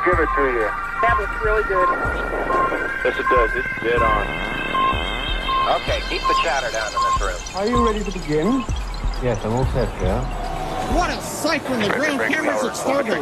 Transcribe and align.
I'll 0.00 0.06
give 0.06 0.20
it 0.20 0.32
to 0.34 0.44
you. 0.48 0.64
That 1.04 1.16
looks 1.20 1.36
really 1.44 1.62
good. 1.64 1.88
Yes, 3.04 3.20
it 3.20 3.28
does. 3.28 3.52
It's 3.52 3.68
dead 3.84 4.00
on. 4.00 4.24
Okay, 5.76 6.00
keep 6.08 6.22
the 6.22 6.36
chatter 6.42 6.72
down 6.72 6.88
in 6.88 7.00
this 7.04 7.20
room. 7.20 7.36
Are 7.54 7.66
you 7.68 7.84
ready 7.84 8.02
to 8.02 8.10
begin? 8.10 8.64
Yes, 9.22 9.44
I'm 9.44 9.52
all 9.52 9.66
set, 9.66 9.92
yeah. 10.00 10.24
What 10.96 11.10
a 11.10 11.20
sight 11.20 11.60
when 11.68 11.82
the 11.82 11.90
ground 11.90 12.18
cameras 12.32 12.64
at 12.64 12.72
Starbase. 12.72 13.20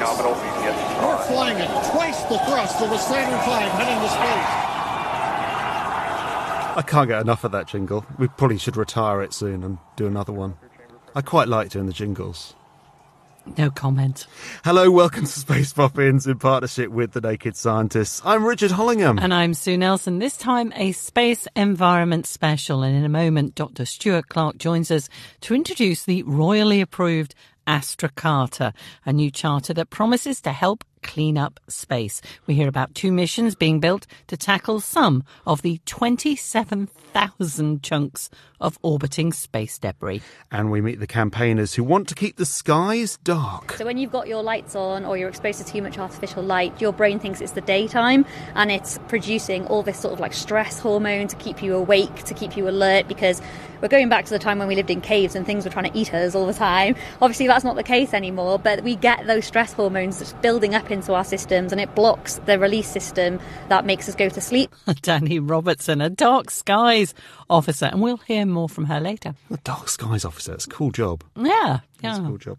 We're 1.03 1.19
flying 1.27 1.59
at 1.59 1.91
twice 1.91 2.23
the 2.25 2.39
thrust 2.47 2.81
of 2.81 2.93
a 2.93 2.99
Saturn 2.99 3.35
V 3.43 3.51
heading 3.75 3.99
to 3.99 4.09
space. 4.09 4.49
I 6.79 6.83
can't 6.87 7.09
get 7.09 7.21
enough 7.21 7.43
of 7.43 7.51
that 7.51 7.67
jingle. 7.67 8.07
We 8.19 8.29
probably 8.29 8.59
should 8.59 8.77
retire 8.77 9.21
it 9.23 9.33
soon 9.33 9.65
and 9.65 9.79
do 9.97 10.07
another 10.07 10.33
one. 10.33 10.57
I 11.17 11.23
quite 11.23 11.49
like 11.49 11.71
doing 11.71 11.87
the 11.87 11.93
jingles. 11.93 12.55
No 13.57 13.71
comment. 13.71 14.27
Hello, 14.65 14.91
welcome 14.91 15.25
to 15.25 15.27
Space 15.27 15.73
Boffins 15.73 16.27
in 16.27 16.39
partnership 16.39 16.91
with 16.91 17.13
The 17.13 17.21
Naked 17.21 17.57
Scientists. 17.57 18.21
I'm 18.25 18.45
Richard 18.45 18.71
Hollingham. 18.71 19.19
And 19.21 19.33
I'm 19.33 19.55
Sue 19.55 19.77
Nelson. 19.77 20.19
This 20.19 20.37
time 20.37 20.73
a 20.77 20.93
space 20.93 21.49
environment 21.57 22.27
special. 22.27 22.83
And 22.83 22.97
in 22.97 23.05
a 23.05 23.09
moment, 23.09 23.55
Dr. 23.55 23.85
Stuart 23.85 24.29
Clark 24.29 24.59
joins 24.59 24.91
us 24.91 25.09
to 25.43 25.55
introduce 25.55 26.05
the 26.05 26.23
royally 26.25 26.81
approved 26.81 27.35
Astra 27.67 28.09
Carta, 28.09 28.73
a 29.05 29.13
new 29.13 29.31
charter 29.31 29.75
that 29.75 29.91
promises 29.91 30.41
to 30.43 30.53
help 30.53 30.85
clean 31.09 31.39
up 31.39 31.59
space. 31.69 32.21
We 32.47 32.55
hear 32.55 32.69
about 32.69 32.95
two 32.95 33.11
missions 33.11 33.55
being 33.55 33.81
built 33.81 34.07
to 34.27 34.37
tackle 34.37 34.81
some 34.81 35.25
of 35.47 35.63
the 35.63 35.81
27,000 35.87 37.83
chunks 37.83 38.31
of 38.61 38.79
orbiting 38.83 39.33
space 39.33 39.79
debris. 39.79 40.21
And 40.51 40.71
we 40.71 40.81
meet 40.81 41.01
the 41.01 41.07
campaigners 41.07 41.75
who 41.75 41.83
want 41.85 42.09
to 42.09 42.15
keep 42.15 42.37
the 42.37 42.45
skies 42.45 43.19
dark. 43.25 43.73
So 43.73 43.85
when 43.85 43.97
you've 43.99 44.13
got 44.13 44.29
your 44.29 44.43
lights 44.43 44.75
on 44.77 45.05
or 45.05 45.17
you're 45.17 45.29
exposed 45.29 45.65
to 45.65 45.73
too 45.73 45.81
much 45.81 45.99
artificial 45.99 46.43
light, 46.43 46.81
your 46.81 46.93
brain 46.93 47.19
thinks 47.19 47.41
it's 47.41 47.53
the 47.53 47.61
daytime 47.63 48.27
and 48.55 48.71
it's 48.71 48.99
producing 49.09 49.67
all 49.67 49.83
this 49.83 49.99
sort 49.99 50.13
of 50.13 50.21
like 50.21 50.35
stress 50.35 50.79
hormone 50.79 51.29
to 51.29 51.37
keep 51.37 51.63
you 51.63 51.75
awake, 51.75 52.25
to 52.25 52.35
keep 52.35 52.57
you 52.57 52.69
alert 52.69 53.09
because 53.09 53.41
we're 53.81 53.89
going 53.89 54.09
back 54.09 54.25
to 54.25 54.31
the 54.31 54.41
time 54.41 54.59
when 54.59 54.67
we 54.67 54.75
lived 54.75 54.91
in 54.91 55.01
caves 55.01 55.37
and 55.37 55.47
things 55.47 55.65
were 55.65 55.71
trying 55.71 55.91
to 55.91 55.97
eat 55.97 56.13
us 56.13 56.35
all 56.35 56.47
the 56.47 56.55
time. 56.55 56.97
Obviously 57.23 57.47
that's 57.47 57.65
not 57.65 57.77
the 57.77 57.85
case 57.85 58.13
anymore, 58.13 58.59
but 58.59 58.83
we 58.83 58.97
get 58.97 59.27
those 59.27 59.45
stress 59.45 59.73
hormones 59.73 60.33
building 60.43 60.75
up 60.75 60.91
into 60.99 61.15
our 61.15 61.25
systems 61.25 61.73
and 61.73 61.81
it 61.81 61.95
blocks 61.95 62.41
the 62.47 62.59
release 62.59 62.89
system 62.89 63.41
that 63.69 63.87
makes 63.87 64.09
us 64.09 64.15
go 64.15 64.29
to 64.29 64.41
sleep. 64.41 64.75
Dani 64.87 65.41
Robertson, 65.43 66.01
a 66.01 66.11
dark 66.11 66.51
skies 66.51 67.15
officer, 67.49 67.87
and 67.87 68.03
we'll 68.03 68.19
hear 68.19 68.45
more 68.45 68.69
from 68.69 68.85
her 68.85 69.01
later. 69.01 69.35
The 69.51 69.57
Dark 69.59 69.89
Skies 69.89 70.25
officer, 70.25 70.53
it's 70.53 70.67
a 70.67 70.71
cool 70.71 70.91
job. 70.91 71.25
Yeah, 71.37 71.81
yeah. 72.03 72.11
It's 72.11 72.19
a 72.19 72.23
cool 72.23 72.39
job. 72.39 72.59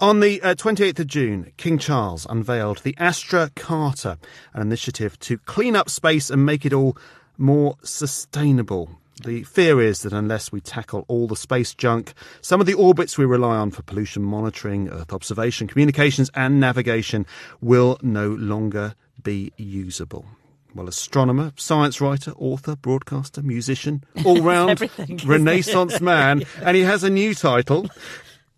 On 0.00 0.20
the 0.20 0.42
uh, 0.42 0.54
28th 0.54 0.98
of 1.00 1.06
June, 1.06 1.52
King 1.56 1.78
Charles 1.78 2.26
unveiled 2.28 2.78
the 2.78 2.94
Astra 2.98 3.50
Carta, 3.54 4.18
an 4.52 4.62
initiative 4.62 5.18
to 5.20 5.38
clean 5.38 5.76
up 5.76 5.88
space 5.88 6.30
and 6.30 6.44
make 6.44 6.64
it 6.66 6.72
all 6.72 6.96
more 7.38 7.76
sustainable. 7.82 8.98
The 9.22 9.44
fear 9.44 9.80
is 9.80 10.02
that 10.02 10.12
unless 10.12 10.50
we 10.50 10.60
tackle 10.60 11.04
all 11.06 11.28
the 11.28 11.36
space 11.36 11.72
junk, 11.72 12.14
some 12.40 12.60
of 12.60 12.66
the 12.66 12.74
orbits 12.74 13.16
we 13.16 13.24
rely 13.24 13.56
on 13.56 13.70
for 13.70 13.82
pollution 13.82 14.22
monitoring, 14.22 14.88
Earth 14.88 15.12
observation, 15.12 15.68
communications, 15.68 16.30
and 16.34 16.58
navigation 16.58 17.24
will 17.60 17.98
no 18.02 18.28
longer 18.28 18.94
be 19.22 19.52
usable. 19.56 20.26
Well, 20.74 20.88
astronomer, 20.88 21.52
science 21.54 22.00
writer, 22.00 22.32
author, 22.32 22.74
broadcaster, 22.74 23.42
musician, 23.42 24.02
all 24.24 24.42
round 24.42 24.90
Renaissance 25.24 26.00
man, 26.00 26.42
and 26.62 26.76
he 26.76 26.82
has 26.82 27.04
a 27.04 27.10
new 27.10 27.34
title. 27.34 27.88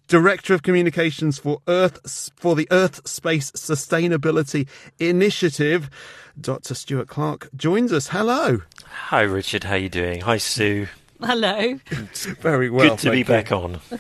Director 0.09 0.55
of 0.55 0.63
Communications 0.63 1.39
for 1.39 1.61
Earth 1.67 2.31
for 2.37 2.55
the 2.55 2.69
Earth 2.71 3.07
Space 3.09 3.51
Sustainability 3.53 4.69
Initiative, 5.01 5.91
Dr. 6.41 6.75
Stuart 6.75 7.09
Clark 7.09 7.49
joins 7.57 7.93
us. 7.93 8.09
Hello. 8.09 8.63
Hi, 8.85 9.23
Richard. 9.23 9.65
How 9.65 9.75
you 9.75 9.89
doing? 9.89 10.21
Hi, 10.21 10.37
Sue. 10.37 10.87
Hello. 11.21 11.75
Very 12.41 12.71
well. 12.71 12.91
Good 12.91 12.99
to 13.01 13.11
be 13.11 13.19
you. 13.19 13.25
back 13.25 13.51
on. 13.51 13.81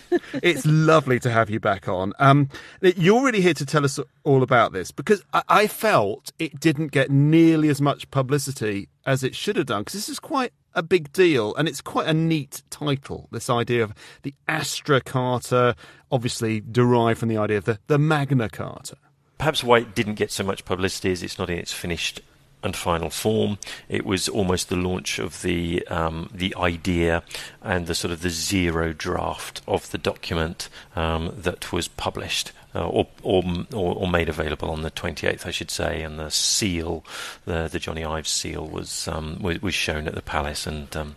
It's 0.42 0.66
lovely 0.66 1.18
to 1.20 1.30
have 1.30 1.48
you 1.48 1.60
back 1.60 1.88
on. 1.88 2.12
Um, 2.18 2.50
you're 2.82 3.24
really 3.24 3.40
here 3.40 3.54
to 3.54 3.64
tell 3.64 3.84
us 3.84 3.98
all 4.22 4.42
about 4.42 4.72
this 4.72 4.90
because 4.90 5.22
I, 5.32 5.42
I 5.48 5.66
felt 5.66 6.30
it 6.38 6.60
didn't 6.60 6.88
get 6.88 7.10
nearly 7.10 7.68
as 7.68 7.80
much 7.80 8.10
publicity 8.10 8.88
as 9.06 9.24
it 9.24 9.34
should 9.34 9.56
have 9.56 9.66
done 9.66 9.80
because 9.80 9.94
this 9.94 10.08
is 10.10 10.20
quite 10.20 10.52
a 10.76 10.82
big 10.82 11.12
deal 11.12 11.54
and 11.56 11.66
it's 11.66 11.80
quite 11.80 12.06
a 12.06 12.14
neat 12.14 12.62
title. 12.70 13.28
This 13.32 13.50
idea 13.50 13.82
of 13.82 13.94
the 14.22 14.34
Astra 14.46 15.00
Carta, 15.00 15.74
obviously 16.12 16.60
derived 16.60 17.18
from 17.18 17.30
the 17.30 17.38
idea 17.38 17.58
of 17.58 17.64
the, 17.64 17.80
the 17.88 17.98
Magna 17.98 18.48
Carta. 18.48 18.96
Perhaps 19.38 19.64
why 19.64 19.78
it 19.78 19.94
didn't 19.94 20.14
get 20.14 20.30
so 20.30 20.44
much 20.44 20.64
publicity 20.64 21.10
is 21.10 21.22
it's 21.22 21.38
not 21.38 21.50
in 21.50 21.58
its 21.58 21.72
finished 21.72 22.20
and 22.62 22.74
final 22.76 23.10
form. 23.10 23.58
It 23.88 24.04
was 24.04 24.28
almost 24.28 24.68
the 24.68 24.76
launch 24.76 25.18
of 25.18 25.42
the 25.42 25.86
um, 25.88 26.30
the 26.32 26.54
idea 26.56 27.22
and 27.62 27.86
the 27.86 27.94
sort 27.94 28.12
of 28.12 28.22
the 28.22 28.30
zero 28.30 28.92
draft 28.92 29.62
of 29.66 29.90
the 29.90 29.98
document 29.98 30.68
um, 30.94 31.32
that 31.36 31.72
was 31.72 31.88
published. 31.88 32.52
Uh, 32.74 32.86
or, 32.88 33.06
or 33.22 33.42
or 33.72 34.06
made 34.06 34.28
available 34.28 34.70
on 34.70 34.82
the 34.82 34.90
28th, 34.90 35.46
I 35.46 35.50
should 35.50 35.70
say, 35.70 36.02
and 36.02 36.18
the 36.18 36.30
seal, 36.30 37.06
the 37.46 37.68
the 37.68 37.78
Jony 37.78 38.04
Ive's 38.06 38.28
seal, 38.28 38.66
was 38.66 39.08
um, 39.08 39.38
was, 39.40 39.62
was 39.62 39.74
shown 39.74 40.06
at 40.06 40.14
the 40.14 40.20
palace, 40.20 40.66
and 40.66 40.94
um, 40.94 41.16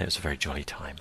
it 0.00 0.06
was 0.06 0.16
a 0.16 0.22
very 0.22 0.38
jolly 0.38 0.64
time. 0.64 0.96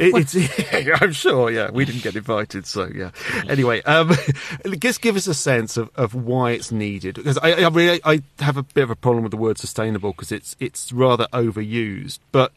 It, 0.00 0.14
it's, 0.14 0.34
yeah, 0.86 0.96
I'm 1.00 1.12
sure, 1.12 1.50
yeah. 1.50 1.70
We 1.70 1.84
didn't 1.84 2.02
get 2.02 2.16
invited, 2.16 2.66
so 2.66 2.86
yeah. 2.86 3.10
Anyway, 3.48 3.82
um, 3.82 4.12
just 4.78 5.02
give 5.02 5.14
us 5.14 5.26
a 5.26 5.34
sense 5.34 5.76
of, 5.76 5.90
of 5.94 6.14
why 6.14 6.52
it's 6.52 6.72
needed. 6.72 7.16
Because 7.16 7.36
I, 7.38 7.52
I, 7.52 7.68
really, 7.68 8.00
I 8.02 8.22
have 8.38 8.56
a 8.56 8.62
bit 8.62 8.82
of 8.82 8.90
a 8.90 8.96
problem 8.96 9.24
with 9.24 9.30
the 9.30 9.36
word 9.36 9.58
sustainable 9.58 10.12
because 10.12 10.32
it's 10.32 10.56
it's 10.58 10.90
rather 10.90 11.26
overused. 11.34 12.18
But 12.32 12.52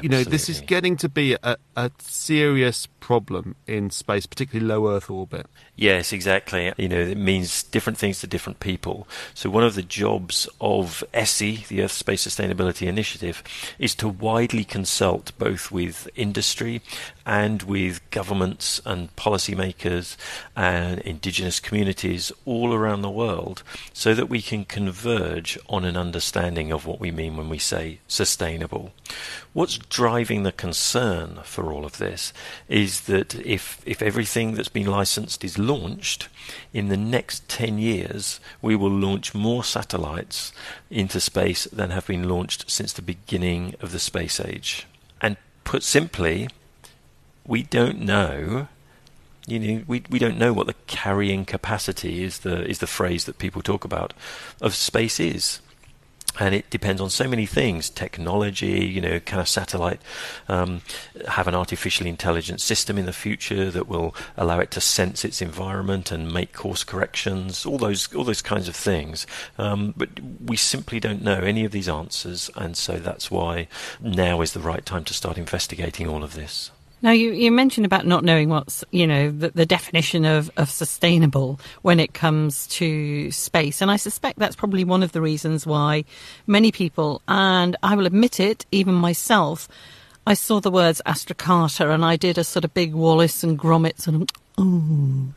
you 0.00 0.08
know, 0.08 0.24
this 0.24 0.48
is 0.48 0.60
getting 0.60 0.96
to 0.98 1.08
be 1.08 1.36
a, 1.42 1.56
a 1.76 1.90
serious 1.98 2.86
problem 3.00 3.54
in 3.66 3.90
space, 3.90 4.26
particularly 4.26 4.66
low 4.66 4.88
Earth 4.88 5.10
orbit. 5.10 5.46
Yes, 5.76 6.12
exactly. 6.12 6.72
You 6.76 6.88
know, 6.88 7.00
it 7.00 7.18
means 7.18 7.62
different 7.64 7.98
things 7.98 8.20
to 8.20 8.26
different 8.26 8.60
people. 8.60 9.06
So 9.34 9.50
one 9.50 9.64
of 9.64 9.74
the 9.74 9.82
jobs 9.82 10.48
of 10.60 11.04
ESSI, 11.12 11.68
the 11.68 11.82
Earth 11.82 11.92
Space 11.92 12.26
Sustainability 12.26 12.86
Initiative, 12.86 13.42
is 13.78 13.94
to 13.96 14.08
widely 14.08 14.64
consult 14.64 15.36
both 15.38 15.70
with 15.70 16.08
industry 16.14 16.80
and 17.26 17.62
with 17.62 18.08
governments 18.10 18.80
and 18.86 19.14
policymakers 19.16 20.16
and 20.56 21.00
indigenous 21.00 21.60
communities 21.60 22.32
all 22.44 22.72
around 22.72 23.02
the 23.02 23.10
world 23.10 23.62
so 23.92 24.14
that 24.14 24.28
we 24.28 24.40
can 24.40 24.64
converge 24.64 25.58
on 25.68 25.84
an 25.84 25.96
understanding 25.96 26.72
of 26.72 26.86
what 26.86 27.00
we 27.00 27.10
mean 27.10 27.36
when 27.36 27.48
we 27.48 27.58
say 27.58 27.98
sustainable. 28.08 28.92
What's 29.52 29.78
driving 29.88 30.42
the 30.42 30.52
concern 30.52 31.40
for 31.44 31.72
all 31.72 31.84
of 31.84 31.98
this 31.98 32.32
is 32.68 33.02
that 33.02 33.34
if 33.46 33.80
if 33.86 34.02
everything 34.02 34.54
that's 34.54 34.68
been 34.68 34.86
licensed 34.86 35.44
is 35.44 35.58
launched, 35.58 36.28
in 36.72 36.88
the 36.88 36.96
next 36.96 37.48
10 37.48 37.78
years 37.78 38.40
we 38.60 38.76
will 38.76 38.90
launch 38.90 39.34
more 39.34 39.64
satellites 39.64 40.52
into 40.90 41.20
space 41.20 41.64
than 41.64 41.90
have 41.90 42.06
been 42.06 42.28
launched 42.28 42.70
since 42.70 42.92
the 42.92 43.02
beginning 43.02 43.74
of 43.80 43.92
the 43.92 43.98
space 43.98 44.40
age. 44.40 44.86
And 45.20 45.36
put 45.64 45.82
simply, 45.82 46.48
we 47.46 47.62
don't 47.62 48.00
know 48.00 48.68
you 49.46 49.58
know 49.58 49.82
we 49.86 50.02
we 50.08 50.18
don't 50.18 50.38
know 50.38 50.52
what 50.52 50.66
the 50.66 50.74
carrying 50.86 51.44
capacity 51.44 52.24
is 52.24 52.40
the 52.40 52.64
is 52.66 52.78
the 52.78 52.86
phrase 52.86 53.24
that 53.24 53.38
people 53.38 53.60
talk 53.60 53.84
about 53.84 54.14
of 54.60 54.74
space 54.74 55.20
is 55.20 55.60
and 56.38 56.54
it 56.54 56.68
depends 56.70 57.00
on 57.00 57.10
so 57.10 57.28
many 57.28 57.46
things. 57.46 57.88
Technology 57.90 58.84
you 58.86 59.00
know 59.00 59.20
can 59.20 59.38
a 59.38 59.46
satellite 59.46 60.00
um, 60.48 60.82
have 61.28 61.46
an 61.46 61.54
artificially 61.54 62.10
intelligent 62.10 62.60
system 62.60 62.98
in 62.98 63.06
the 63.06 63.12
future 63.12 63.70
that 63.70 63.88
will 63.88 64.14
allow 64.36 64.58
it 64.58 64.70
to 64.72 64.80
sense 64.80 65.24
its 65.24 65.40
environment 65.40 66.10
and 66.10 66.32
make 66.32 66.52
course 66.52 66.84
corrections? 66.84 67.64
All 67.64 67.78
those 67.78 68.12
all 68.14 68.24
those 68.24 68.42
kinds 68.42 68.68
of 68.68 68.76
things. 68.76 69.26
Um, 69.58 69.94
but 69.96 70.08
we 70.44 70.56
simply 70.56 71.00
don't 71.00 71.22
know 71.22 71.38
any 71.38 71.64
of 71.64 71.72
these 71.72 71.88
answers. 71.88 72.50
And 72.56 72.76
so 72.76 72.96
that's 72.98 73.30
why 73.30 73.68
now 74.00 74.40
is 74.40 74.52
the 74.52 74.60
right 74.60 74.84
time 74.84 75.04
to 75.04 75.14
start 75.14 75.38
investigating 75.38 76.08
all 76.08 76.24
of 76.24 76.34
this 76.34 76.70
Now, 77.04 77.10
you, 77.10 77.32
you 77.32 77.52
mentioned 77.52 77.84
about 77.84 78.06
not 78.06 78.24
knowing 78.24 78.48
what's, 78.48 78.82
you 78.90 79.06
know, 79.06 79.30
the, 79.30 79.50
the 79.50 79.66
definition 79.66 80.24
of, 80.24 80.50
of 80.56 80.70
sustainable 80.70 81.60
when 81.82 82.00
it 82.00 82.14
comes 82.14 82.66
to 82.68 83.30
space. 83.30 83.82
And 83.82 83.90
I 83.90 83.96
suspect 83.96 84.38
that's 84.38 84.56
probably 84.56 84.84
one 84.84 85.02
of 85.02 85.12
the 85.12 85.20
reasons 85.20 85.66
why 85.66 86.06
many 86.46 86.72
people, 86.72 87.20
and 87.28 87.76
I 87.82 87.94
will 87.94 88.06
admit 88.06 88.40
it, 88.40 88.64
even 88.72 88.94
myself, 88.94 89.68
I 90.26 90.32
saw 90.32 90.60
the 90.60 90.70
words 90.70 91.02
Astra 91.04 91.34
Carta 91.34 91.90
and 91.90 92.02
I 92.02 92.16
did 92.16 92.38
a 92.38 92.44
sort 92.44 92.64
of 92.64 92.72
big 92.72 92.94
Wallace 92.94 93.44
and 93.44 93.58
Gromit 93.58 94.00
sort 94.00 94.22
of. 94.56 95.34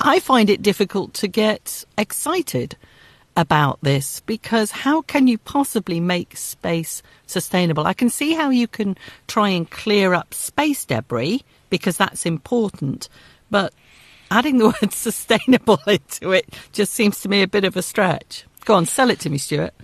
I 0.00 0.18
find 0.18 0.50
it 0.50 0.62
difficult 0.62 1.14
to 1.14 1.28
get 1.28 1.84
excited 1.96 2.76
about 3.36 3.78
this 3.82 4.20
because 4.20 4.70
how 4.70 5.02
can 5.02 5.26
you 5.26 5.38
possibly 5.38 6.00
make 6.00 6.36
space 6.36 7.02
sustainable? 7.26 7.86
I 7.86 7.94
can 7.94 8.10
see 8.10 8.34
how 8.34 8.50
you 8.50 8.68
can 8.68 8.96
try 9.26 9.48
and 9.50 9.68
clear 9.70 10.14
up 10.14 10.34
space 10.34 10.84
debris 10.84 11.44
because 11.70 11.96
that's 11.96 12.26
important, 12.26 13.08
but 13.50 13.72
adding 14.30 14.58
the 14.58 14.66
word 14.82 14.92
sustainable 14.92 15.80
into 15.86 16.32
it 16.32 16.52
just 16.72 16.92
seems 16.92 17.20
to 17.20 17.28
me 17.28 17.42
a 17.42 17.48
bit 17.48 17.64
of 17.64 17.76
a 17.76 17.82
stretch. 17.82 18.44
Go 18.64 18.74
on, 18.74 18.86
sell 18.86 19.10
it 19.10 19.20
to 19.20 19.30
me, 19.30 19.38
Stuart. 19.38 19.74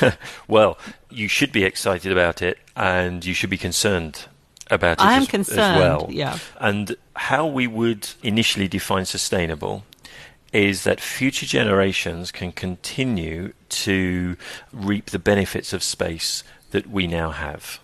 well, 0.48 0.78
you 1.10 1.28
should 1.28 1.52
be 1.52 1.64
excited 1.64 2.12
about 2.12 2.42
it, 2.42 2.58
and 2.76 3.24
you 3.24 3.34
should 3.34 3.50
be 3.50 3.58
concerned 3.58 4.26
about 4.70 4.98
it 4.98 5.04
I 5.04 5.14
am 5.14 5.22
as, 5.22 5.28
concerned, 5.28 5.60
as 5.60 5.78
well. 5.78 6.06
yeah. 6.10 6.38
And 6.58 6.96
how 7.14 7.46
we 7.46 7.66
would 7.66 8.08
initially 8.22 8.68
define 8.68 9.04
sustainable 9.04 9.84
is 10.54 10.84
that 10.84 11.00
future 11.00 11.46
generations 11.46 12.30
can 12.30 12.52
continue 12.52 13.52
to 13.68 14.36
reap 14.72 15.06
the 15.06 15.18
benefits 15.18 15.72
of 15.72 15.82
space 15.82 16.44
that 16.70 16.88
we 16.88 17.08
now 17.08 17.30
have. 17.30 17.80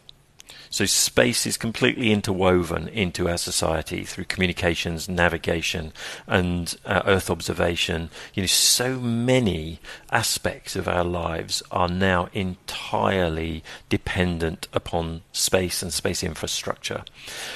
So 0.72 0.84
space 0.86 1.46
is 1.46 1.56
completely 1.56 2.12
interwoven 2.12 2.86
into 2.86 3.28
our 3.28 3.38
society 3.38 4.04
through 4.04 4.26
communications, 4.26 5.08
navigation, 5.08 5.92
and 6.28 6.76
uh, 6.86 7.02
Earth 7.06 7.28
observation. 7.28 8.08
You 8.34 8.44
know, 8.44 8.46
so 8.46 9.00
many 9.00 9.80
aspects 10.12 10.76
of 10.76 10.86
our 10.86 11.02
lives 11.02 11.64
are 11.72 11.88
now 11.88 12.28
entirely 12.32 13.64
dependent 13.88 14.68
upon 14.72 15.22
space 15.32 15.82
and 15.82 15.92
space 15.92 16.22
infrastructure. 16.22 17.02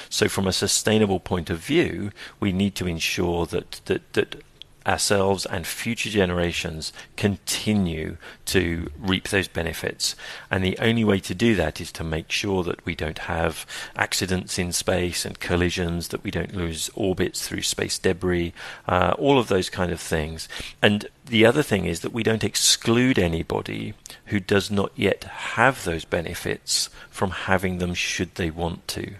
So, 0.09 0.27
from 0.27 0.45
a 0.45 0.51
sustainable 0.51 1.21
point 1.21 1.49
of 1.49 1.59
view, 1.59 2.11
we 2.41 2.51
need 2.51 2.75
to 2.75 2.87
ensure 2.87 3.45
that 3.45 3.79
that 3.85 4.11
that 4.11 4.43
ourselves 4.85 5.45
and 5.45 5.65
future 5.65 6.09
generations 6.09 6.93
continue 7.17 8.17
to 8.45 8.89
reap 8.99 9.29
those 9.29 9.47
benefits. 9.47 10.15
And 10.51 10.63
the 10.63 10.77
only 10.79 11.03
way 11.03 11.19
to 11.21 11.35
do 11.35 11.55
that 11.55 11.81
is 11.81 11.91
to 11.93 12.03
make 12.03 12.31
sure 12.31 12.63
that 12.63 12.85
we 12.85 12.95
don't 12.95 13.19
have 13.19 13.65
accidents 13.95 14.59
in 14.59 14.71
space 14.71 15.25
and 15.25 15.39
collisions, 15.39 16.09
that 16.09 16.23
we 16.23 16.31
don't 16.31 16.55
lose 16.55 16.89
orbits 16.93 17.47
through 17.47 17.63
space 17.63 17.97
debris, 17.97 18.53
uh, 18.87 19.15
all 19.17 19.39
of 19.39 19.47
those 19.47 19.69
kind 19.69 19.91
of 19.91 19.99
things. 19.99 20.47
And 20.81 21.07
the 21.25 21.45
other 21.45 21.63
thing 21.63 21.85
is 21.85 22.01
that 22.01 22.13
we 22.13 22.23
don't 22.23 22.43
exclude 22.43 23.17
anybody 23.17 23.93
who 24.25 24.39
does 24.39 24.69
not 24.69 24.91
yet 24.95 25.23
have 25.23 25.83
those 25.83 26.05
benefits 26.05 26.89
from 27.09 27.31
having 27.31 27.79
them 27.79 27.93
should 27.93 28.35
they 28.35 28.51
want 28.51 28.87
to. 28.89 29.15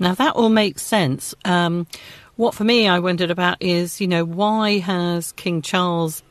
Now 0.00 0.14
that 0.14 0.34
all 0.34 0.48
makes 0.48 0.82
sense. 0.82 1.34
Um, 1.44 1.86
what 2.42 2.54
for 2.54 2.64
me 2.64 2.88
I 2.88 2.98
wondered 2.98 3.30
about 3.30 3.58
is, 3.60 4.00
you 4.00 4.08
know, 4.08 4.24
why 4.24 4.78
has 4.78 5.30
King 5.30 5.62
Charles, 5.62 6.24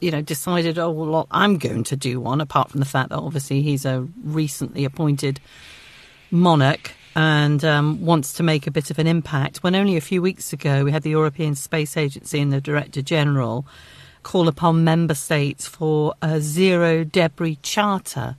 you 0.00 0.10
know, 0.10 0.22
decided, 0.22 0.78
oh, 0.78 0.90
well, 0.90 1.26
I'm 1.30 1.58
going 1.58 1.84
to 1.84 1.96
do 1.96 2.20
one, 2.20 2.40
apart 2.40 2.70
from 2.70 2.80
the 2.80 2.86
fact 2.86 3.10
that 3.10 3.18
obviously 3.18 3.60
he's 3.60 3.84
a 3.84 4.08
recently 4.24 4.86
appointed 4.86 5.40
monarch 6.30 6.92
and 7.14 7.62
um, 7.66 8.00
wants 8.00 8.32
to 8.34 8.42
make 8.42 8.66
a 8.66 8.70
bit 8.70 8.90
of 8.90 8.98
an 8.98 9.06
impact. 9.06 9.58
When 9.58 9.74
only 9.74 9.98
a 9.98 10.00
few 10.00 10.22
weeks 10.22 10.54
ago 10.54 10.84
we 10.84 10.90
had 10.90 11.02
the 11.02 11.10
European 11.10 11.54
Space 11.54 11.98
Agency 11.98 12.40
and 12.40 12.50
the 12.50 12.62
Director 12.62 13.02
General 13.02 13.66
call 14.22 14.48
upon 14.48 14.84
member 14.84 15.14
states 15.14 15.66
for 15.66 16.14
a 16.22 16.40
zero 16.40 17.04
debris 17.04 17.58
charter 17.60 18.36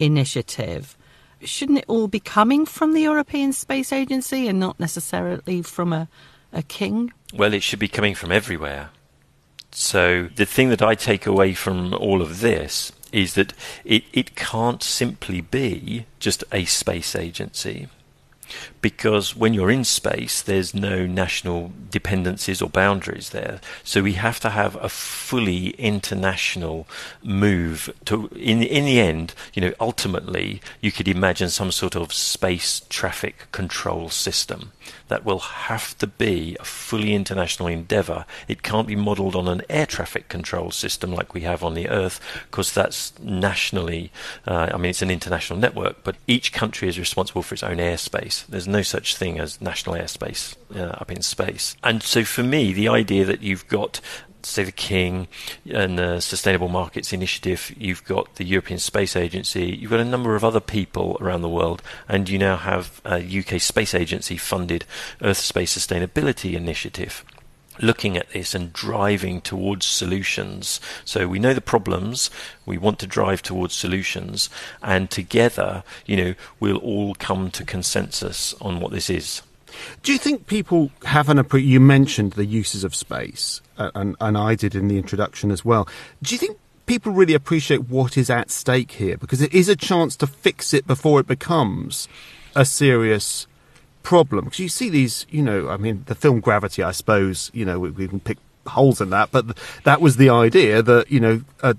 initiative. 0.00 0.96
Shouldn't 1.42 1.78
it 1.78 1.84
all 1.86 2.08
be 2.08 2.18
coming 2.18 2.66
from 2.66 2.92
the 2.92 3.02
European 3.02 3.52
Space 3.52 3.92
Agency 3.92 4.48
and 4.48 4.58
not 4.58 4.80
necessarily 4.80 5.62
from 5.62 5.92
a, 5.92 6.08
a 6.52 6.62
king? 6.62 7.12
Well, 7.34 7.54
it 7.54 7.62
should 7.62 7.78
be 7.78 7.88
coming 7.88 8.14
from 8.14 8.32
everywhere. 8.32 8.90
So 9.70 10.28
the 10.36 10.44
thing 10.44 10.68
that 10.68 10.82
I 10.82 10.94
take 10.94 11.26
away 11.26 11.54
from 11.54 11.94
all 11.94 12.20
of 12.20 12.40
this 12.40 12.92
is 13.10 13.34
that 13.34 13.52
it, 13.84 14.04
it 14.12 14.34
can't 14.34 14.82
simply 14.82 15.40
be 15.40 16.06
just 16.18 16.44
a 16.52 16.64
space 16.64 17.14
agency. 17.16 17.88
Because 18.82 19.34
when 19.34 19.54
you're 19.54 19.70
in 19.70 19.84
space, 19.84 20.42
there's 20.42 20.74
no 20.74 21.06
national 21.06 21.72
dependencies 21.88 22.60
or 22.60 22.68
boundaries 22.68 23.30
there. 23.30 23.60
So 23.84 24.02
we 24.02 24.14
have 24.14 24.40
to 24.40 24.50
have 24.50 24.76
a 24.76 24.88
fully 24.88 25.68
international 25.78 26.88
move 27.22 27.94
to, 28.06 28.26
in, 28.34 28.62
in 28.62 28.84
the 28.84 29.00
end, 29.00 29.34
you 29.54 29.62
know, 29.62 29.72
ultimately, 29.78 30.60
you 30.80 30.90
could 30.90 31.08
imagine 31.08 31.48
some 31.48 31.70
sort 31.70 31.94
of 31.94 32.12
space 32.12 32.82
traffic 32.88 33.46
control 33.52 34.10
system 34.10 34.72
that 35.06 35.24
will 35.24 35.38
have 35.38 35.96
to 35.98 36.06
be 36.06 36.56
a 36.58 36.64
fully 36.64 37.14
international 37.14 37.68
endeavour. 37.68 38.24
It 38.48 38.62
can't 38.62 38.88
be 38.88 38.96
modelled 38.96 39.36
on 39.36 39.46
an 39.46 39.62
air 39.70 39.86
traffic 39.86 40.28
control 40.28 40.72
system 40.72 41.12
like 41.12 41.34
we 41.34 41.42
have 41.42 41.62
on 41.62 41.74
the 41.74 41.88
Earth, 41.88 42.18
because 42.50 42.72
that's 42.72 43.16
nationally, 43.20 44.10
uh, 44.46 44.70
I 44.74 44.76
mean, 44.76 44.90
it's 44.90 45.02
an 45.02 45.10
international 45.10 45.58
network, 45.58 46.02
but 46.02 46.16
each 46.26 46.52
country 46.52 46.88
is 46.88 46.98
responsible 46.98 47.42
for 47.42 47.54
its 47.54 47.62
own 47.62 47.76
airspace. 47.76 48.44
There's 48.46 48.66
no 48.72 48.82
such 48.82 49.16
thing 49.16 49.38
as 49.38 49.60
national 49.60 49.96
airspace 49.96 50.56
uh, 50.74 50.96
up 51.00 51.10
in 51.10 51.22
space. 51.22 51.76
And 51.84 52.02
so 52.02 52.24
for 52.24 52.42
me, 52.42 52.72
the 52.72 52.88
idea 52.88 53.24
that 53.24 53.42
you've 53.42 53.68
got 53.68 54.00
say 54.44 54.64
the 54.64 54.72
King 54.72 55.28
and 55.70 55.98
the 55.98 56.20
Sustainable 56.20 56.68
Markets 56.68 57.12
Initiative, 57.12 57.72
you've 57.76 58.04
got 58.04 58.34
the 58.36 58.44
European 58.44 58.78
Space 58.78 59.16
Agency, 59.16 59.66
you've 59.66 59.90
got 59.90 60.00
a 60.00 60.04
number 60.04 60.34
of 60.34 60.44
other 60.44 60.60
people 60.60 61.16
around 61.20 61.42
the 61.42 61.48
world, 61.48 61.82
and 62.08 62.28
you 62.28 62.38
now 62.38 62.56
have 62.56 63.00
a 63.04 63.18
UK 63.18 63.60
Space 63.60 63.94
Agency 63.94 64.36
funded 64.36 64.84
Earth 65.20 65.38
Space 65.38 65.76
Sustainability 65.76 66.54
Initiative 66.54 67.24
looking 67.82 68.16
at 68.16 68.30
this 68.30 68.54
and 68.54 68.72
driving 68.72 69.40
towards 69.40 69.84
solutions. 69.84 70.80
So 71.04 71.28
we 71.28 71.38
know 71.38 71.52
the 71.52 71.60
problems, 71.60 72.30
we 72.64 72.78
want 72.78 72.98
to 73.00 73.06
drive 73.06 73.42
towards 73.42 73.74
solutions, 73.74 74.48
and 74.82 75.10
together, 75.10 75.82
you 76.06 76.16
know, 76.16 76.34
we'll 76.60 76.76
all 76.78 77.14
come 77.14 77.50
to 77.50 77.64
consensus 77.64 78.54
on 78.60 78.80
what 78.80 78.92
this 78.92 79.10
is. 79.10 79.42
Do 80.02 80.12
you 80.12 80.18
think 80.18 80.46
people 80.46 80.90
have 81.04 81.28
an 81.28 81.38
appre- 81.38 81.64
You 81.64 81.80
mentioned 81.80 82.34
the 82.34 82.44
uses 82.44 82.84
of 82.84 82.94
space, 82.94 83.60
uh, 83.78 83.90
and, 83.94 84.16
and 84.20 84.36
I 84.36 84.54
did 84.54 84.74
in 84.74 84.88
the 84.88 84.98
introduction 84.98 85.50
as 85.50 85.64
well. 85.64 85.88
Do 86.22 86.34
you 86.34 86.38
think 86.38 86.58
people 86.86 87.12
really 87.12 87.34
appreciate 87.34 87.88
what 87.88 88.18
is 88.18 88.28
at 88.28 88.50
stake 88.50 88.92
here? 88.92 89.16
Because 89.16 89.40
it 89.40 89.54
is 89.54 89.68
a 89.68 89.76
chance 89.76 90.14
to 90.16 90.26
fix 90.26 90.74
it 90.74 90.86
before 90.86 91.20
it 91.20 91.26
becomes 91.26 92.06
a 92.54 92.64
serious 92.64 93.46
problem. 94.02 94.44
Because 94.46 94.58
you 94.58 94.68
see 94.68 94.88
these, 94.88 95.26
you 95.30 95.42
know, 95.42 95.68
I 95.68 95.76
mean, 95.76 96.04
the 96.06 96.14
film 96.14 96.40
Gravity, 96.40 96.82
I 96.82 96.92
suppose, 96.92 97.50
you 97.54 97.64
know, 97.64 97.78
we, 97.78 97.90
we 97.90 98.08
can 98.08 98.20
pick 98.20 98.38
holes 98.66 99.00
in 99.00 99.10
that, 99.10 99.30
but 99.32 99.42
th- 99.46 99.58
that 99.84 100.00
was 100.00 100.16
the 100.16 100.28
idea 100.28 100.82
that, 100.82 101.10
you 101.10 101.20
know, 101.20 101.42
a, 101.62 101.76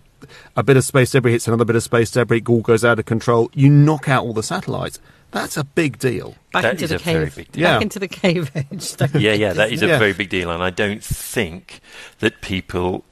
a 0.55 0.63
bit 0.63 0.77
of 0.77 0.83
space 0.83 1.11
debris 1.11 1.31
hits 1.31 1.47
another 1.47 1.65
bit 1.65 1.75
of 1.75 1.83
space 1.83 2.11
debris, 2.11 2.43
all 2.47 2.61
goes 2.61 2.83
out 2.83 2.99
of 2.99 3.05
control, 3.05 3.49
you 3.53 3.69
knock 3.69 4.09
out 4.09 4.23
all 4.23 4.33
the 4.33 4.43
satellites. 4.43 4.99
That's 5.31 5.57
a 5.57 5.63
big 5.63 5.97
deal. 5.97 6.35
Back 6.53 6.61
That 6.61 6.71
into 6.73 6.83
is 6.85 6.89
the 6.91 6.95
a 6.97 6.99
very 6.99 7.25
cave. 7.25 7.35
big 7.35 7.51
deal. 7.51 7.63
Back 7.63 7.79
Yeah. 7.79 7.81
into 7.81 7.99
the 7.99 8.07
cave 8.07 8.51
age. 8.55 8.95
yeah, 9.15 9.33
yeah, 9.33 9.53
that 9.53 9.71
is 9.71 9.81
a 9.81 9.87
Yeah. 9.87 9.97
very 9.97 10.13
big 10.13 10.29
deal, 10.29 10.51
and 10.51 10.63
I 10.63 10.69
don't 10.69 11.03
think 11.03 11.81
that 12.19 12.41
people 12.41 13.03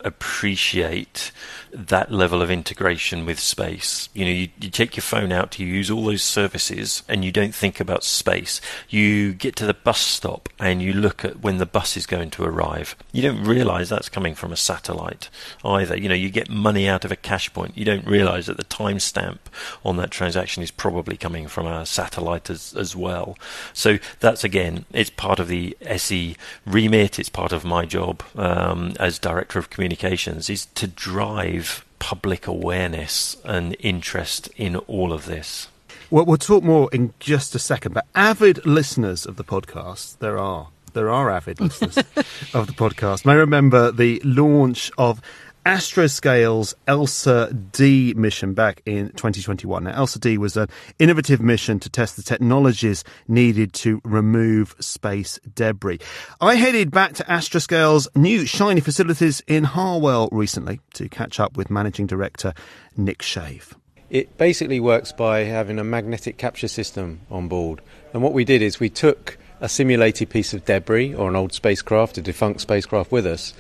appreciate 0.46 1.32
that 1.74 2.12
level 2.12 2.42
of 2.42 2.52
integration 2.52 3.26
with 3.26 3.40
space. 3.40 4.10
You 4.14 4.26
know, 4.26 4.32
you, 4.32 4.50
you 4.60 4.70
take 4.70 4.96
your 4.98 5.02
phone 5.04 5.32
out, 5.32 5.58
you 5.58 5.66
use 5.66 5.90
all 5.90 6.04
those 6.04 6.22
services, 6.22 7.02
and 7.08 7.24
you 7.24 7.32
don't 7.32 7.56
think 7.56 7.80
about 7.80 8.04
space. 8.04 8.60
You 8.90 9.34
get 9.34 9.56
to 9.56 9.66
the 9.66 9.74
bus 9.74 10.00
stop 10.00 10.50
and 10.60 10.82
you 10.82 10.92
look 10.92 11.24
at 11.24 11.40
when 11.42 11.58
the 11.58 11.66
bus 11.66 11.96
is 11.96 12.06
going 12.06 12.30
to 12.32 12.44
arrive. 12.44 12.96
You 13.14 13.22
don't 13.22 13.44
realise 13.46 13.88
that's 13.90 14.10
coming 14.10 14.36
from 14.36 14.52
a 14.52 14.58
satellite 14.58 15.30
either. 15.64 15.98
You 15.98 16.10
know, 16.10 16.16
you 16.16 16.30
get 16.30 16.50
money 16.50 16.90
out 16.90 17.06
of 17.06 17.12
a 17.12 17.16
cash 17.16 17.52
point. 17.54 17.78
You 17.78 17.86
don't 17.86 18.06
realise 18.06 18.48
that 18.48 18.58
the 18.58 18.66
timestamp 18.66 19.40
on 19.86 19.96
that 19.98 20.12
transaction 20.12 20.62
is 20.62 20.72
probably 20.72 21.16
coming 21.16 21.48
from 21.48 21.66
a 21.68 21.86
satellite 21.86 22.50
as, 22.50 22.74
as 22.78 22.96
well. 22.98 23.31
So 23.74 24.00
that's 24.20 24.44
again, 24.44 24.86
it's 24.92 25.10
part 25.10 25.40
of 25.40 25.48
the 25.48 25.78
ESSI 25.82 26.36
remit. 26.66 27.20
It's 27.20 27.30
part 27.30 27.52
of 27.52 27.64
my 27.66 27.86
job 27.86 28.24
um, 28.36 28.94
as 29.00 29.20
director 29.20 29.60
of 29.60 29.70
communications 29.70 30.50
is 30.50 30.66
to 30.76 30.88
drive 30.88 31.86
public 32.00 32.48
awareness 32.48 33.38
and 33.46 33.76
interest 33.80 34.50
in 34.58 34.76
all 34.76 35.14
of 35.14 35.26
this. 35.26 35.68
Well, 36.10 36.26
we'll 36.26 36.38
talk 36.38 36.64
more 36.64 36.90
in 36.92 37.14
just 37.20 37.56
a 37.56 37.60
second, 37.60 37.94
but 37.94 38.06
avid 38.16 38.66
listeners 38.66 39.26
of 39.26 39.38
the 39.38 39.44
podcast, 39.44 40.18
there 40.20 40.38
are. 40.38 40.68
There 40.94 41.10
are 41.10 41.30
avid 41.30 41.62
listeners 41.62 41.98
of 42.54 42.68
the 42.68 42.74
podcast. 42.74 43.26
May 43.26 43.36
remember 43.36 43.92
the 43.92 44.22
launch 44.26 44.92
of 44.98 45.22
Astroscale's 45.66 46.74
ELSA 46.88 47.54
D 47.72 48.16
mission 48.16 48.56
back 48.56 48.82
in 48.86 49.10
2021. 49.10 49.84
Now, 49.84 49.92
ELSA 49.92 50.20
D 50.20 50.38
was 50.40 50.58
an 50.58 50.68
innovative 50.98 51.40
mission 51.40 51.80
to 51.82 51.90
test 51.90 52.16
the 52.16 52.24
technologies 52.24 53.04
needed 53.28 53.72
to 53.74 54.02
remove 54.04 54.76
space 54.80 55.40
debris. 55.54 56.00
I 56.40 56.56
headed 56.56 56.90
back 56.90 57.14
to 57.14 57.32
Astroscale's 57.32 58.08
new 58.16 58.48
shiny 58.48 58.82
facilities 58.82 59.42
in 59.46 59.64
Harwell 59.64 60.30
recently 60.32 60.80
to 60.96 61.08
catch 61.08 61.40
up 61.40 61.56
with 61.56 61.70
Managing 61.70 62.08
Director 62.08 62.54
Nick 62.98 63.22
Shave. 63.22 63.76
It 64.10 64.38
basically 64.38 64.80
works 64.80 65.12
by 65.12 65.44
having 65.44 65.78
a 65.78 65.84
magnetic 65.84 66.38
capture 66.38 66.68
system 66.68 67.22
on 67.30 67.48
board. 67.48 67.82
And 68.14 68.24
what 68.24 68.34
we 68.34 68.44
did 68.46 68.64
is 68.64 68.80
we 68.80 68.90
took 68.90 69.38
a 69.62 69.70
simulated 69.70 70.30
piece 70.30 70.54
of 70.54 70.66
debris 70.66 71.14
or 71.14 71.30
an 71.30 71.36
old 71.36 71.54
spacecraft, 71.54 72.18
a 72.18 72.22
defunct 72.22 72.62
spacecraft 72.62 73.12
with 73.12 73.28
us. 73.28 73.54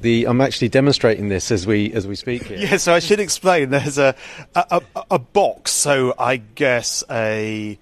The, 0.00 0.26
I'm 0.26 0.40
actually 0.40 0.68
demonstrating 0.68 1.28
this 1.28 1.50
as 1.50 1.66
we 1.66 1.92
as 1.92 2.06
we 2.06 2.14
speak 2.16 2.44
here. 2.44 2.58
Yeah, 2.58 2.76
so 2.76 2.94
I 2.94 3.00
should 3.00 3.20
explain. 3.20 3.70
There's 3.70 3.98
a 3.98 4.14
a, 4.54 4.82
a, 4.94 5.02
a 5.12 5.18
box. 5.18 5.72
So 5.72 6.14
I 6.18 6.36
guess 6.36 7.02
a 7.10 7.78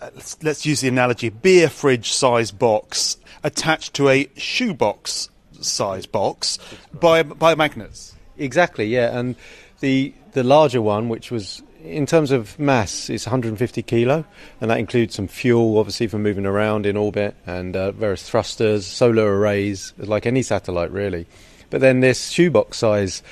uh, 0.00 0.10
let's, 0.14 0.42
let's 0.42 0.64
use 0.64 0.80
the 0.80 0.88
analogy: 0.88 1.28
beer 1.30 1.68
fridge 1.68 2.12
size 2.12 2.52
box 2.52 3.16
attached 3.42 3.94
to 3.94 4.08
a 4.08 4.28
shoebox 4.36 5.30
size 5.60 6.06
box 6.06 6.58
by 6.92 7.22
by 7.22 7.54
magnets. 7.54 8.14
Exactly, 8.38 8.86
yeah. 8.86 9.18
And 9.18 9.36
The 9.80 10.14
the 10.32 10.44
larger 10.44 10.80
one, 10.80 11.08
which 11.08 11.32
was 11.32 11.60
in 11.84 12.06
terms 12.06 12.30
of 12.30 12.58
mass, 12.58 13.10
it's 13.10 13.26
150 13.26 13.82
kilo, 13.82 14.24
and 14.60 14.70
that 14.70 14.78
includes 14.78 15.14
some 15.14 15.28
fuel, 15.28 15.78
obviously, 15.78 16.06
for 16.06 16.18
moving 16.18 16.46
around 16.46 16.86
in 16.86 16.96
orbit, 16.96 17.34
and 17.46 17.76
uh, 17.76 17.92
various 17.92 18.28
thrusters, 18.28 18.86
solar 18.86 19.38
arrays, 19.38 19.92
like 19.98 20.26
any 20.26 20.42
satellite, 20.42 20.90
really. 20.90 21.26
But 21.70 21.80
then 21.80 22.00
this 22.00 22.28
shoebox 22.28 22.78
size 22.78 23.22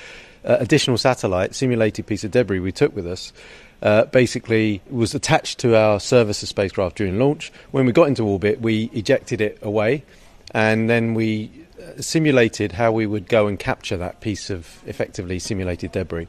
uh, 0.44 0.56
additional 0.58 0.98
satellite, 0.98 1.54
simulated 1.54 2.06
piece 2.06 2.24
of 2.24 2.30
debris 2.30 2.60
we 2.60 2.72
took 2.72 2.94
with 2.94 3.06
us, 3.06 3.32
uh, 3.82 4.04
basically 4.06 4.82
was 4.90 5.14
attached 5.14 5.58
to 5.60 5.76
our 5.76 5.98
Servicer 5.98 6.46
spacecraft 6.46 6.96
during 6.96 7.18
launch. 7.18 7.52
When 7.70 7.86
we 7.86 7.92
got 7.92 8.08
into 8.08 8.24
orbit, 8.24 8.60
we 8.60 8.90
ejected 8.92 9.40
it 9.40 9.58
away, 9.62 10.04
and 10.52 10.90
then 10.90 11.14
we 11.14 11.50
uh, 11.80 12.00
simulated 12.00 12.72
how 12.72 12.92
we 12.92 13.06
would 13.06 13.28
go 13.28 13.46
and 13.46 13.58
capture 13.58 13.96
that 13.96 14.20
piece 14.20 14.50
of 14.50 14.82
effectively 14.86 15.38
simulated 15.38 15.92
debris. 15.92 16.28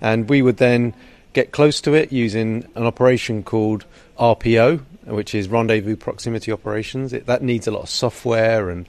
And 0.00 0.28
we 0.28 0.42
would 0.42 0.58
then 0.58 0.94
get 1.32 1.52
close 1.52 1.80
to 1.82 1.94
it 1.94 2.12
using 2.12 2.68
an 2.74 2.86
operation 2.86 3.42
called 3.42 3.84
RPO, 4.18 4.80
which 5.06 5.34
is 5.34 5.48
Rendezvous 5.48 5.96
Proximity 5.96 6.52
Operations. 6.52 7.12
It, 7.12 7.26
that 7.26 7.42
needs 7.42 7.66
a 7.66 7.70
lot 7.70 7.82
of 7.82 7.88
software 7.88 8.70
and 8.70 8.88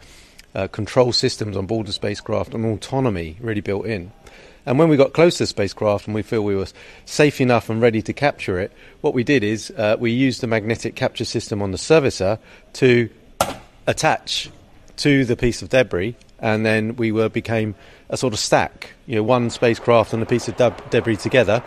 uh, 0.55 0.67
control 0.67 1.11
systems 1.11 1.57
on 1.57 1.65
board 1.65 1.87
the 1.87 1.93
spacecraft 1.93 2.53
and 2.53 2.65
autonomy 2.65 3.37
really 3.39 3.61
built 3.61 3.85
in. 3.85 4.11
And 4.65 4.79
when 4.79 4.87
we 4.87 4.95
got 4.95 5.13
close 5.13 5.37
to 5.37 5.43
the 5.43 5.47
spacecraft 5.47 6.05
and 6.05 6.15
we 6.15 6.21
feel 6.21 6.43
we 6.43 6.55
were 6.55 6.67
safe 7.05 7.41
enough 7.41 7.69
and 7.69 7.81
ready 7.81 8.01
to 8.01 8.13
capture 8.13 8.59
it, 8.59 8.71
what 9.01 9.13
we 9.13 9.23
did 9.23 9.43
is 9.43 9.71
uh, 9.71 9.97
we 9.99 10.11
used 10.11 10.41
the 10.41 10.47
magnetic 10.47 10.95
capture 10.95 11.25
system 11.25 11.61
on 11.61 11.71
the 11.71 11.77
servicer 11.77 12.39
to 12.73 13.09
attach 13.87 14.49
to 14.97 15.25
the 15.25 15.35
piece 15.35 15.61
of 15.61 15.69
debris, 15.69 16.15
and 16.39 16.65
then 16.65 16.95
we 16.95 17.11
were 17.11 17.27
became 17.27 17.75
a 18.09 18.15
sort 18.15 18.33
of 18.33 18.39
stack, 18.39 18.93
you 19.05 19.15
know, 19.15 19.23
one 19.23 19.49
spacecraft 19.49 20.13
and 20.13 20.21
a 20.23 20.25
piece 20.25 20.47
of 20.47 20.55
deb- 20.55 20.89
debris 20.91 21.17
together. 21.17 21.63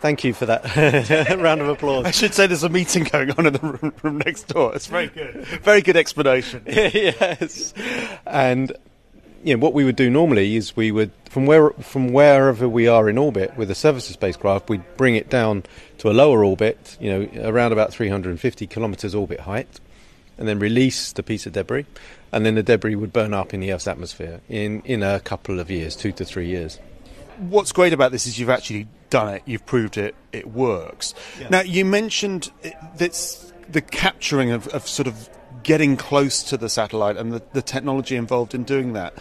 Thank 0.00 0.24
you 0.24 0.32
for 0.32 0.46
that 0.46 0.64
round 1.38 1.60
of 1.60 1.68
applause. 1.68 2.06
I 2.06 2.10
should 2.10 2.32
say 2.32 2.46
there's 2.46 2.64
a 2.64 2.70
meeting 2.70 3.04
going 3.04 3.32
on 3.32 3.46
in 3.46 3.52
the 3.52 3.58
room, 3.58 3.92
room 4.02 4.18
next 4.18 4.48
door. 4.48 4.74
It's 4.74 4.86
very 4.86 5.06
good. 5.14 5.44
Very 5.62 5.82
good 5.82 5.96
explanation. 5.96 6.62
yes. 6.66 7.74
And 8.26 8.72
you 9.44 9.54
know, 9.54 9.62
what 9.62 9.74
we 9.74 9.84
would 9.84 9.96
do 9.96 10.08
normally 10.08 10.56
is 10.56 10.74
we 10.74 10.90
would 10.90 11.10
from 11.28 11.44
where 11.44 11.70
from 11.70 12.12
wherever 12.14 12.66
we 12.66 12.88
are 12.88 13.10
in 13.10 13.18
orbit 13.18 13.56
with 13.58 13.70
a 13.70 13.74
Servicer 13.74 14.12
spacecraft, 14.12 14.70
we'd 14.70 14.84
bring 14.96 15.16
it 15.16 15.28
down 15.28 15.64
to 15.98 16.10
a 16.10 16.12
lower 16.12 16.44
orbit, 16.44 16.96
you 16.98 17.10
know, 17.10 17.48
around 17.48 17.72
about 17.72 17.92
350 17.92 18.66
kilometers 18.66 19.14
orbit 19.14 19.40
height, 19.40 19.80
and 20.38 20.48
then 20.48 20.58
release 20.58 21.12
the 21.12 21.22
piece 21.22 21.44
of 21.46 21.52
debris, 21.52 21.84
and 22.32 22.46
then 22.46 22.54
the 22.54 22.62
debris 22.62 22.94
would 22.94 23.12
burn 23.12 23.34
up 23.34 23.52
in 23.52 23.60
the 23.60 23.70
Earth's 23.70 23.86
atmosphere 23.86 24.40
in 24.48 24.80
in 24.86 25.02
a 25.02 25.20
couple 25.20 25.60
of 25.60 25.70
years, 25.70 25.94
two 25.94 26.12
to 26.12 26.24
three 26.24 26.46
years. 26.46 26.78
What's 27.40 27.72
great 27.72 27.92
about 27.92 28.12
this 28.12 28.26
is 28.26 28.38
you've 28.38 28.50
actually 28.50 28.86
done 29.08 29.34
it. 29.34 29.42
You've 29.46 29.66
proved 29.66 29.96
it. 29.96 30.14
It 30.32 30.48
works. 30.48 31.14
Yeah. 31.40 31.48
Now 31.48 31.60
you 31.62 31.84
mentioned 31.84 32.50
that 32.96 33.52
the 33.68 33.80
capturing 33.80 34.50
of, 34.50 34.68
of 34.68 34.86
sort 34.86 35.08
of 35.08 35.28
getting 35.62 35.96
close 35.96 36.42
to 36.44 36.56
the 36.56 36.68
satellite 36.68 37.16
and 37.16 37.32
the, 37.32 37.42
the 37.52 37.62
technology 37.62 38.16
involved 38.16 38.54
in 38.54 38.64
doing 38.64 38.92
that. 38.94 39.14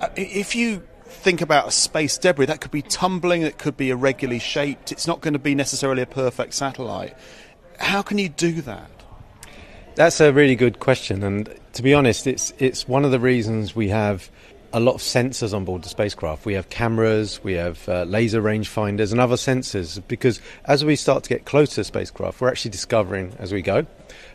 Uh, 0.00 0.08
if 0.16 0.54
you 0.54 0.82
think 1.04 1.40
about 1.40 1.68
a 1.68 1.70
space 1.70 2.18
debris, 2.18 2.46
that 2.46 2.60
could 2.60 2.70
be 2.70 2.82
tumbling, 2.82 3.42
it 3.42 3.58
could 3.58 3.76
be 3.76 3.90
irregularly 3.90 4.38
shaped, 4.38 4.92
it's 4.92 5.06
not 5.06 5.20
going 5.20 5.32
to 5.32 5.38
be 5.38 5.54
necessarily 5.54 6.02
a 6.02 6.06
perfect 6.06 6.54
satellite. 6.54 7.16
How 7.78 8.02
can 8.02 8.18
you 8.18 8.28
do 8.28 8.62
that? 8.62 8.90
That's 9.94 10.20
a 10.20 10.32
really 10.32 10.56
good 10.56 10.80
question, 10.80 11.22
and 11.22 11.54
to 11.74 11.82
be 11.82 11.92
honest, 11.92 12.26
it's 12.26 12.54
it's 12.58 12.88
one 12.88 13.04
of 13.04 13.10
the 13.10 13.20
reasons 13.20 13.76
we 13.76 13.90
have 13.90 14.30
a 14.72 14.80
lot 14.80 14.94
of 14.94 15.00
sensors 15.00 15.54
on 15.54 15.64
board 15.64 15.82
the 15.82 15.88
spacecraft. 15.88 16.46
We 16.46 16.54
have 16.54 16.70
cameras, 16.70 17.42
we 17.44 17.54
have 17.54 17.88
uh, 17.88 18.04
laser 18.04 18.40
rangefinders, 18.40 19.12
and 19.12 19.20
other 19.20 19.36
sensors 19.36 20.02
because 20.08 20.40
as 20.64 20.84
we 20.84 20.96
start 20.96 21.24
to 21.24 21.28
get 21.28 21.44
closer 21.44 21.74
to 21.74 21.80
the 21.80 21.84
spacecraft, 21.84 22.40
we're 22.40 22.48
actually 22.48 22.70
discovering 22.70 23.34
as 23.38 23.52
we 23.52 23.62
go. 23.62 23.86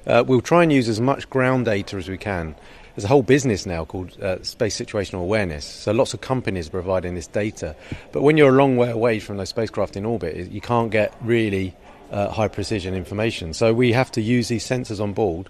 Uh, 0.06 0.24
we'll 0.25 0.41
try 0.41 0.63
and 0.63 0.72
use 0.72 0.88
as 0.88 1.01
much 1.01 1.29
ground 1.29 1.65
data 1.65 1.98
as 1.98 2.08
we 2.08 2.17
can. 2.17 2.56
There's 2.96 3.06
a 3.06 3.10
whole 3.10 3.24
business 3.24 3.65
now 3.65 3.86
called 3.86 4.20
uh, 4.22 4.41
space 4.41 4.75
situational 4.75 5.22
awareness. 5.22 5.65
So 5.65 5.91
lots 5.91 6.15
of 6.15 6.22
companies 6.22 6.67
are 6.67 6.72
providing 6.72 7.13
this 7.13 7.27
data. 7.27 7.75
But 8.12 8.24
when 8.24 8.38
you're 8.38 8.50
a 8.50 8.58
long 8.58 8.75
way 8.75 8.89
away 8.89 9.20
from 9.20 9.38
those 9.38 9.50
spacecraft 9.50 9.96
in 9.96 10.06
orbit, 10.06 10.50
you 10.50 10.62
can't 10.62 10.89
get 10.89 11.13
really 11.22 11.75
uh, 12.12 12.29
high 12.29 12.48
precision 12.48 12.96
information. 12.96 13.53
So 13.53 13.74
we 13.74 13.91
have 13.91 14.12
to 14.13 14.22
use 14.22 14.48
these 14.48 14.65
sensors 14.65 15.00
on 15.00 15.13
board, 15.13 15.50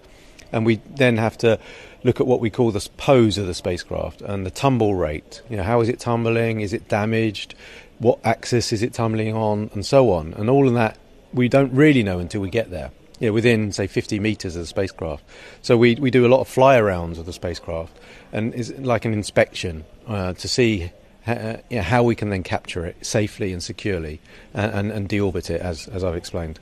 and 0.52 0.66
we 0.66 0.80
then 0.88 1.16
have 1.16 1.38
to 1.38 1.58
look 2.04 2.20
at 2.20 2.26
what 2.26 2.40
we 2.40 2.50
call 2.50 2.70
the 2.70 2.88
pose 2.96 3.38
of 3.38 3.46
the 3.46 3.54
spacecraft 3.54 4.22
and 4.22 4.46
the 4.46 4.50
tumble 4.50 4.94
rate. 4.94 5.42
You 5.50 5.56
know, 5.56 5.62
how 5.62 5.80
is 5.80 5.88
it 5.88 5.98
tumbling? 5.98 6.60
Is 6.60 6.72
it 6.72 6.88
damaged? 6.88 7.54
What 7.98 8.20
axis 8.24 8.72
is 8.72 8.82
it 8.82 8.92
tumbling 8.92 9.34
on? 9.34 9.70
And 9.74 9.84
so 9.84 10.12
on. 10.12 10.34
And 10.34 10.48
all 10.48 10.68
of 10.68 10.74
that 10.74 10.98
we 11.32 11.48
don't 11.48 11.72
really 11.72 12.02
know 12.02 12.18
until 12.18 12.40
we 12.40 12.50
get 12.50 12.70
there 12.70 12.90
you 13.18 13.28
know, 13.28 13.32
within 13.32 13.72
say 13.72 13.86
50 13.86 14.20
meters 14.20 14.56
of 14.56 14.62
the 14.62 14.66
spacecraft. 14.66 15.24
So 15.62 15.76
we 15.76 15.96
we 15.96 16.10
do 16.10 16.26
a 16.26 16.28
lot 16.28 16.40
of 16.40 16.48
fly 16.48 16.78
arounds 16.78 17.18
of 17.18 17.26
the 17.26 17.32
spacecraft, 17.32 17.96
and 18.32 18.54
it's 18.54 18.70
like 18.78 19.04
an 19.04 19.12
inspection 19.12 19.84
uh, 20.06 20.34
to 20.34 20.48
see. 20.48 20.92
Uh, 21.26 21.58
how 21.82 22.02
we 22.02 22.14
can 22.14 22.30
then 22.30 22.42
capture 22.42 22.86
it 22.86 23.04
safely 23.04 23.52
and 23.52 23.62
securely 23.62 24.18
and, 24.54 24.72
and, 24.72 24.92
and 24.92 25.08
deorbit 25.10 25.50
it, 25.50 25.60
as, 25.60 25.86
as 25.88 26.02
I've 26.02 26.14
explained. 26.14 26.58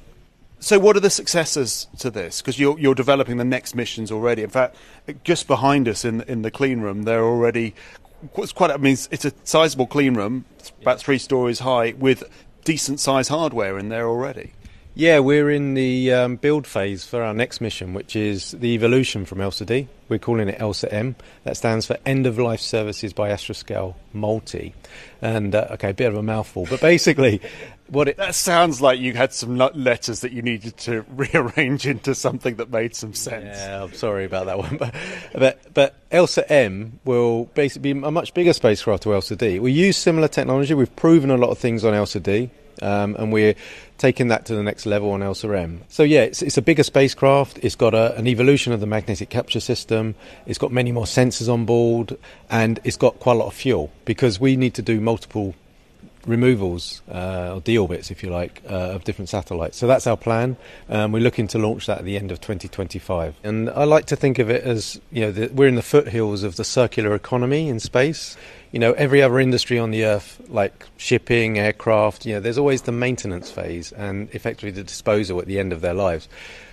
So, 0.59 0.79
what 0.79 0.97
are 0.97 1.01
the 1.01 1.11
successors 1.11 1.87
to 1.99 2.11
this? 2.11 2.41
Because 2.41 2.59
you're, 2.59 2.79
you're 2.79 2.95
developing 2.95 3.37
the 3.37 3.45
next 3.45 3.75
missions 3.75 4.11
already. 4.11 4.43
In 4.43 4.51
fact, 4.51 4.77
just 5.23 5.47
behind 5.47 5.87
us 5.87 6.05
in 6.05 6.23
in 6.23 6.43
the 6.43 6.51
clean 6.51 6.81
room, 6.81 7.03
they're 7.03 7.25
already 7.25 7.75
it's 8.39 8.53
quite. 8.53 8.71
I 8.71 8.77
mean, 8.77 8.97
it's 9.11 9.25
a 9.25 9.33
sizable 9.45 9.87
clean 9.87 10.15
room, 10.15 10.45
it's 10.59 10.73
about 10.81 10.99
three 10.99 11.19
stories 11.19 11.61
high, 11.61 11.95
with 11.99 12.25
decent 12.65 13.01
size 13.01 13.29
hardware 13.29 13.79
in 13.79 13.89
there 13.89 14.09
already. 14.09 14.53
Yeah, 14.99 15.19
we're 15.19 15.51
in 15.51 15.75
the 15.75 16.11
um, 16.11 16.37
build 16.37 16.67
phase 16.67 17.05
for 17.05 17.23
our 17.23 17.35
next 17.35 17.61
mission, 17.61 17.93
which 17.93 18.17
is 18.17 18.53
the 18.53 18.69
evolution 18.69 19.27
from 19.27 19.43
ELSA 19.43 19.67
D. 19.67 19.89
We're 20.09 20.19
calling 20.19 20.49
it 20.49 20.59
ELSA 20.59 20.91
M. 20.91 21.17
That 21.45 21.59
stands 21.59 21.85
for 21.85 21.99
End 22.07 22.27
of 22.27 22.39
Life 22.39 22.61
Services 22.61 23.13
by 23.13 23.29
Astroscale 23.29 23.95
Multi. 24.15 24.73
And, 25.21 25.55
uh, 25.55 25.69
okay, 25.73 25.91
a 25.91 25.95
bit 25.95 26.07
of 26.07 26.17
a 26.17 26.23
mouthful, 26.23 26.67
but 26.71 26.81
basically, 26.81 27.43
what 27.89 28.09
it. 28.09 28.17
That 28.17 28.35
sounds 28.35 28.81
like 28.81 28.99
you 28.99 29.15
had 29.15 29.33
some 29.33 29.57
letters 29.57 30.21
that 30.21 30.33
you 30.33 30.43
needed 30.43 30.77
to 30.79 31.03
rearrange 31.09 31.87
into 31.87 32.15
something 32.15 32.57
that 32.57 32.71
made 32.71 32.95
some 32.95 33.15
sense. 33.15 33.57
Yeah, 33.57 33.85
I'm 33.85 33.95
sorry 33.95 34.25
about 34.25 34.47
that 34.47 34.59
one. 34.59 34.79
But, 34.79 34.95
but, 35.33 35.75
but 35.75 35.95
ELSA 36.11 36.51
M 36.51 37.01
will 37.05 37.47
basically 37.55 37.93
be 37.93 38.01
a 38.07 38.11
much 38.11 38.35
bigger 38.35 38.53
spacecraft 38.53 39.05
to 39.05 39.15
ELSA 39.15 39.37
D. 39.37 39.59
We 39.59 39.73
use 39.73 39.97
similar 39.97 40.29
technology. 40.29 40.75
We've 40.75 40.95
proven 40.97 41.31
a 41.31 41.37
lot 41.37 41.51
of 41.51 41.59
things 41.59 41.85
on 41.85 41.95
ELSA 41.95 42.21
D. 42.21 42.51
Um, 42.83 43.17
and 43.19 43.33
we're 43.33 43.55
taking 43.99 44.29
that 44.29 44.45
to 44.47 44.55
the 44.55 44.63
next 44.63 44.87
level 44.87 45.11
on 45.13 45.23
ELSA-M. 45.23 45.83
So 45.89 46.03
yeah, 46.03 46.23
it's, 46.23 46.43
it's 46.43 46.59
a 46.59 46.63
bigger 46.63 46.83
spacecraft. 46.83 47.59
It's 47.63 47.75
got 47.75 47.95
a, 47.95 48.15
an 48.17 48.27
evolution 48.27 48.73
of 48.73 48.81
the 48.81 48.87
magnetic 48.87 49.31
capture 49.31 49.61
system. 49.61 50.15
It's 50.45 50.59
got 50.59 50.73
many 50.73 50.93
more 50.93 51.05
sensors 51.05 51.51
on 51.53 51.65
board, 51.65 52.17
and 52.51 52.79
it's 52.85 52.97
got 52.97 53.19
quite 53.19 53.35
a 53.35 53.39
lot 53.39 53.47
of 53.47 53.55
fuel 53.55 53.91
because 54.05 54.39
we 54.39 54.57
need 54.57 54.75
to 54.75 54.83
do 54.83 55.01
multiple 55.01 55.55
removals 56.27 57.03
uh, 57.11 57.55
or 57.55 57.61
deorbits, 57.61 58.11
if 58.11 58.23
you 58.23 58.31
like, 58.31 58.63
uh, 58.69 58.95
of 58.95 59.05
different 59.05 59.29
satellites. 59.29 59.77
So 59.77 59.87
that's 59.87 60.07
our 60.07 60.17
plan. 60.17 60.57
Um, 60.89 61.13
we're 61.13 61.23
looking 61.23 61.47
to 61.49 61.59
launch 61.59 61.87
that 61.87 61.99
at 61.99 62.05
the 62.05 62.17
end 62.17 62.33
of 62.33 62.41
2025. 62.41 63.37
And 63.45 63.71
I 63.71 63.85
like 63.85 64.07
to 64.07 64.17
think 64.17 64.39
of 64.39 64.51
it 64.51 64.63
as 64.65 65.01
you 65.11 65.23
know 65.23 65.33
the, 65.33 65.49
we're 65.49 65.69
in 65.69 65.77
the 65.77 65.83
foothills 65.83 66.43
of 66.43 66.57
the 66.57 66.65
circular 66.65 67.15
economy 67.15 67.69
in 67.69 67.81
space 67.81 68.37
you 68.77 68.81
know, 68.81 68.93
every 68.93 69.23
other 69.23 69.39
industry 69.39 69.79
on 69.79 69.91
the 69.91 70.05
earth, 70.05 70.39
like 70.49 70.85
shipping, 70.99 71.59
aircraft, 71.59 72.27
you 72.27 72.35
know, 72.35 72.41
there's 72.41 72.59
always 72.59 72.83
the 72.83 72.93
maintenance 72.93 73.51
phase 73.51 73.91
and 73.93 74.29
effectively 74.35 74.71
the 74.71 74.83
disposal 74.83 75.41
at 75.41 75.47
the 75.47 75.59
end 75.59 75.73
of 75.73 75.81
their 75.81 75.95
lives. 75.95 76.29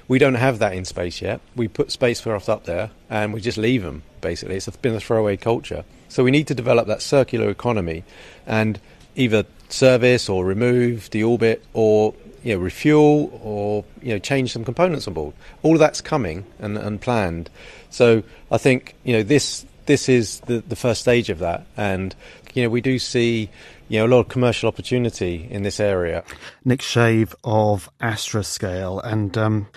We 0.07 0.19
don't 0.19 0.35
have 0.35 0.59
that 0.59 0.73
in 0.73 0.83
space 0.83 1.21
yet. 1.21 1.39
We 1.55 1.69
put 1.69 1.91
spacecraft 1.91 2.49
up 2.49 2.65
there 2.65 2.91
and 3.09 3.33
we 3.33 3.39
just 3.39 3.57
leave 3.57 3.83
them, 3.83 4.03
basically. 4.19 4.55
It's 4.55 4.67
been 4.77 4.95
a 4.95 4.99
throwaway 4.99 5.37
culture. 5.37 5.85
So 6.09 6.23
we 6.23 6.31
need 6.31 6.47
to 6.47 6.55
develop 6.55 6.87
that 6.87 7.01
circular 7.01 7.49
economy 7.49 8.03
and 8.45 8.81
either 9.15 9.45
service 9.69 10.29
or 10.29 10.45
remove, 10.45 11.09
deorbit, 11.09 11.59
or 11.73 12.13
you 12.43 12.55
know, 12.55 12.61
refuel 12.61 13.39
or 13.41 13.85
you 14.01 14.13
know, 14.13 14.19
change 14.19 14.51
some 14.51 14.65
components 14.65 15.07
on 15.07 15.13
board. 15.13 15.33
All 15.61 15.73
of 15.73 15.79
that's 15.79 16.01
coming 16.01 16.45
and, 16.59 16.77
and 16.77 16.99
planned. 16.99 17.49
So 17.89 18.23
I 18.51 18.57
think 18.57 18.95
you 19.03 19.13
know 19.13 19.23
this 19.23 19.65
this 19.85 20.07
is 20.09 20.39
the, 20.41 20.63
the 20.67 20.75
first 20.75 21.01
stage 21.01 21.29
of 21.29 21.39
that. 21.39 21.65
And, 21.77 22.15
you 22.53 22.63
know, 22.63 22.69
we 22.69 22.81
do 22.81 22.99
see, 22.99 23.49
you 23.89 23.99
know, 23.99 24.05
a 24.05 24.07
lot 24.07 24.19
of 24.19 24.27
commercial 24.29 24.67
opportunity 24.67 25.47
in 25.49 25.63
this 25.63 25.79
area. 25.79 26.23
Nick 26.63 26.81
Shave 26.81 27.35
of 27.43 27.89
Astroscale. 28.01 29.03
And, 29.03 29.37
um, 29.37 29.67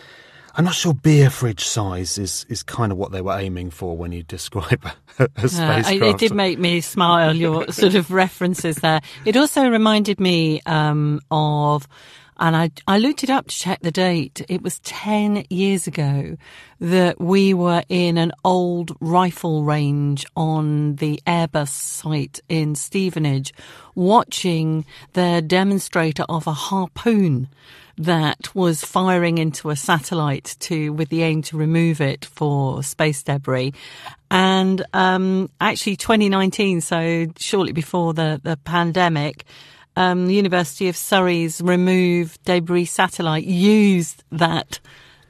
I'm 0.57 0.65
not 0.65 0.75
sure 0.75 0.95
beer 0.95 1.29
fridge 1.29 1.67
size 1.67 2.17
is, 2.17 2.47
is 2.49 2.63
kind 2.63 2.91
of 2.91 2.97
what 2.97 3.13
they 3.13 3.21
were 3.21 3.39
aiming 3.39 3.71
for 3.71 3.97
when 3.97 4.13
you 4.13 4.23
describe 4.23 4.85
a, 5.19 5.29
a 5.37 5.49
spacecraft. 5.49 6.03
Uh, 6.03 6.07
it 6.07 6.19
did 6.19 6.35
make 6.35 6.59
me 6.59 6.81
smile, 6.81 7.37
your 7.37 7.71
sort 7.73 7.95
of 7.95 8.11
references 8.11 8.77
there. 8.77 9.01
It 9.27 9.37
also 9.37 9.69
reminded 9.69 10.19
me 10.19 10.63
um, 10.65 11.21
of 11.31 11.87
And 12.39 12.55
I, 12.55 12.71
I 12.87 12.99
looked 12.99 13.25
it 13.25 13.31
up 13.31 13.49
to 13.49 13.55
check 13.55 13.81
the 13.81 13.91
date. 13.91 14.45
It 14.49 14.63
was 14.63 14.79
10 14.81 15.45
years 15.49 15.87
ago 15.87 16.37
that 16.81 17.21
we 17.21 17.55
were 17.55 17.83
in 17.89 18.19
an 18.19 18.33
old 18.45 18.95
rifle 19.01 19.65
range 19.65 20.27
on 20.37 20.97
the 20.97 21.21
Airbus 21.27 21.69
site 21.69 22.41
in 22.49 22.75
Stevenage 22.75 23.55
watching 23.95 24.85
the 25.15 25.43
demonstrator 25.47 26.25
of 26.29 26.47
a 26.47 26.53
harpoon 26.53 27.49
that 27.99 28.55
was 28.55 28.85
firing 28.85 29.39
into 29.39 29.71
a 29.71 29.77
satellite 29.77 30.57
to 30.61 30.91
with 30.91 31.09
the 31.09 31.23
aim 31.23 31.43
to 31.43 31.57
remove 31.57 32.01
it 32.01 32.25
for 32.25 32.83
space 32.83 33.23
debris. 33.23 33.73
And 34.31 34.85
um, 34.93 35.51
actually, 35.61 35.97
2019, 35.97 36.81
so 36.81 37.27
shortly 37.39 37.73
before 37.73 38.13
the, 38.13 38.41
the 38.43 38.57
pandemic, 38.59 39.45
um, 39.97 40.27
the 40.27 40.35
University 40.35 40.89
of 40.89 40.97
Surrey's 40.97 41.61
Remove 41.63 42.39
Debris 42.45 42.85
satellite 42.87 43.45
used 43.45 44.25
that 44.31 44.79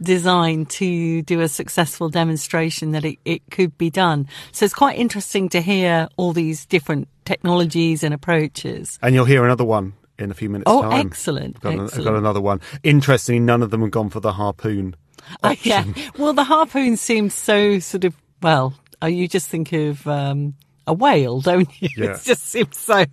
design 0.03 0.67
to 0.67 1.23
do 1.23 1.41
a 1.41 1.49
successful 1.49 2.09
demonstration 2.09 2.91
that 2.93 3.05
it, 3.05 3.19
it 3.25 3.43
could 3.51 3.79
be 3.79 3.91
done. 3.91 4.29
So 4.53 4.65
it's 4.65 4.75
quite 4.75 4.99
interesting 4.99 5.49
to 5.51 5.61
hear 5.61 6.09
all 6.17 6.33
these 6.33 6.67
different 6.67 7.09
technologies 7.25 8.03
and 8.03 8.13
approaches. 8.13 8.99
And 9.03 9.15
you'll 9.15 9.25
hear 9.25 9.45
another 9.45 9.65
one 9.65 9.95
in 10.19 10.31
a 10.31 10.35
few 10.35 10.49
minutes' 10.49 10.71
oh, 10.71 10.83
time. 10.83 11.07
excellent. 11.07 11.57
I've 11.57 11.63
got, 11.63 11.73
excellent. 11.73 11.95
I've 11.99 12.05
got 12.05 12.19
another 12.19 12.41
one. 12.41 12.61
Interestingly, 12.83 13.41
none 13.41 13.63
of 13.63 13.71
them 13.71 13.83
have 13.83 13.91
gone 13.91 14.11
for 14.11 14.21
the 14.21 14.33
harpoon. 14.33 14.97
Uh, 15.43 15.55
yeah. 15.63 15.85
Well, 16.19 16.33
the 16.33 16.45
harpoon 16.45 16.97
seems 16.97 17.35
so 17.35 17.79
sort 17.79 18.05
of, 18.05 18.15
well, 18.43 18.75
uh, 19.03 19.07
you 19.07 19.29
just 19.29 19.49
think 19.49 19.73
of 19.73 20.07
um, 20.07 20.55
a 20.87 20.95
whale, 20.95 21.41
don't 21.41 21.69
you? 21.81 21.89
Yeah. 21.97 22.13
It 22.13 22.23
just 22.23 22.45
seems 22.47 22.77
so, 22.77 23.05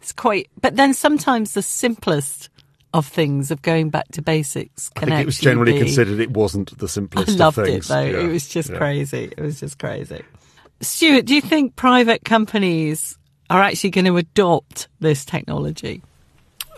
it's 0.00 0.12
quite, 0.12 0.48
but 0.60 0.76
then 0.76 0.94
sometimes 0.94 1.54
the 1.54 1.62
simplest 1.62 2.48
of 2.92 3.06
things 3.06 3.50
of 3.50 3.62
going 3.62 3.88
back 3.88 4.08
to 4.08 4.20
basics 4.20 4.90
I 4.96 5.04
think 5.04 5.20
it 5.20 5.26
was 5.26 5.38
generally 5.38 5.74
be- 5.74 5.78
considered 5.78 6.18
it 6.18 6.32
wasn't 6.32 6.76
the 6.78 6.88
simplest. 6.88 7.30
I 7.30 7.44
loved 7.44 7.58
of 7.58 7.68
it 7.68 7.84
though. 7.84 8.00
Yeah. 8.00 8.18
It 8.18 8.32
was 8.32 8.48
just 8.48 8.70
Yeah. 8.70 8.78
crazy. 8.78 9.32
It 9.36 9.40
was 9.40 9.60
just 9.60 9.78
crazy. 9.78 10.22
Stuart, 10.80 11.26
do 11.26 11.34
you 11.34 11.40
think 11.40 11.76
private 11.76 12.24
companies 12.24 13.16
are 13.48 13.62
actually 13.62 13.90
going 13.90 14.06
to 14.06 14.16
adopt 14.16 14.88
this 14.98 15.24
technology? 15.24 16.02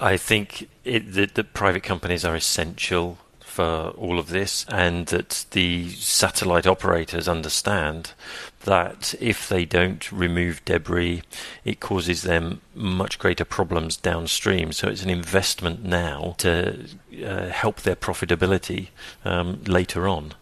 I 0.03 0.17
think 0.17 0.69
it, 0.85 1.15
that, 1.15 1.55
private 1.55 1.85
companies 1.85 2.25
are 2.25 2.35
essential 2.35 3.19
for 3.41 3.91
all 3.99 4.19
of 4.19 4.29
this, 4.29 4.65
and 4.69 5.07
that 5.09 5.45
the 5.51 5.91
satellite 5.91 6.67
operators 6.67 7.29
understand 7.29 8.13
that 8.65 9.15
if 9.21 9.49
they 9.49 9.65
don't 9.65 10.11
remove 10.11 10.65
debris, 10.65 11.23
it 11.65 11.79
causes 11.79 12.23
them 12.23 12.63
much 12.75 13.19
greater 13.19 13.45
problems 13.45 13.97
downstream. 13.97 14.73
So 14.73 14.89
it's 14.89 15.03
an 15.03 15.11
investment 15.11 15.85
now 15.85 16.35
to 16.39 16.89
uh, 17.25 17.49
help 17.49 17.83
their 17.83 17.97
profitability 17.97 18.89
um, 19.25 19.63
later 19.65 20.09
on. 20.09 20.33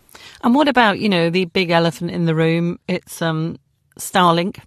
And 0.43 0.55
what 0.55 0.69
about, 0.69 1.00
you 1.00 1.09
know, 1.09 1.31
the 1.31 1.47
big 1.47 1.71
elephant 1.71 2.12
in 2.12 2.26
the 2.26 2.35
room? 2.35 2.79
It's 2.87 3.21
um, 3.21 3.59
Starlink 3.99 4.61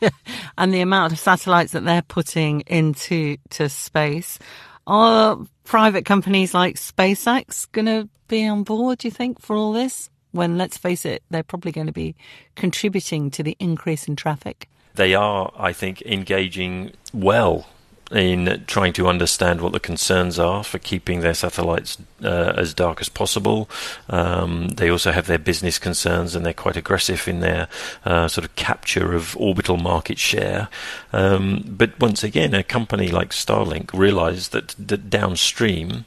and 0.58 0.72
the 0.72 0.80
amount 0.80 1.12
of 1.12 1.18
satellites 1.18 1.72
that 1.72 1.84
they're 1.84 2.02
putting 2.02 2.60
into 2.62 3.36
to 3.50 3.68
space. 3.68 4.38
Are 4.86 5.38
private 5.64 6.04
companies 6.04 6.54
like 6.54 6.76
SpaceX 6.76 7.70
going 7.70 7.86
to 7.86 8.08
be 8.28 8.46
on 8.46 8.64
board, 8.64 8.98
do 8.98 9.08
you 9.08 9.12
think, 9.12 9.40
for 9.40 9.54
all 9.54 9.72
this? 9.72 10.10
When, 10.32 10.58
let's 10.58 10.76
face 10.76 11.04
it, 11.04 11.22
they're 11.30 11.42
probably 11.42 11.72
going 11.72 11.86
to 11.86 11.92
be 11.92 12.16
contributing 12.56 13.30
to 13.32 13.42
the 13.42 13.56
increase 13.60 14.08
in 14.08 14.16
traffic. 14.16 14.68
They 14.94 15.14
are, 15.14 15.52
I 15.56 15.72
think, 15.72 16.02
engaging 16.02 16.92
well 17.12 17.66
in 18.12 18.64
trying 18.66 18.92
to 18.92 19.08
understand 19.08 19.60
what 19.60 19.72
the 19.72 19.80
concerns 19.80 20.38
are 20.38 20.62
for 20.62 20.78
keeping 20.78 21.20
their 21.20 21.34
satellites 21.34 21.98
uh, 22.22 22.52
as 22.56 22.74
dark 22.74 23.00
as 23.00 23.08
possible. 23.08 23.68
Um, 24.08 24.68
they 24.68 24.90
also 24.90 25.12
have 25.12 25.26
their 25.26 25.38
business 25.38 25.78
concerns 25.78 26.34
and 26.34 26.44
they're 26.44 26.52
quite 26.52 26.76
aggressive 26.76 27.26
in 27.26 27.40
their 27.40 27.68
uh, 28.04 28.28
sort 28.28 28.44
of 28.44 28.54
capture 28.56 29.14
of 29.14 29.36
orbital 29.36 29.76
market 29.76 30.18
share. 30.18 30.68
Um, 31.12 31.64
but 31.66 31.98
once 31.98 32.22
again, 32.22 32.54
a 32.54 32.62
company 32.62 33.08
like 33.08 33.30
Starlink 33.30 33.92
realized 33.92 34.52
that, 34.52 34.74
that 34.78 35.08
downstream, 35.08 36.04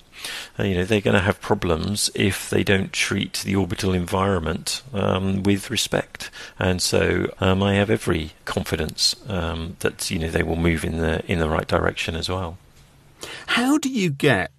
you 0.59 0.75
know, 0.75 0.85
they're 0.85 1.01
going 1.01 1.15
to 1.15 1.21
have 1.21 1.41
problems 1.41 2.09
if 2.15 2.49
they 2.49 2.63
don't 2.63 2.93
treat 2.93 3.43
the 3.45 3.55
orbital 3.55 3.93
environment 3.93 4.81
um, 4.93 5.43
with 5.43 5.69
respect. 5.69 6.29
And 6.59 6.81
so, 6.81 7.33
um, 7.39 7.61
I 7.61 7.75
have 7.75 7.89
every 7.89 8.31
confidence 8.45 9.15
um, 9.27 9.77
that 9.79 10.09
you 10.09 10.19
know 10.19 10.29
they 10.29 10.43
will 10.43 10.55
move 10.55 10.83
in 10.83 10.97
the 10.97 11.25
in 11.31 11.39
the 11.39 11.49
right 11.49 11.67
direction 11.67 12.15
as 12.15 12.29
well. 12.29 12.57
How 13.47 13.77
do 13.77 13.89
you 13.89 14.09
get 14.09 14.51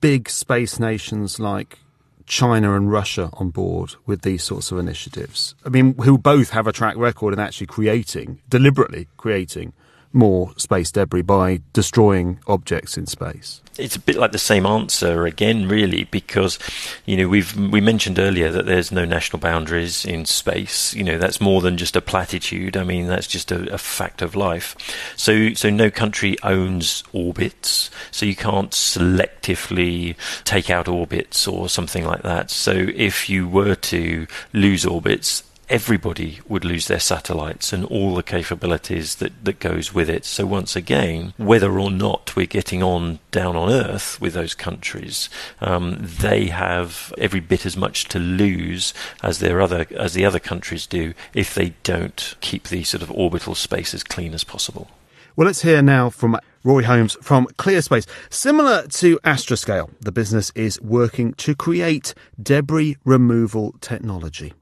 big 0.00 0.28
space 0.28 0.78
nations 0.78 1.40
like 1.40 1.78
China 2.26 2.74
and 2.74 2.90
Russia 2.90 3.30
on 3.34 3.50
board 3.50 3.94
with 4.06 4.22
these 4.22 4.42
sorts 4.42 4.70
of 4.70 4.78
initiatives? 4.78 5.54
I 5.64 5.68
mean, 5.68 5.94
who 5.98 6.18
both 6.18 6.50
have 6.50 6.66
a 6.66 6.72
track 6.72 6.96
record 6.96 7.34
in 7.34 7.40
actually 7.40 7.66
creating, 7.66 8.40
deliberately 8.48 9.08
creating 9.16 9.72
more 10.14 10.52
space 10.56 10.90
debris 10.90 11.22
by 11.22 11.60
destroying 11.72 12.38
objects 12.46 12.96
in 12.96 13.06
space. 13.06 13.60
It's 13.76 13.96
a 13.96 14.00
bit 14.00 14.16
like 14.16 14.30
the 14.30 14.38
same 14.38 14.66
answer 14.66 15.26
again, 15.26 15.66
really, 15.66 16.04
because 16.04 16.60
you 17.06 17.16
know 17.16 17.28
we've 17.28 17.56
we 17.56 17.80
mentioned 17.80 18.20
earlier 18.20 18.50
that 18.52 18.66
there's 18.66 18.92
no 18.92 19.04
national 19.04 19.40
boundaries 19.40 20.04
in 20.04 20.26
space. 20.26 20.94
You 20.94 21.02
know 21.02 21.18
that's 21.18 21.40
more 21.40 21.60
than 21.60 21.76
just 21.76 21.96
a 21.96 22.00
platitude. 22.00 22.76
I 22.76 22.84
mean 22.84 23.08
that's 23.08 23.26
just 23.26 23.50
a, 23.50 23.74
a 23.74 23.78
fact 23.78 24.22
of 24.22 24.36
life. 24.36 24.76
So 25.16 25.54
so 25.54 25.70
no 25.70 25.90
country 25.90 26.36
owns 26.44 27.02
orbits, 27.12 27.90
so 28.12 28.24
you 28.26 28.36
can't 28.36 28.70
selectively 28.70 30.14
take 30.44 30.70
out 30.70 30.86
orbits 30.86 31.48
or 31.48 31.68
something 31.68 32.04
like 32.04 32.22
that. 32.22 32.52
So 32.52 32.72
if 32.72 33.28
you 33.28 33.48
were 33.48 33.74
to 33.74 34.28
lose 34.52 34.86
orbits, 34.86 35.42
everybody 35.68 36.40
would 36.48 36.64
lose 36.64 36.86
their 36.86 37.00
satellites 37.00 37.72
and 37.72 37.84
all 37.86 38.14
the 38.14 38.22
capabilities 38.22 39.16
that, 39.16 39.44
that 39.44 39.58
goes 39.58 39.94
with 39.94 40.10
it. 40.10 40.24
So 40.24 40.46
once 40.46 40.76
again, 40.76 41.34
whether 41.36 41.78
or 41.78 41.90
not 41.90 42.36
we're 42.36 42.46
getting 42.46 42.82
on 42.82 43.18
down 43.30 43.56
on 43.56 43.70
Earth 43.70 44.20
with 44.20 44.34
those 44.34 44.54
countries, 44.54 45.28
um, 45.60 45.96
they 46.00 46.46
have 46.46 47.12
every 47.18 47.40
bit 47.40 47.66
as 47.66 47.76
much 47.76 48.04
to 48.06 48.18
lose 48.18 48.94
as 49.22 49.38
their 49.38 49.60
other 49.60 49.86
as 49.96 50.14
the 50.14 50.24
other 50.24 50.40
countries 50.40 50.86
do 50.86 51.14
if 51.32 51.54
they 51.54 51.74
don't 51.82 52.36
keep 52.40 52.68
the 52.68 52.84
sort 52.84 53.02
of 53.02 53.10
orbital 53.10 53.54
space 53.54 53.94
as 53.94 54.02
clean 54.02 54.34
as 54.34 54.44
possible. 54.44 54.88
Well, 55.36 55.46
let's 55.46 55.62
hear 55.62 55.82
now 55.82 56.10
from 56.10 56.38
Rory 56.62 56.84
Holmes 56.84 57.16
from 57.20 57.46
ClearSpace. 57.58 58.06
Similar 58.30 58.86
to 58.86 59.18
Astroscale, 59.24 59.90
the 60.00 60.12
business 60.12 60.52
is 60.54 60.80
working 60.80 61.34
to 61.34 61.56
create 61.56 62.14
debris 62.40 62.96
removal 63.04 63.74
technology. 63.80 64.52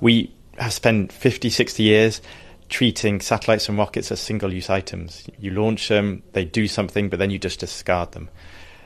We 0.00 0.32
have 0.58 0.72
spent 0.72 1.12
50, 1.12 1.50
60 1.50 1.82
years 1.82 2.20
treating 2.68 3.20
satellites 3.20 3.68
and 3.68 3.76
rockets 3.76 4.10
as 4.10 4.20
single 4.20 4.52
use 4.52 4.70
items. 4.70 5.26
You 5.38 5.50
launch 5.50 5.88
them, 5.88 6.22
they 6.32 6.44
do 6.44 6.66
something, 6.66 7.08
but 7.08 7.18
then 7.18 7.30
you 7.30 7.38
just 7.38 7.60
discard 7.60 8.12
them. 8.12 8.30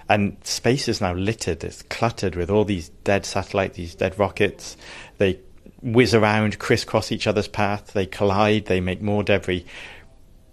And 0.09 0.37
space 0.44 0.88
is 0.88 1.00
now 1.00 1.14
littered, 1.14 1.64
it's 1.64 1.83
cluttered 1.83 2.37
with 2.37 2.50
all 2.50 2.64
these 2.64 2.88
dead 3.05 3.24
satellites, 3.24 3.76
these 3.76 3.94
dead 3.94 4.18
rockets. 4.18 4.76
They 5.18 5.40
whiz 5.83 6.14
around, 6.14 6.59
crisscross 6.59 7.12
each 7.12 7.26
other's 7.26 7.48
path, 7.48 7.92
they 7.92 8.07
collide, 8.07 8.66
they 8.66 8.81
make 8.81 9.02
more 9.02 9.22
debris. 9.22 9.64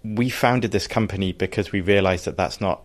We 0.02 0.28
founded 0.28 0.70
this 0.70 0.86
company 0.86 1.32
because 1.32 1.72
we 1.72 1.80
realized 1.80 2.24
that 2.26 2.36
that's 2.36 2.60
not 2.60 2.82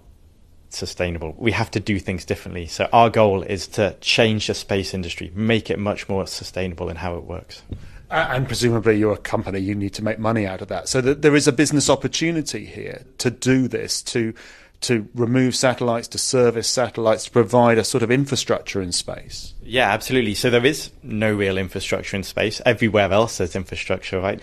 sustainable. 0.69 1.35
We 1.37 1.51
have 1.51 1.71
to 1.71 1.79
do 1.79 1.99
things 1.99 2.25
differently. 2.25 2.67
So 2.67 2.87
our 2.93 3.09
goal 3.09 3.41
is 3.41 3.67
to 3.69 3.95
change 4.01 4.47
the 4.47 4.53
space 4.53 4.93
industry, 4.93 5.31
make 5.35 5.69
it 5.69 5.79
much 5.79 6.07
more 6.07 6.25
sustainable 6.27 6.89
in 6.89 6.97
how 6.97 7.17
it 7.17 7.23
works. 7.23 7.63
And 8.11 8.47
presumably, 8.47 8.97
you're 8.97 9.13
a 9.13 9.17
company, 9.17 9.59
you 9.59 9.75
need 9.75 9.93
to 9.93 10.03
make 10.03 10.17
money 10.17 10.47
out 10.47 10.61
of 10.61 10.67
that. 10.69 10.89
So 10.89 10.99
that 11.01 11.21
there 11.21 11.35
is 11.35 11.47
a 11.47 11.51
business 11.51 11.89
opportunity 11.89 12.65
here 12.65 13.03
to 13.19 13.29
do 13.29 13.67
this, 13.67 14.01
to 14.03 14.33
to 14.81 15.07
remove 15.13 15.55
satellites, 15.55 16.07
to 16.09 16.17
service 16.17 16.67
satellites, 16.67 17.25
to 17.25 17.31
provide 17.31 17.77
a 17.77 17.83
sort 17.83 18.01
of 18.01 18.11
infrastructure 18.11 18.81
in 18.81 18.91
space. 18.91 19.53
Yeah, 19.61 19.89
absolutely. 19.89 20.35
So 20.35 20.49
there 20.49 20.65
is 20.65 20.91
no 21.03 21.33
real 21.33 21.57
infrastructure 21.57 22.15
in 22.15 22.23
space. 22.23 22.61
Everywhere 22.65 23.11
else 23.11 23.37
there's 23.37 23.55
infrastructure, 23.55 24.19
right? 24.19 24.39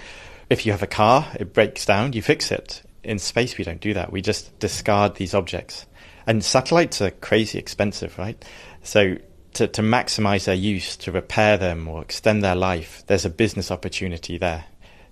If 0.51 0.67
you 0.67 0.73
have 0.73 0.83
a 0.83 0.87
car, 0.87 1.27
it 1.41 1.53
breaks 1.55 1.87
down, 1.87 2.13
you 2.13 2.23
fix 2.23 2.53
it. 2.53 2.83
In 3.03 3.19
space, 3.19 3.57
we 3.57 3.65
don't 3.65 3.81
do 3.81 3.95
that. 3.95 4.13
We 4.13 4.21
just 4.21 4.59
discard 4.59 5.15
these 5.15 5.33
objects. 5.33 5.87
And 6.27 6.45
satellites 6.45 7.01
are 7.01 7.13
crazy 7.13 7.59
expensive, 7.59 8.19
right? 8.19 8.45
So 8.83 9.17
to, 9.57 9.67
to 9.69 9.83
maximize 9.83 10.45
their 10.45 10.55
use, 10.55 10.97
to 10.99 11.13
repair 11.13 11.57
them 11.57 11.89
or 11.89 12.03
extend 12.03 12.43
their 12.43 12.55
life, 12.55 13.03
there's 13.07 13.25
a 13.25 13.31
business 13.31 13.71
opportunity 13.71 14.39
there. 14.39 14.67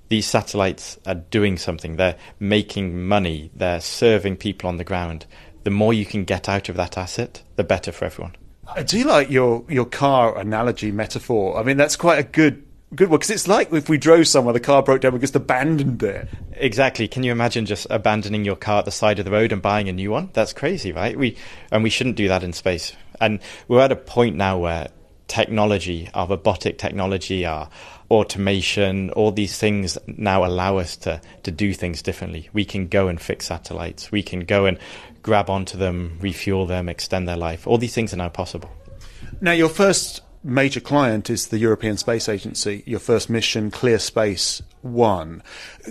These 0.08 0.26
satellites 0.26 0.98
are 1.06 1.14
doing 1.14 1.56
something. 1.56 1.96
They're 1.96 2.16
making 2.38 3.06
money. 3.06 3.50
They're 3.54 3.80
serving 3.80 4.36
people 4.36 4.68
on 4.68 4.76
the 4.76 4.84
ground. 4.84 5.26
The 5.64 5.70
more 5.70 5.94
you 5.94 6.04
can 6.04 6.24
get 6.24 6.48
out 6.48 6.68
of 6.68 6.76
that 6.76 6.98
asset, 6.98 7.42
the 7.56 7.64
better 7.64 7.90
for 7.90 8.04
everyone. 8.04 8.36
I 8.66 8.82
do 8.82 9.04
like 9.04 9.30
your 9.30 9.64
your 9.68 9.84
car 9.84 10.38
analogy 10.38 10.90
metaphor. 10.90 11.58
I 11.58 11.62
mean, 11.62 11.76
that's 11.76 11.96
quite 11.96 12.18
a 12.18 12.22
good 12.22 12.64
good 12.94 13.08
one 13.08 13.18
because 13.18 13.30
it's 13.30 13.48
like 13.48 13.72
if 13.72 13.88
we 13.88 13.98
drove 13.98 14.28
somewhere, 14.28 14.52
the 14.52 14.60
car 14.60 14.82
broke 14.82 15.00
down, 15.00 15.12
we 15.12 15.18
just 15.18 15.36
abandoned 15.36 16.02
it. 16.02 16.28
Exactly. 16.52 17.08
Can 17.08 17.22
you 17.22 17.32
imagine 17.32 17.66
just 17.66 17.86
abandoning 17.90 18.44
your 18.44 18.56
car 18.56 18.78
at 18.80 18.84
the 18.84 18.90
side 18.90 19.18
of 19.18 19.24
the 19.24 19.30
road 19.30 19.52
and 19.52 19.60
buying 19.60 19.88
a 19.88 19.92
new 19.92 20.10
one? 20.10 20.30
That's 20.32 20.52
crazy, 20.52 20.92
right? 20.92 21.18
We 21.18 21.36
and 21.70 21.82
we 21.82 21.90
shouldn't 21.90 22.16
do 22.16 22.28
that 22.28 22.42
in 22.42 22.52
space. 22.52 22.94
And 23.24 23.40
we're 23.68 23.80
at 23.80 23.90
a 23.90 23.96
point 23.96 24.36
now 24.36 24.58
where 24.58 24.88
technology, 25.28 26.10
our 26.12 26.26
robotic 26.28 26.76
technology, 26.76 27.46
our 27.46 27.70
automation, 28.10 29.08
all 29.10 29.32
these 29.32 29.58
things 29.58 29.96
now 30.06 30.44
allow 30.44 30.76
us 30.76 30.96
to, 30.98 31.22
to 31.42 31.50
do 31.50 31.72
things 31.72 32.02
differently. 32.02 32.50
We 32.52 32.66
can 32.66 32.86
go 32.86 33.08
and 33.08 33.18
fix 33.18 33.46
satellites. 33.46 34.12
We 34.12 34.22
can 34.22 34.40
go 34.40 34.66
and 34.66 34.78
grab 35.22 35.48
onto 35.48 35.78
them, 35.78 36.18
refuel 36.20 36.66
them, 36.66 36.86
extend 36.90 37.26
their 37.26 37.38
life. 37.38 37.66
All 37.66 37.78
these 37.78 37.94
things 37.94 38.12
are 38.12 38.18
now 38.18 38.28
possible. 38.28 38.70
Now, 39.40 39.52
your 39.52 39.70
first 39.70 40.20
major 40.42 40.80
client 40.80 41.30
is 41.30 41.46
the 41.46 41.58
European 41.58 41.96
Space 41.96 42.28
Agency, 42.28 42.82
your 42.84 43.00
first 43.00 43.30
mission, 43.30 43.70
Clear 43.70 43.98
Space 43.98 44.60
One. 44.82 45.42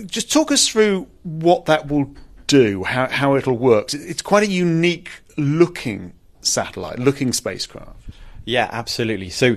Just 0.06 0.32
talk 0.32 0.52
us 0.52 0.68
through 0.68 1.08
what 1.24 1.64
that 1.64 1.88
will 1.88 2.14
do, 2.46 2.84
how, 2.84 3.08
how 3.08 3.34
it'll 3.34 3.58
work. 3.58 3.92
It's 3.92 4.22
quite 4.22 4.44
a 4.44 4.50
unique 4.50 5.10
looking 5.36 6.12
satellite, 6.44 6.98
looking 6.98 7.32
spacecraft. 7.32 7.96
Yeah, 8.44 8.68
absolutely. 8.70 9.30
So 9.30 9.56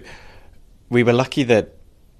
we 0.89 1.03
were 1.03 1.13
lucky 1.13 1.43
that 1.43 1.73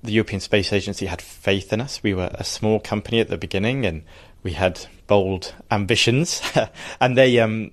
the 0.04 0.12
European 0.12 0.40
Space 0.40 0.72
Agency 0.74 1.06
had 1.06 1.22
faith 1.22 1.74
in 1.74 1.82
us. 1.82 2.02
We 2.04 2.14
were 2.14 2.30
a 2.34 2.44
small 2.44 2.80
company 2.80 3.20
at 3.20 3.30
the 3.30 3.38
beginning 3.38 3.86
and 3.86 4.04
we 4.44 4.52
had 4.52 4.86
bold 5.08 5.54
ambitions 5.72 6.42
and 7.00 7.18
they 7.18 7.40
um, 7.40 7.72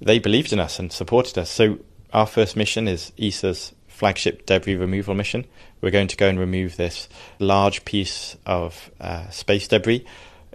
they 0.00 0.18
believed 0.18 0.52
in 0.52 0.60
us 0.60 0.78
and 0.78 0.92
supported 0.92 1.38
us. 1.38 1.50
So 1.50 1.78
our 2.12 2.26
first 2.26 2.56
mission 2.56 2.88
is 2.88 3.12
ESA's 3.18 3.72
flagship 3.88 4.46
debris 4.46 4.74
removal 4.74 5.14
mission. 5.14 5.46
We're 5.80 5.90
going 5.90 6.08
to 6.08 6.16
go 6.16 6.28
and 6.28 6.38
remove 6.38 6.76
this 6.76 7.08
large 7.38 7.84
piece 7.84 8.36
of 8.46 8.90
uh, 9.00 9.28
space 9.30 9.68
debris. 9.68 10.04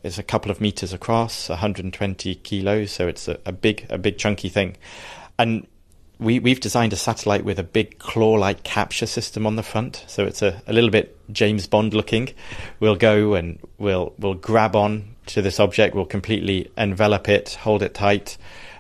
It's 0.03 0.17
a 0.19 0.23
couple 0.23 0.51
of 0.51 0.61
meters 0.61 0.93
across, 0.93 1.49
120 1.49 2.35
kilos, 2.35 2.91
so 2.91 3.07
it's 3.07 3.27
a, 3.27 3.39
a 3.45 3.51
big, 3.51 3.85
a 3.89 3.97
big 3.97 4.17
chunky 4.17 4.49
thing. 4.49 4.77
And 5.39 5.67
we, 6.19 6.39
we've 6.39 6.59
designed 6.59 6.93
a 6.93 6.97
satellite 6.97 7.43
with 7.43 7.59
a 7.59 7.63
big 7.63 7.99
claw-like 7.99 8.63
capture 8.63 9.05
system 9.05 9.45
on 9.45 9.55
the 9.55 9.63
front, 9.63 10.03
so 10.07 10.25
it's 10.25 10.41
a, 10.41 10.61
a 10.67 10.73
little 10.73 10.89
bit 10.89 11.15
James 11.31 11.67
Bond 11.67 11.93
looking. 11.93 12.29
We'll 12.79 12.95
go 12.95 13.33
and 13.33 13.59
we'll 13.77 14.13
we'll 14.17 14.33
grab 14.33 14.75
on 14.75 15.15
to 15.27 15.41
this 15.41 15.59
object, 15.59 15.93
we'll 15.93 16.05
completely 16.05 16.71
envelop 16.77 17.29
it, 17.29 17.55
hold 17.61 17.83
it 17.83 17.93
tight, 17.93 18.37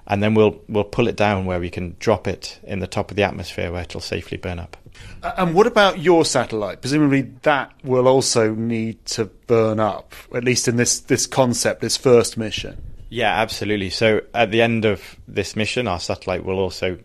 and 0.07 0.23
then 0.23 0.33
we'll 0.33 0.59
we'll 0.67 0.83
pull 0.83 1.07
it 1.07 1.15
down 1.15 1.45
where 1.45 1.59
we 1.59 1.69
can 1.69 1.95
drop 1.99 2.27
it 2.27 2.59
in 2.63 2.79
the 2.79 2.87
top 2.87 3.11
of 3.11 3.17
the 3.17 3.23
atmosphere 3.23 3.71
where 3.71 3.81
it'll 3.81 4.01
safely 4.01 4.37
burn 4.37 4.59
up. 4.59 4.77
And 5.21 5.53
what 5.53 5.67
about 5.67 5.99
your 5.99 6.25
satellite? 6.25 6.81
Presumably 6.81 7.21
that 7.43 7.71
will 7.83 8.07
also 8.07 8.55
need 8.55 9.05
to 9.07 9.25
burn 9.25 9.79
up, 9.79 10.15
at 10.33 10.43
least 10.43 10.67
in 10.67 10.77
this 10.77 10.99
this 11.01 11.27
concept, 11.27 11.81
this 11.81 11.97
first 11.97 12.37
mission. 12.37 12.81
Yeah, 13.09 13.33
absolutely. 13.39 13.89
So 13.89 14.21
at 14.33 14.51
the 14.51 14.61
end 14.61 14.85
of 14.85 15.15
this 15.27 15.55
mission, 15.55 15.87
our 15.87 15.99
satellite 15.99 16.43
will 16.43 16.59
also 16.59 16.97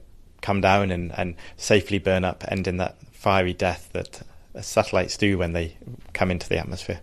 come 0.43 0.61
down 0.61 0.91
and, 0.91 1.13
and 1.19 1.35
safely 1.57 1.99
burn 1.99 2.25
up, 2.25 2.45
ending 2.49 2.77
that 2.77 2.97
fiery 3.13 3.55
death 3.55 3.89
that 3.93 4.23
satellites 4.61 5.17
do 5.17 5.39
when 5.39 5.53
they 5.53 5.77
come 6.13 6.31
into 6.31 6.49
the 6.49 6.59
atmosphere. 6.59 7.01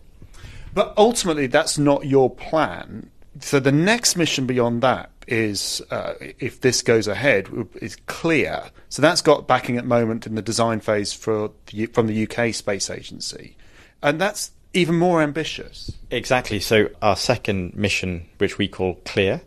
But 0.74 0.94
ultimately, 0.98 1.48
that's 1.48 1.78
not 1.78 2.06
your 2.06 2.30
plan. 2.30 3.10
So 3.40 3.60
the 3.60 3.72
next 3.72 4.16
mission 4.16 4.46
beyond 4.46 4.82
that 4.82 5.10
is, 5.28 5.82
uh, 5.92 6.14
if 6.20 6.62
this 6.62 6.82
goes 6.82 7.08
ahead, 7.08 7.48
is 7.82 7.96
clear. 8.08 8.66
So 8.90 9.02
that's 9.02 9.22
got 9.22 9.48
backing 9.48 9.78
at 9.78 9.84
the 9.84 9.90
moment 9.90 10.28
in 10.28 10.36
the 10.36 10.42
design 10.42 10.80
phase 10.80 11.14
for 11.14 11.52
the, 11.68 11.88
from 11.88 12.08
the 12.08 12.28
UK 12.28 12.54
Space 12.54 12.90
Agency, 12.90 13.56
and 14.02 14.20
that's 14.20 14.52
even 14.74 14.96
more 14.96 15.22
ambitious. 15.22 15.92
Exactly. 16.12 16.60
So 16.60 16.90
our 17.02 17.16
second 17.16 17.76
mission, 17.76 18.28
which 18.38 18.58
we 18.58 18.68
call 18.68 18.96
Clear, 19.06 19.42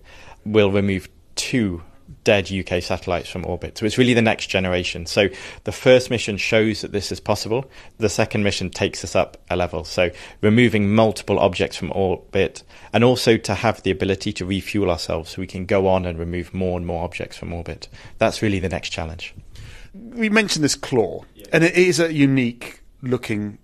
will 0.45 0.71
remove 0.71 1.09
two 1.35 1.83
dead 2.25 2.51
UK 2.51 2.83
satellites 2.83 3.29
from 3.29 3.45
orbit. 3.47 3.79
So 3.79 3.87
it's 3.87 3.99
really 3.99 4.15
the 4.15 4.23
next 4.23 4.47
generation. 4.47 5.07
So 5.07 5.29
the 5.65 5.73
first 5.73 6.11
mission 6.11 6.37
shows 6.37 6.81
that 6.81 6.93
this 6.93 7.13
is 7.13 7.21
possible. 7.21 7.71
The 7.99 8.09
second 8.09 8.43
mission 8.43 8.71
takes 8.71 9.05
us 9.05 9.17
up 9.17 9.37
a 9.51 9.57
level. 9.57 9.85
So 9.85 10.11
removing 10.41 10.95
multiple 10.95 11.39
objects 11.39 11.77
from 11.77 11.93
orbit 11.93 12.63
and 12.93 13.05
also 13.05 13.37
to 13.39 13.55
have 13.55 13.83
the 13.83 13.91
ability 13.91 14.33
to 14.35 14.45
refuel 14.45 14.91
ourselves 14.91 15.31
so 15.31 15.41
we 15.41 15.47
can 15.47 15.67
go 15.67 15.89
on 15.89 16.05
and 16.05 16.19
remove 16.19 16.55
more 16.55 16.77
and 16.77 16.87
more 16.87 17.05
objects 17.05 17.37
from 17.37 17.53
orbit. 17.53 17.89
That's 18.19 18.43
really 18.43 18.59
the 18.59 18.69
next 18.69 18.91
challenge. 18.91 19.35
We 19.95 20.31
mentioned 20.31 20.65
this 20.65 20.75
claw, 20.75 21.25
and 21.53 21.63
it 21.63 21.75
is 21.75 22.01
a 22.01 22.13
unique 22.13 22.81
looking 23.03 23.59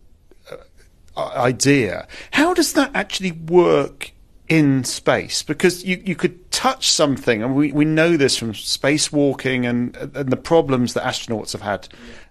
uh, 0.50 1.26
idea. 1.36 2.06
How 2.32 2.52
does 2.52 2.74
that 2.74 2.90
actually 2.94 3.32
work 3.32 4.12
in 4.48 4.82
space 4.84 5.42
because 5.42 5.84
you, 5.84 6.02
you 6.04 6.14
could 6.14 6.47
touch 6.58 6.90
something, 6.90 7.40
and 7.40 7.54
we, 7.54 7.70
we 7.70 7.84
know 7.84 8.16
this 8.16 8.36
from 8.36 8.52
spacewalking 8.52 9.64
and 9.64 9.96
and 9.96 10.28
the 10.28 10.36
problems 10.36 10.92
that 10.94 11.04
astronauts 11.04 11.52
have 11.52 11.60
had 11.60 11.88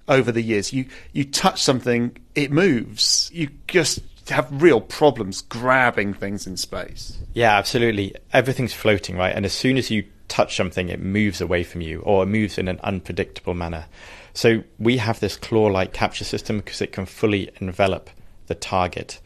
over 0.10 0.34
the 0.34 0.42
years. 0.42 0.74
You 0.74 0.86
you 1.14 1.24
touch 1.24 1.64
something, 1.64 2.14
it 2.36 2.52
moves. 2.52 3.32
You 3.34 3.48
just 3.70 4.02
have 4.30 4.50
real 4.62 4.82
problems 4.82 5.40
grabbing 5.40 6.14
things 6.14 6.46
in 6.46 6.58
space. 6.58 7.18
Yeah, 7.36 7.58
absolutely. 7.58 8.16
Everything's 8.34 8.74
floating, 8.74 9.16
right? 9.16 9.34
And 9.34 9.46
as 9.46 9.54
soon 9.54 9.78
as 9.78 9.90
you 9.90 10.04
touch 10.28 10.58
something, 10.58 10.90
it 10.90 11.00
moves 11.00 11.40
away 11.40 11.64
from 11.64 11.80
you 11.80 12.02
or 12.02 12.24
it 12.24 12.26
moves 12.26 12.58
in 12.58 12.68
an 12.68 12.82
unpredictable 12.84 13.54
manner. 13.54 13.86
So 14.34 14.62
we 14.78 14.98
have 14.98 15.22
this 15.22 15.38
claw-like 15.38 15.94
capture 15.94 16.26
system 16.26 16.58
because 16.58 16.82
it 16.82 16.92
can 16.92 17.06
fully 17.06 17.50
envelop 17.62 18.10
the 18.48 18.56
target 18.56 19.22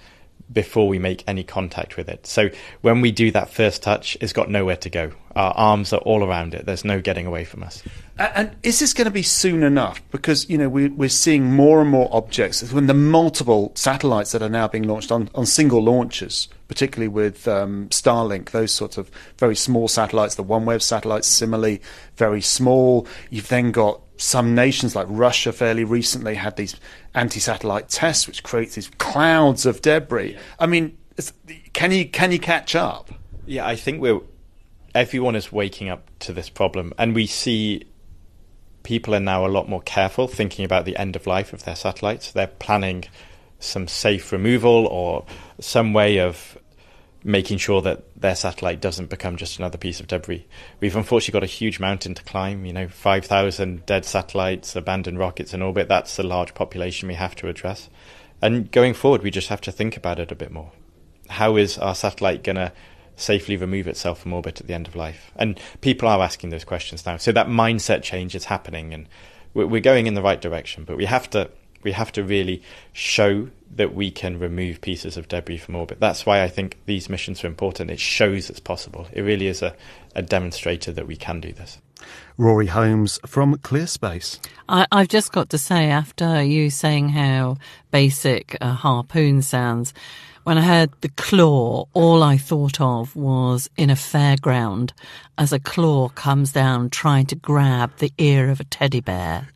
before 0.51 0.87
we 0.87 0.99
make 0.99 1.23
any 1.27 1.43
contact 1.43 1.97
with 1.97 2.09
it. 2.09 2.27
So 2.27 2.49
when 2.81 3.01
we 3.01 3.11
do 3.11 3.31
that 3.31 3.49
first 3.49 3.83
touch, 3.83 4.17
it's 4.21 4.33
got 4.33 4.49
nowhere 4.49 4.77
to 4.77 4.89
go. 4.89 5.11
Our 5.35 5.53
arms 5.53 5.93
are 5.93 5.99
all 5.99 6.23
around 6.23 6.53
it. 6.53 6.65
There's 6.65 6.83
no 6.83 6.99
getting 6.99 7.25
away 7.25 7.45
from 7.45 7.63
us. 7.63 7.83
And 8.17 8.55
is 8.63 8.79
this 8.79 8.93
going 8.93 9.05
to 9.05 9.11
be 9.11 9.23
soon 9.23 9.63
enough? 9.63 10.01
Because 10.11 10.49
you 10.49 10.57
know 10.57 10.69
we, 10.69 10.89
we're 10.89 11.09
seeing 11.09 11.51
more 11.53 11.81
and 11.81 11.89
more 11.89 12.09
objects. 12.11 12.71
When 12.71 12.87
the 12.87 12.93
multiple 12.93 13.71
satellites 13.75 14.33
that 14.33 14.41
are 14.41 14.49
now 14.49 14.67
being 14.67 14.87
launched 14.87 15.11
on, 15.11 15.29
on 15.33 15.45
single 15.45 15.81
launches, 15.81 16.47
particularly 16.67 17.07
with 17.07 17.47
um, 17.47 17.87
Starlink, 17.89 18.51
those 18.51 18.71
sorts 18.71 18.97
of 18.97 19.09
very 19.37 19.55
small 19.55 19.87
satellites, 19.87 20.35
the 20.35 20.43
OneWeb 20.43 20.81
satellites, 20.81 21.27
similarly 21.27 21.81
very 22.17 22.41
small. 22.41 23.07
You've 23.29 23.47
then 23.47 23.71
got 23.71 24.01
some 24.21 24.53
nations 24.53 24.95
like 24.95 25.07
Russia 25.09 25.51
fairly 25.51 25.83
recently 25.83 26.35
had 26.35 26.55
these 26.55 26.75
anti-satellite 27.15 27.89
tests, 27.89 28.27
which 28.27 28.43
creates 28.43 28.75
these 28.75 28.89
clouds 28.99 29.65
of 29.65 29.81
debris. 29.81 30.37
I 30.59 30.67
mean, 30.67 30.95
can 31.73 31.91
you 31.91 32.07
can 32.07 32.31
you 32.31 32.39
catch 32.39 32.75
up? 32.75 33.11
Yeah, 33.47 33.65
I 33.65 33.75
think 33.75 33.99
we're 33.99 34.21
everyone 34.93 35.35
is 35.35 35.51
waking 35.51 35.89
up 35.89 36.07
to 36.19 36.33
this 36.33 36.49
problem, 36.49 36.93
and 36.99 37.15
we 37.15 37.25
see 37.25 37.83
people 38.83 39.15
are 39.15 39.19
now 39.19 39.45
a 39.45 39.49
lot 39.49 39.67
more 39.67 39.81
careful, 39.81 40.27
thinking 40.27 40.65
about 40.65 40.85
the 40.85 40.95
end 40.97 41.15
of 41.15 41.25
life 41.25 41.51
of 41.51 41.63
their 41.63 41.75
satellites. 41.75 42.31
They're 42.31 42.45
planning 42.47 43.05
some 43.59 43.87
safe 43.87 44.31
removal 44.31 44.85
or 44.87 45.25
some 45.59 45.93
way 45.93 46.19
of 46.19 46.57
making 47.23 47.57
sure 47.57 47.81
that 47.81 48.03
their 48.19 48.35
satellite 48.35 48.81
doesn't 48.81 49.09
become 49.09 49.37
just 49.37 49.59
another 49.59 49.77
piece 49.77 49.99
of 49.99 50.07
debris. 50.07 50.45
We've 50.79 50.95
unfortunately 50.95 51.39
got 51.39 51.43
a 51.43 51.51
huge 51.51 51.79
mountain 51.79 52.15
to 52.15 52.23
climb, 52.23 52.65
you 52.65 52.73
know, 52.73 52.87
5,000 52.87 53.85
dead 53.85 54.05
satellites, 54.05 54.75
abandoned 54.75 55.19
rockets 55.19 55.53
in 55.53 55.61
orbit. 55.61 55.87
That's 55.87 56.17
a 56.17 56.23
large 56.23 56.53
population 56.53 57.07
we 57.07 57.15
have 57.15 57.35
to 57.35 57.47
address. 57.47 57.89
And 58.41 58.71
going 58.71 58.93
forward, 58.93 59.21
we 59.21 59.29
just 59.29 59.49
have 59.49 59.61
to 59.61 59.71
think 59.71 59.95
about 59.95 60.19
it 60.19 60.31
a 60.31 60.35
bit 60.35 60.51
more. 60.51 60.71
How 61.29 61.57
is 61.57 61.77
our 61.77 61.95
satellite 61.95 62.43
going 62.43 62.55
to 62.55 62.73
safely 63.15 63.55
remove 63.55 63.87
itself 63.87 64.21
from 64.21 64.33
orbit 64.33 64.59
at 64.59 64.67
the 64.67 64.73
end 64.73 64.87
of 64.87 64.95
life? 64.95 65.31
And 65.35 65.59
people 65.81 66.07
are 66.07 66.21
asking 66.21 66.49
those 66.49 66.65
questions 66.65 67.05
now. 67.05 67.17
So 67.17 67.31
that 67.31 67.47
mindset 67.47 68.01
change 68.01 68.33
is 68.33 68.45
happening 68.45 68.93
and 68.93 69.07
we're 69.53 69.81
going 69.81 70.07
in 70.07 70.13
the 70.13 70.21
right 70.21 70.39
direction, 70.39 70.85
but 70.85 70.95
we 70.95 71.05
have 71.05 71.29
to 71.31 71.51
we 71.83 71.91
have 71.91 72.11
to 72.13 72.23
really 72.23 72.61
show 72.93 73.49
that 73.75 73.93
we 73.93 74.11
can 74.11 74.37
remove 74.39 74.81
pieces 74.81 75.17
of 75.17 75.27
debris 75.27 75.57
from 75.57 75.75
orbit. 75.75 75.99
That's 75.99 76.25
why 76.25 76.43
I 76.43 76.49
think 76.49 76.77
these 76.85 77.09
missions 77.09 77.43
are 77.43 77.47
important. 77.47 77.89
It 77.89 77.99
shows 77.99 78.49
it's 78.49 78.59
possible. 78.59 79.07
It 79.13 79.21
really 79.21 79.47
is 79.47 79.61
a, 79.61 79.75
a 80.15 80.21
demonstrator 80.21 80.91
that 80.91 81.07
we 81.07 81.15
can 81.15 81.39
do 81.39 81.53
this. 81.53 81.79
Rory 82.37 82.67
Holmes 82.67 83.19
from 83.25 83.57
Clear 83.59 83.83
ClearSpace. 83.83 84.39
I, 84.67 84.87
have 84.91 85.07
just 85.07 85.31
got 85.31 85.49
to 85.51 85.57
say, 85.57 85.89
after 85.89 86.41
you 86.41 86.69
saying 86.69 87.09
how 87.09 87.57
basic 87.91 88.57
a 88.59 88.73
harpoon 88.73 89.41
sounds, 89.41 89.93
when 90.43 90.57
I 90.57 90.61
heard 90.61 90.89
the 91.01 91.09
claw, 91.09 91.85
all 91.93 92.23
I 92.23 92.37
thought 92.37 92.81
of 92.81 93.15
was 93.15 93.69
in 93.77 93.91
a 93.91 93.95
fairground 93.95 94.91
as 95.37 95.53
a 95.53 95.59
claw 95.59 96.09
comes 96.09 96.51
down 96.51 96.89
trying 96.89 97.27
to 97.27 97.35
grab 97.35 97.95
the 97.97 98.11
ear 98.17 98.49
of 98.49 98.59
a 98.59 98.63
teddy 98.63 99.01
bear 99.01 99.49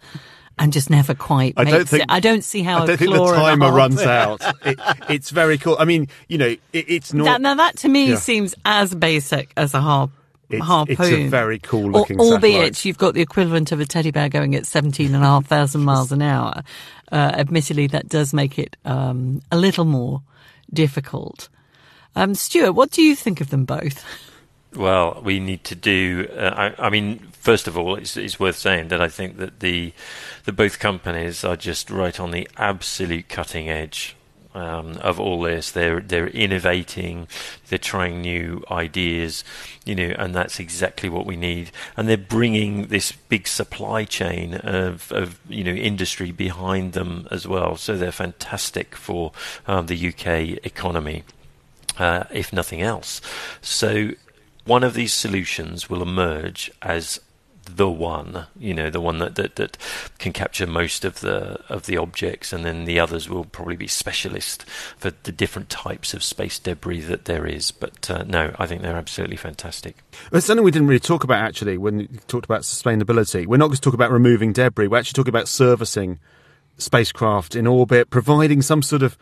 and 0.58 0.72
just 0.72 0.89
never 0.89 1.13
quite 1.13 1.54
I 1.58 1.63
don't 1.65 1.88
think, 1.88 2.04
it. 2.04 2.10
I 2.10 2.20
don't 2.20 2.44
see 2.44 2.63
how 2.63 2.84
I 2.84 2.86
don't 2.86 2.98
think 2.98 3.12
the 3.12 3.26
timer 3.26 3.72
runs 3.72 4.02
out. 4.04 4.41
It, 4.65 4.80
it's 5.10 5.30
very 5.30 5.58
cool. 5.58 5.76
I 5.80 5.86
mean, 5.86 6.08
you 6.28 6.38
know, 6.38 6.48
it, 6.48 6.60
it's 6.74 7.13
not. 7.13 7.26
That, 7.26 7.41
now 7.41 7.56
that 7.56 7.78
to 7.78 7.89
me 7.89 8.10
yeah. 8.12 8.15
seems 8.15 8.56
as 8.65 8.94
basic 8.96 9.52
as 9.58 9.74
a 9.74 9.82
harp 9.82 10.12
It's, 10.50 10.63
harpoon. 10.63 10.96
it's 11.00 11.10
a 11.12 11.28
very 11.28 11.60
cool 11.60 11.91
looking 11.91 12.20
albeit 12.20 12.54
satellite. 12.54 12.86
you've 12.86 12.98
got 12.98 13.13
the 13.13 13.22
equivalent 13.22 13.72
of 13.72 13.80
a 13.80 13.86
teddy 13.86 14.12
bear 14.12 14.30
going 14.30 14.56
at 14.56 14.65
17,500 14.65 15.78
miles 15.80 16.12
an 16.12 16.22
hour. 16.22 16.63
Uh, 17.12 17.32
admittedly, 17.34 17.88
that 17.88 18.08
does 18.10 18.34
make 18.34 18.58
it 18.58 18.78
um, 18.86 19.41
a 19.52 19.58
little 19.58 19.86
more 19.86 20.22
difficult. 20.74 21.50
Um, 22.15 22.34
Stuart, 22.34 22.74
what 22.74 22.91
do 22.91 23.02
you 23.02 23.15
think 23.15 23.41
of 23.41 23.50
them 23.50 23.65
both? 23.65 24.04
Well, 24.76 25.22
we 25.24 25.40
need 25.40 25.64
to 25.66 25.76
do. 25.76 26.28
Uh, 26.36 26.74
I, 26.78 26.88
I, 26.88 26.90
mean, 26.90 27.20
first 27.32 27.68
of 27.68 27.78
all, 27.78 27.96
it's, 27.96 28.18
it's, 28.18 28.40
worth 28.40 28.58
saying 28.58 28.90
that 28.90 29.02
I 29.02 29.08
think 29.08 29.38
that 29.38 29.62
the 29.62 29.94
the 30.44 30.52
both 30.52 30.80
companies 30.80 31.44
are 31.44 31.56
just 31.56 31.90
right 31.90 32.20
on 32.20 32.32
the 32.32 32.48
absolute 32.58 33.30
cutting 33.30 33.70
edge 33.70 34.16
um, 34.54 34.98
of 34.98 35.18
all 35.20 35.42
this. 35.42 35.72
They're 35.72 36.02
they're 36.02 36.28
innovating, 36.28 37.28
they're 37.70 37.80
trying 37.80 38.22
new 38.22 38.64
ideas, 38.70 39.46
you 39.86 39.96
know, 39.96 40.14
and 40.18 40.36
that's 40.36 40.60
exactly 40.60 41.08
what 41.08 41.26
we 41.26 41.38
need. 41.38 41.72
And 41.96 42.10
they're 42.10 42.18
bringing 42.18 42.88
this 42.88 43.14
big 43.14 43.48
supply 43.48 44.04
chain 44.04 44.56
of, 44.56 45.10
of 45.12 45.40
you 45.48 45.64
know 45.64 45.74
industry 45.74 46.32
behind 46.32 46.94
them 46.94 47.28
as 47.32 47.48
well. 47.48 47.78
So 47.78 47.96
they're 47.96 48.12
fantastic 48.12 48.96
for 48.96 49.32
um, 49.68 49.86
the 49.86 50.10
UK 50.10 50.66
economy, 50.66 51.24
uh, 51.98 52.26
if 52.32 52.52
nothing 52.52 52.82
else. 52.82 53.22
So 53.62 54.12
one 54.65 54.84
of 54.84 54.93
these 54.93 55.13
solutions 55.13 55.89
will 55.89 56.01
emerge 56.01 56.71
as 56.82 57.19
the 57.65 57.89
one, 57.89 58.45
you 58.58 58.73
know, 58.73 58.89
the 58.89 59.01
one 59.01 59.17
that, 59.19 59.36
that, 59.36 59.56
that 59.56 59.78
can 60.19 60.32
capture 60.32 60.67
most 60.67 61.04
of 61.04 61.21
the 61.21 61.60
of 61.67 61.86
the 61.86 61.97
objects, 61.97 62.54
and 62.54 62.63
then 62.63 62.86
the 62.86 62.99
others 62.99 63.28
will 63.30 63.45
probably 63.45 63.75
be 63.75 63.88
specialist 63.88 64.63
for 64.97 65.12
the 65.23 65.32
different 65.32 65.69
types 65.69 66.13
of 66.13 66.23
space 66.23 66.60
debris 66.60 67.01
that 67.01 67.25
there 67.25 67.45
is. 67.45 67.71
But 67.71 68.10
uh, 68.10 68.23
no, 68.23 68.56
I 68.60 68.67
think 68.67 68.82
they're 68.82 68.95
absolutely 68.95 69.38
fantastic. 69.38 69.97
It's 70.32 70.45
something 70.45 70.63
we 70.63 70.71
didn't 70.71 70.88
really 70.88 70.99
talk 70.99 71.23
about 71.23 71.43
actually 71.43 71.78
when 71.78 71.97
we 71.97 72.08
talked 72.28 72.45
about 72.45 72.62
sustainability. 72.62 73.45
We're 73.47 73.58
not 73.58 73.71
just 73.71 73.84
talking 73.84 73.97
about 73.97 74.12
removing 74.12 74.54
debris. 74.54 74.88
We're 74.88 74.99
actually 74.99 75.17
talking 75.17 75.34
about 75.34 75.47
servicing 75.47 76.19
spacecraft 76.78 77.56
in 77.56 77.67
orbit, 77.67 78.10
providing 78.10 78.62
some 78.62 78.82
sort 78.82 79.01
of 79.01 79.17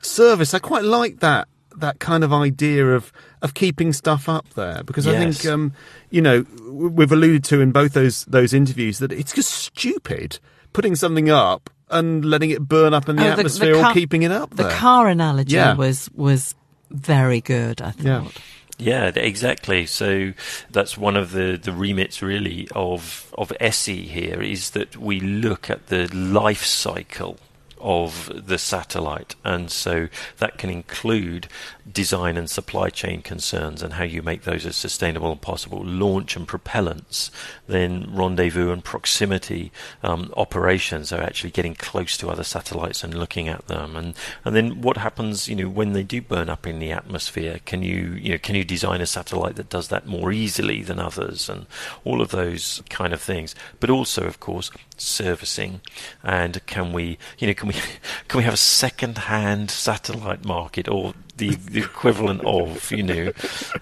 service. 0.00 0.54
I 0.54 0.58
quite 0.58 0.84
like 0.84 1.20
that 1.20 1.48
that 1.76 1.98
kind 1.98 2.22
of 2.22 2.32
idea 2.32 2.94
of 2.94 3.12
of 3.44 3.52
keeping 3.52 3.92
stuff 3.92 4.28
up 4.28 4.48
there 4.54 4.82
because 4.84 5.06
yes. 5.06 5.14
I 5.14 5.18
think 5.18 5.52
um, 5.52 5.72
you 6.10 6.22
know 6.22 6.44
we've 6.66 7.12
alluded 7.12 7.44
to 7.44 7.60
in 7.60 7.70
both 7.70 7.92
those 7.92 8.24
those 8.24 8.54
interviews 8.54 8.98
that 8.98 9.12
it's 9.12 9.34
just 9.34 9.50
stupid 9.50 10.38
putting 10.72 10.96
something 10.96 11.30
up 11.30 11.70
and 11.90 12.24
letting 12.24 12.50
it 12.50 12.66
burn 12.66 12.94
up 12.94 13.08
in 13.08 13.16
the 13.16 13.24
oh, 13.24 13.32
atmosphere 13.32 13.72
the, 13.72 13.76
the 13.76 13.82
car, 13.82 13.90
or 13.90 13.94
keeping 13.94 14.22
it 14.22 14.32
up. 14.32 14.50
The 14.50 14.70
car 14.70 15.08
analogy 15.08 15.54
yeah. 15.54 15.74
was 15.74 16.10
was 16.14 16.54
very 16.90 17.40
good. 17.40 17.80
I 17.80 17.90
thought. 17.90 18.04
Yeah. 18.04 18.28
Yeah, 18.76 19.12
exactly. 19.14 19.86
So 19.86 20.32
that's 20.68 20.98
one 20.98 21.16
of 21.16 21.30
the, 21.30 21.56
the 21.62 21.70
remits 21.70 22.22
really 22.22 22.66
of 22.74 23.32
of 23.38 23.52
ESSI 23.60 24.04
here 24.06 24.42
is 24.42 24.70
that 24.70 24.96
we 24.96 25.20
look 25.20 25.70
at 25.70 25.86
the 25.86 26.08
life 26.12 26.64
cycle 26.64 27.38
of 27.84 28.32
the 28.46 28.58
satellite. 28.58 29.36
And 29.44 29.70
so 29.70 30.08
that 30.38 30.56
can 30.56 30.70
include 30.70 31.46
design 31.90 32.38
and 32.38 32.48
supply 32.48 32.88
chain 32.88 33.20
concerns 33.20 33.82
and 33.82 33.92
how 33.92 34.04
you 34.04 34.22
make 34.22 34.42
those 34.42 34.64
as 34.64 34.74
sustainable 34.74 35.30
as 35.32 35.38
possible, 35.38 35.84
launch 35.84 36.34
and 36.34 36.48
propellants, 36.48 37.30
then 37.66 38.08
rendezvous 38.10 38.72
and 38.72 38.82
proximity 38.82 39.70
um, 40.02 40.32
operations 40.34 41.12
are 41.12 41.22
actually 41.22 41.50
getting 41.50 41.74
close 41.74 42.16
to 42.16 42.30
other 42.30 42.42
satellites 42.42 43.04
and 43.04 43.12
looking 43.12 43.48
at 43.48 43.66
them. 43.66 43.96
And, 43.96 44.14
and 44.46 44.56
then 44.56 44.80
what 44.80 44.96
happens, 44.96 45.46
you 45.46 45.54
know, 45.54 45.68
when 45.68 45.92
they 45.92 46.02
do 46.02 46.22
burn 46.22 46.48
up 46.48 46.66
in 46.66 46.78
the 46.78 46.90
atmosphere? 46.90 47.60
Can 47.66 47.82
you, 47.82 48.14
you 48.14 48.32
know, 48.32 48.38
can 48.38 48.54
you 48.54 48.64
design 48.64 49.02
a 49.02 49.06
satellite 49.06 49.56
that 49.56 49.68
does 49.68 49.88
that 49.88 50.06
more 50.06 50.32
easily 50.32 50.82
than 50.82 50.98
others 50.98 51.50
and 51.50 51.66
all 52.02 52.22
of 52.22 52.30
those 52.30 52.82
kind 52.88 53.12
of 53.12 53.20
things? 53.20 53.54
But 53.78 53.90
also, 53.90 54.24
of 54.24 54.40
course, 54.40 54.70
servicing 54.96 55.80
and 56.22 56.64
can 56.66 56.92
we, 56.92 57.18
you 57.38 57.46
know, 57.46 57.54
can 57.54 57.68
we 57.68 57.74
can 58.28 58.38
we 58.38 58.44
have 58.44 58.54
a 58.54 58.58
second-hand 58.58 59.70
satellite 59.70 60.44
market 60.44 60.88
or 60.88 61.14
the, 61.36 61.54
the 61.56 61.80
equivalent 61.80 62.44
of, 62.44 62.92
you 62.92 63.02
know? 63.02 63.32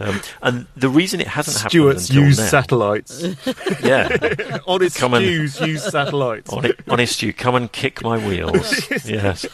Um, 0.01 0.21
and 0.41 0.67
the 0.77 0.89
reason 0.89 1.21
it 1.21 1.29
hasn't 1.29 1.57
happened, 1.59 1.71
Stuart's 1.71 2.09
happened 2.09 2.27
use 2.27 2.39
now, 2.39 2.47
satellites. 2.47 3.25
Yeah, 3.83 4.59
honest 4.67 4.97
come 4.97 5.15
Stews 5.15 5.61
and, 5.61 5.71
use 5.71 5.83
satellites. 5.85 6.53
Honest 6.89 7.17
Stew, 7.17 7.33
come 7.33 7.55
and 7.55 7.71
kick 7.71 8.03
my 8.03 8.17
wheels. 8.17 8.91
yes. 9.05 9.47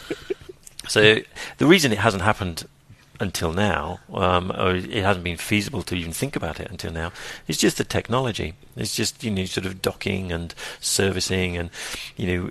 So 0.87 1.19
the 1.57 1.65
reason 1.65 1.91
it 1.91 1.97
hasn't 1.97 2.23
happened 2.23 2.65
until 3.19 3.51
now, 3.51 3.99
um, 4.13 4.51
or 4.51 4.75
it 4.75 5.03
hasn't 5.03 5.23
been 5.23 5.37
feasible 5.37 5.81
to 5.83 5.95
even 5.95 6.13
think 6.13 6.35
about 6.35 6.59
it 6.59 6.69
until 6.71 6.91
now. 6.91 7.11
It's 7.47 7.57
just 7.57 7.77
the 7.77 7.83
technology. 7.83 8.53
It's 8.75 8.95
just 8.95 9.23
you 9.23 9.31
know 9.31 9.45
sort 9.45 9.65
of 9.65 9.81
docking 9.81 10.31
and 10.31 10.53
servicing, 10.79 11.57
and 11.57 11.69
you 12.15 12.27
know, 12.27 12.49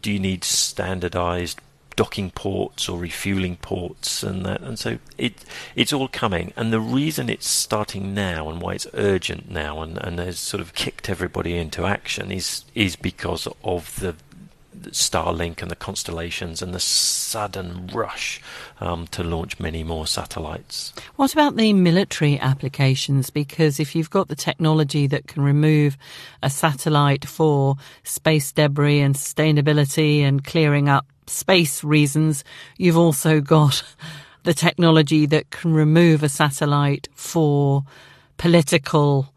do 0.00 0.12
you 0.12 0.18
need 0.18 0.44
standardized 0.44 1.60
docking 1.96 2.30
ports 2.30 2.88
or 2.88 2.98
refueling 2.98 3.56
ports 3.56 4.22
and 4.22 4.46
that, 4.46 4.62
and 4.62 4.78
so 4.78 4.98
it 5.18 5.44
it's 5.76 5.92
all 5.92 6.08
coming. 6.08 6.52
And 6.56 6.72
the 6.72 6.80
reason 6.80 7.28
it's 7.28 7.46
starting 7.46 8.14
now 8.14 8.48
and 8.48 8.62
why 8.62 8.72
it's 8.72 8.86
urgent 8.94 9.50
now 9.50 9.82
and 9.82 9.98
and 9.98 10.18
has 10.18 10.38
sort 10.38 10.62
of 10.62 10.72
kicked 10.74 11.10
everybody 11.10 11.56
into 11.58 11.84
action 11.84 12.32
is 12.32 12.64
is 12.74 12.96
because 12.96 13.46
of 13.62 14.00
the 14.00 14.14
Starlink 14.90 15.62
and 15.62 15.70
the 15.70 15.76
constellations 15.76 16.62
and 16.62 16.74
the 16.74 16.80
sudden 16.80 17.88
rush 17.88 18.40
um, 18.80 19.06
to 19.08 19.22
launch 19.22 19.60
many 19.60 19.84
more 19.84 20.06
satellites. 20.06 20.92
What 21.16 21.32
about 21.32 21.56
the 21.56 21.72
military 21.72 22.38
applications? 22.38 23.30
Because 23.30 23.78
if 23.78 23.94
you've 23.94 24.10
got 24.10 24.28
the 24.28 24.36
technology 24.36 25.06
that 25.06 25.26
can 25.26 25.42
remove 25.42 25.96
a 26.42 26.50
satellite 26.50 27.24
for 27.24 27.76
space 28.02 28.52
debris 28.52 29.00
and 29.00 29.14
sustainability 29.14 30.20
and 30.20 30.44
clearing 30.44 30.88
up 30.88 31.06
space 31.26 31.84
reasons, 31.84 32.44
you've 32.76 32.98
also 32.98 33.40
got 33.40 33.82
the 34.44 34.54
technology 34.54 35.26
that 35.26 35.50
can 35.50 35.72
remove 35.72 36.22
a 36.22 36.28
satellite 36.28 37.08
for 37.14 37.84
political 38.38 39.32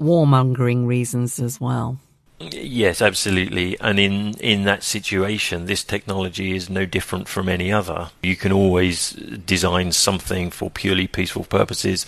warmongering 0.00 0.86
reasons 0.86 1.38
as 1.38 1.60
well. 1.60 1.98
Yes, 2.38 3.00
absolutely. 3.00 3.80
And 3.80 3.98
in, 3.98 4.34
in 4.40 4.64
that 4.64 4.82
situation, 4.82 5.66
this 5.66 5.82
technology 5.82 6.54
is 6.54 6.68
no 6.68 6.84
different 6.84 7.28
from 7.28 7.48
any 7.48 7.72
other. 7.72 8.10
You 8.22 8.36
can 8.36 8.52
always 8.52 9.10
design 9.10 9.92
something 9.92 10.50
for 10.50 10.70
purely 10.70 11.06
peaceful 11.06 11.44
purposes 11.44 12.04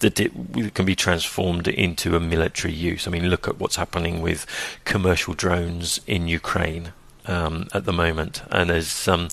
that 0.00 0.18
it 0.18 0.32
can 0.74 0.84
be 0.84 0.96
transformed 0.96 1.68
into 1.68 2.16
a 2.16 2.20
military 2.20 2.74
use. 2.74 3.06
I 3.06 3.10
mean, 3.10 3.28
look 3.28 3.46
at 3.46 3.58
what's 3.58 3.76
happening 3.76 4.20
with 4.20 4.46
commercial 4.84 5.34
drones 5.34 6.00
in 6.06 6.28
Ukraine. 6.28 6.92
Um, 7.26 7.68
at 7.74 7.84
the 7.84 7.92
moment. 7.92 8.40
And 8.50 8.70
as 8.70 9.06
um, 9.06 9.28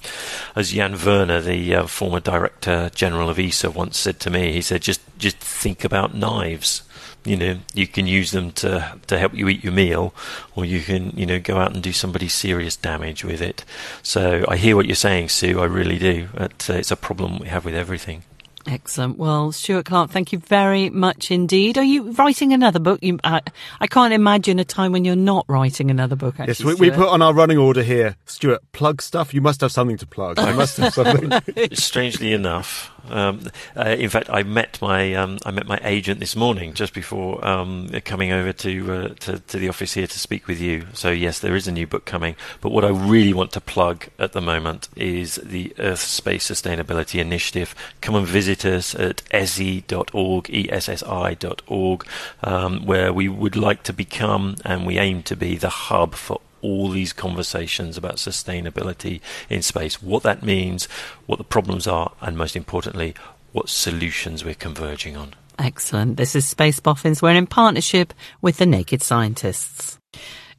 as 0.54 0.74
Jan 0.74 0.96
Wörner, 0.96 1.42
the 1.42 1.76
uh, 1.76 1.88
former 1.88 2.20
director 2.20 2.92
general 2.94 3.30
of 3.30 3.40
ESA, 3.40 3.72
once 3.72 3.98
said 3.98 4.20
to 4.20 4.30
me, 4.30 4.52
he 4.52 4.62
said, 4.62 4.82
"Just 4.82 5.00
just 5.18 5.38
think 5.38 5.86
about 5.86 6.14
knives 6.14 6.82
you 7.26 7.36
know 7.36 7.58
you 7.74 7.88
can 7.88 8.08
use 8.08 8.32
them 8.32 8.52
to 8.52 8.96
to 9.08 9.18
help 9.18 9.34
you 9.34 9.48
eat 9.50 9.64
your 9.64 9.74
meal 9.74 10.14
or 10.56 10.64
you 10.64 10.82
can 10.82 11.12
you 11.12 11.26
know 11.26 11.40
go 11.40 11.58
out 11.58 11.74
and 11.74 11.84
do 11.84 11.92
somebody 11.92 12.28
serious 12.28 12.76
damage 12.76 13.24
with 13.24 13.42
it 13.42 13.66
so 14.04 14.46
i 14.48 14.56
hear 14.56 14.76
what 14.76 14.86
you're 14.86 14.96
saying 14.96 15.28
sue 15.28 15.60
i 15.60 15.66
really 15.66 15.98
do 15.98 16.28
it's, 16.36 16.70
uh, 16.70 16.74
it's 16.74 16.92
a 16.92 16.96
problem 16.96 17.40
we 17.40 17.48
have 17.48 17.66
with 17.66 17.76
everything 17.76 18.24
Excellent. 18.68 19.20
Well, 19.20 19.52
Stuart 19.52 19.86
Clark, 19.86 20.10
thank 20.10 20.32
you 20.32 20.40
very 20.40 20.90
much 20.90 21.30
indeed. 21.30 21.78
Are 21.78 21.84
you 21.84 22.12
writing 22.14 22.52
another 22.52 22.80
book? 22.80 23.00
You, 23.04 23.20
I, 23.24 23.42
I 23.80 23.86
can't 23.86 24.12
imagine 24.12 24.58
a 24.58 24.66
time 24.66 24.92
when 24.92 25.06
you're 25.06 25.16
not 25.16 25.46
writing 25.48 25.92
another 25.92 26.16
book. 26.16 26.40
Actually, 26.40 26.72
yes, 26.72 26.80
we, 26.80 26.90
we, 26.90 26.96
put 26.96 27.08
on 27.08 27.22
our 27.22 27.34
running 27.34 27.60
order 27.60 27.84
here, 27.84 28.16
Stuart. 28.26 28.64
Plug 28.72 29.04
stuff. 29.04 29.36
You 29.36 29.42
must 29.42 29.62
have 29.62 29.72
something 29.72 29.98
to 29.98 30.08
plug. 30.08 30.40
You 30.40 30.56
must 30.56 30.78
have 30.78 30.94
something. 30.96 31.32
Strangely 31.76 32.34
enough, 32.34 32.92
um, 33.10 33.50
uh, 33.76 33.96
in 33.98 34.10
fact, 34.10 34.30
I 34.30 34.44
met 34.44 34.82
my 34.82 35.14
um, 35.14 35.38
I 35.46 35.52
met 35.52 35.68
my 35.68 35.80
agent 35.84 36.20
this 36.20 36.36
morning 36.36 36.74
just 36.74 36.94
before 36.94 37.46
um, 37.46 37.90
coming 38.06 38.32
over 38.32 38.54
to, 38.54 38.94
uh, 38.94 39.10
to, 39.20 39.40
to 39.40 39.58
the 39.58 39.70
office 39.70 39.94
here 39.94 40.08
to 40.08 40.20
speak 40.20 40.48
with 40.48 40.60
you. 40.60 40.88
So 40.94 41.12
yes, 41.12 41.40
there 41.40 41.56
is 41.56 41.68
a 41.68 41.72
new 41.72 41.88
book 41.88 42.06
coming. 42.06 42.36
But 42.62 42.72
what 42.72 42.86
I 42.86 42.90
really 42.90 43.34
want 43.34 43.52
to 43.54 43.62
plug 43.62 44.08
at 44.20 44.34
the 44.34 44.42
moment 44.42 44.90
is 44.96 45.36
the 45.36 45.74
Earth 45.80 46.02
Space 46.02 46.50
Sustainability 46.50 47.20
Initiative. 47.20 47.76
Come 48.02 48.16
and 48.16 48.28
visit 48.28 48.66
us 48.66 48.96
at 48.96 49.24
essi.org, 49.32 50.46
essi.org, 50.46 52.08
um, 52.44 52.86
where 52.86 53.14
we 53.14 53.28
would 53.28 53.56
like 53.56 53.84
to 53.84 53.94
become 53.94 54.56
and 54.64 54.86
we 54.86 54.98
aim 54.98 55.24
to 55.24 55.36
be 55.36 55.56
the 55.58 55.70
hub 55.70 56.16
for 56.16 56.42
all 56.66 56.90
these 56.90 57.14
conversations 57.14 57.98
about 57.98 58.16
sustainability 58.16 59.22
in 59.50 59.62
space, 59.62 60.02
what 60.02 60.24
that 60.24 60.44
means, 60.44 60.88
what 61.28 61.38
the 61.38 61.44
problems 61.44 61.88
are, 61.88 62.12
and 62.22 62.38
most 62.38 62.56
importantly, 62.56 63.14
what 63.52 63.70
solutions 63.70 64.44
we're 64.44 64.56
converging 64.56 65.16
on. 65.16 65.34
Excellent. 65.58 66.18
This 66.18 66.36
is 66.36 66.46
Space 66.46 66.80
Boffins. 66.80 67.22
We're 67.22 67.36
in 67.36 67.48
partnership 67.48 68.14
with 68.42 68.58
the 68.58 68.66
Naked 68.66 69.02
Scientists. 69.02 69.98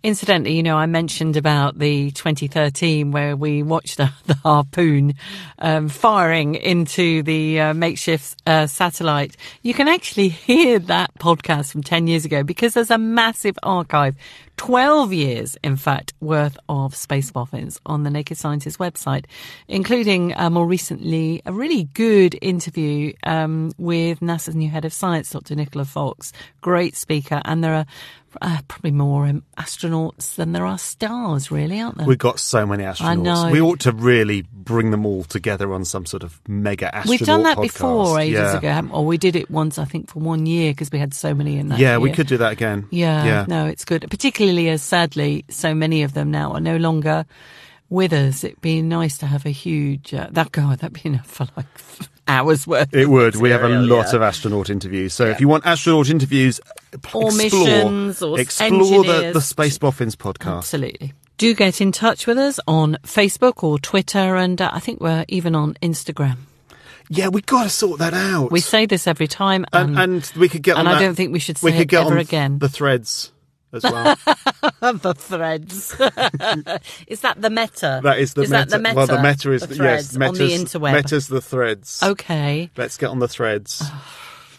Incidentally, 0.02 0.54
you 0.54 0.62
know, 0.62 0.76
I 0.76 0.86
mentioned 0.86 1.36
about 1.36 1.78
the 1.78 2.10
2013 2.12 3.10
where 3.10 3.36
we 3.36 3.62
watched 3.62 3.96
the, 3.96 4.12
the 4.26 4.34
harpoon 4.34 5.14
um, 5.58 5.88
firing 5.88 6.54
into 6.54 7.22
the 7.22 7.60
uh, 7.60 7.74
makeshift 7.74 8.40
uh, 8.46 8.66
satellite. 8.66 9.36
You 9.62 9.74
can 9.74 9.88
actually 9.88 10.28
hear 10.46 10.78
that 10.78 11.14
podcast 11.18 11.72
from 11.72 11.82
10 11.82 12.06
years 12.06 12.24
ago 12.24 12.42
because 12.42 12.74
there's 12.74 12.90
a 12.90 12.98
massive 12.98 13.58
archive 13.62 14.16
12 14.56 15.12
years, 15.12 15.56
in 15.62 15.76
fact, 15.76 16.14
worth 16.20 16.56
of 16.68 16.94
space 16.94 17.30
boffins 17.30 17.78
on 17.84 18.02
the 18.04 18.10
Naked 18.10 18.38
Scientist 18.38 18.78
website, 18.78 19.26
including 19.68 20.34
uh, 20.36 20.48
more 20.48 20.66
recently 20.66 21.42
a 21.44 21.52
really 21.52 21.84
good 21.84 22.38
interview 22.40 23.12
um, 23.24 23.72
with 23.76 24.20
NASA's 24.20 24.54
new 24.54 24.70
head 24.70 24.84
of 24.84 24.92
science, 24.92 25.30
Dr. 25.30 25.54
Nicola 25.54 25.84
Fox. 25.84 26.32
Great 26.62 26.96
speaker. 26.96 27.42
And 27.44 27.62
there 27.62 27.74
are 27.74 27.86
uh, 28.42 28.60
probably 28.68 28.90
more 28.90 29.26
um, 29.26 29.42
astronauts 29.58 30.34
than 30.36 30.52
there 30.52 30.66
are 30.66 30.78
stars, 30.78 31.50
really, 31.50 31.80
aren't 31.80 31.98
there? 31.98 32.06
We've 32.06 32.18
got 32.18 32.38
so 32.40 32.66
many 32.66 32.84
astronauts. 32.84 33.04
I 33.04 33.14
know. 33.14 33.48
We 33.50 33.60
ought 33.60 33.80
to 33.80 33.92
really 33.92 34.42
bring 34.52 34.90
them 34.90 35.04
all 35.06 35.24
together 35.24 35.72
on 35.72 35.84
some 35.84 36.06
sort 36.06 36.22
of 36.22 36.40
mega 36.48 36.94
astronaut 36.94 37.08
We've 37.20 37.26
done 37.26 37.42
that 37.44 37.58
podcast. 37.58 37.62
before 37.62 38.20
ages 38.20 38.38
yeah. 38.38 38.58
ago, 38.58 38.68
haven't 38.68 38.90
we? 38.90 38.96
or 38.96 39.06
we 39.06 39.18
did 39.18 39.36
it 39.36 39.50
once, 39.50 39.78
I 39.78 39.84
think, 39.84 40.10
for 40.10 40.18
one 40.20 40.46
year 40.46 40.72
because 40.72 40.90
we 40.90 40.98
had 40.98 41.14
so 41.14 41.34
many 41.34 41.58
in 41.58 41.68
that. 41.68 41.78
Yeah, 41.78 41.98
we 41.98 42.12
could 42.12 42.26
do 42.26 42.36
that 42.38 42.52
again. 42.52 42.86
Yeah, 42.90 43.24
Yeah. 43.24 43.44
no, 43.48 43.66
it's 43.66 43.84
good. 43.84 44.06
Particularly 44.10 44.68
as 44.68 44.82
sadly, 44.82 45.44
so 45.48 45.74
many 45.74 46.02
of 46.02 46.14
them 46.14 46.30
now 46.30 46.52
are 46.52 46.60
no 46.60 46.76
longer 46.76 47.26
with 47.88 48.12
us. 48.12 48.42
It'd 48.44 48.60
be 48.60 48.82
nice 48.82 49.18
to 49.18 49.26
have 49.26 49.46
a 49.46 49.50
huge 49.50 50.12
uh, 50.12 50.28
that 50.32 50.52
God, 50.52 50.80
that'd 50.80 50.92
be 51.02 51.08
enough 51.08 51.26
for 51.26 51.46
like 51.56 51.66
hours 52.28 52.66
worth. 52.66 52.94
It 52.94 53.08
would. 53.08 53.36
We 53.36 53.50
have 53.50 53.62
a 53.62 53.68
lot 53.68 54.06
yeah. 54.08 54.16
of 54.16 54.22
astronaut 54.22 54.70
interviews. 54.70 55.14
So 55.14 55.26
if 55.26 55.40
you 55.40 55.48
want 55.48 55.66
astronaut 55.66 56.10
interviews, 56.10 56.60
Or 57.12 57.28
explore, 57.28 57.32
missions, 57.32 58.22
or 58.22 58.40
explore 58.40 59.04
the, 59.04 59.30
the 59.34 59.40
Space 59.40 59.78
Boffins 59.78 60.16
podcast. 60.16 60.58
Absolutely. 60.58 61.12
Do 61.38 61.54
get 61.54 61.80
in 61.80 61.92
touch 61.92 62.26
with 62.26 62.38
us 62.38 62.58
on 62.66 62.96
Facebook 63.02 63.62
or 63.62 63.78
Twitter, 63.78 64.36
and 64.36 64.60
uh, 64.60 64.70
I 64.72 64.80
think 64.80 65.00
we're 65.00 65.24
even 65.28 65.54
on 65.54 65.74
Instagram. 65.82 66.38
Yeah, 67.08 67.28
we 67.28 67.40
got 67.42 67.64
to 67.64 67.68
sort 67.68 67.98
that 68.00 68.14
out. 68.14 68.50
We 68.50 68.60
say 68.60 68.86
this 68.86 69.06
every 69.06 69.28
time, 69.28 69.64
and, 69.72 69.98
and, 69.98 69.98
and 70.24 70.32
we 70.36 70.48
could 70.48 70.62
get 70.62 70.76
and 70.76 70.88
on 70.88 70.94
I 70.94 70.98
that- 70.98 71.04
don't 71.04 71.14
think 71.14 71.32
we 71.32 71.38
should 71.38 71.60
we 71.62 71.70
say 71.70 71.76
could 71.76 71.82
it 71.82 71.88
get 71.88 72.06
ever 72.06 72.14
on 72.14 72.18
again. 72.18 72.58
The 72.58 72.68
threads 72.68 73.32
as 73.72 73.82
well. 73.82 74.16
the 74.80 75.14
threads. 75.16 75.92
is 77.06 77.20
that 77.20 77.40
the 77.40 77.50
meta? 77.50 78.00
That 78.02 78.18
is 78.18 78.34
the 78.34 78.42
is 78.42 78.50
meta. 78.50 78.64
That 78.64 78.70
the 78.70 78.78
meta. 78.78 78.94
Well, 78.96 79.06
the 79.06 79.22
meta 79.22 79.52
is 79.52 79.62
the 79.62 79.66
the, 79.68 79.74
threads 79.74 80.12
yes, 80.12 80.16
meta's, 80.16 80.40
on 80.40 80.46
the 80.46 80.54
interweb. 80.54 80.92
Meta's 80.92 81.28
the 81.28 81.40
threads. 81.40 82.02
Okay. 82.02 82.70
Let's 82.76 82.96
get 82.96 83.10
on 83.10 83.18
the 83.18 83.28
threads. 83.28 83.82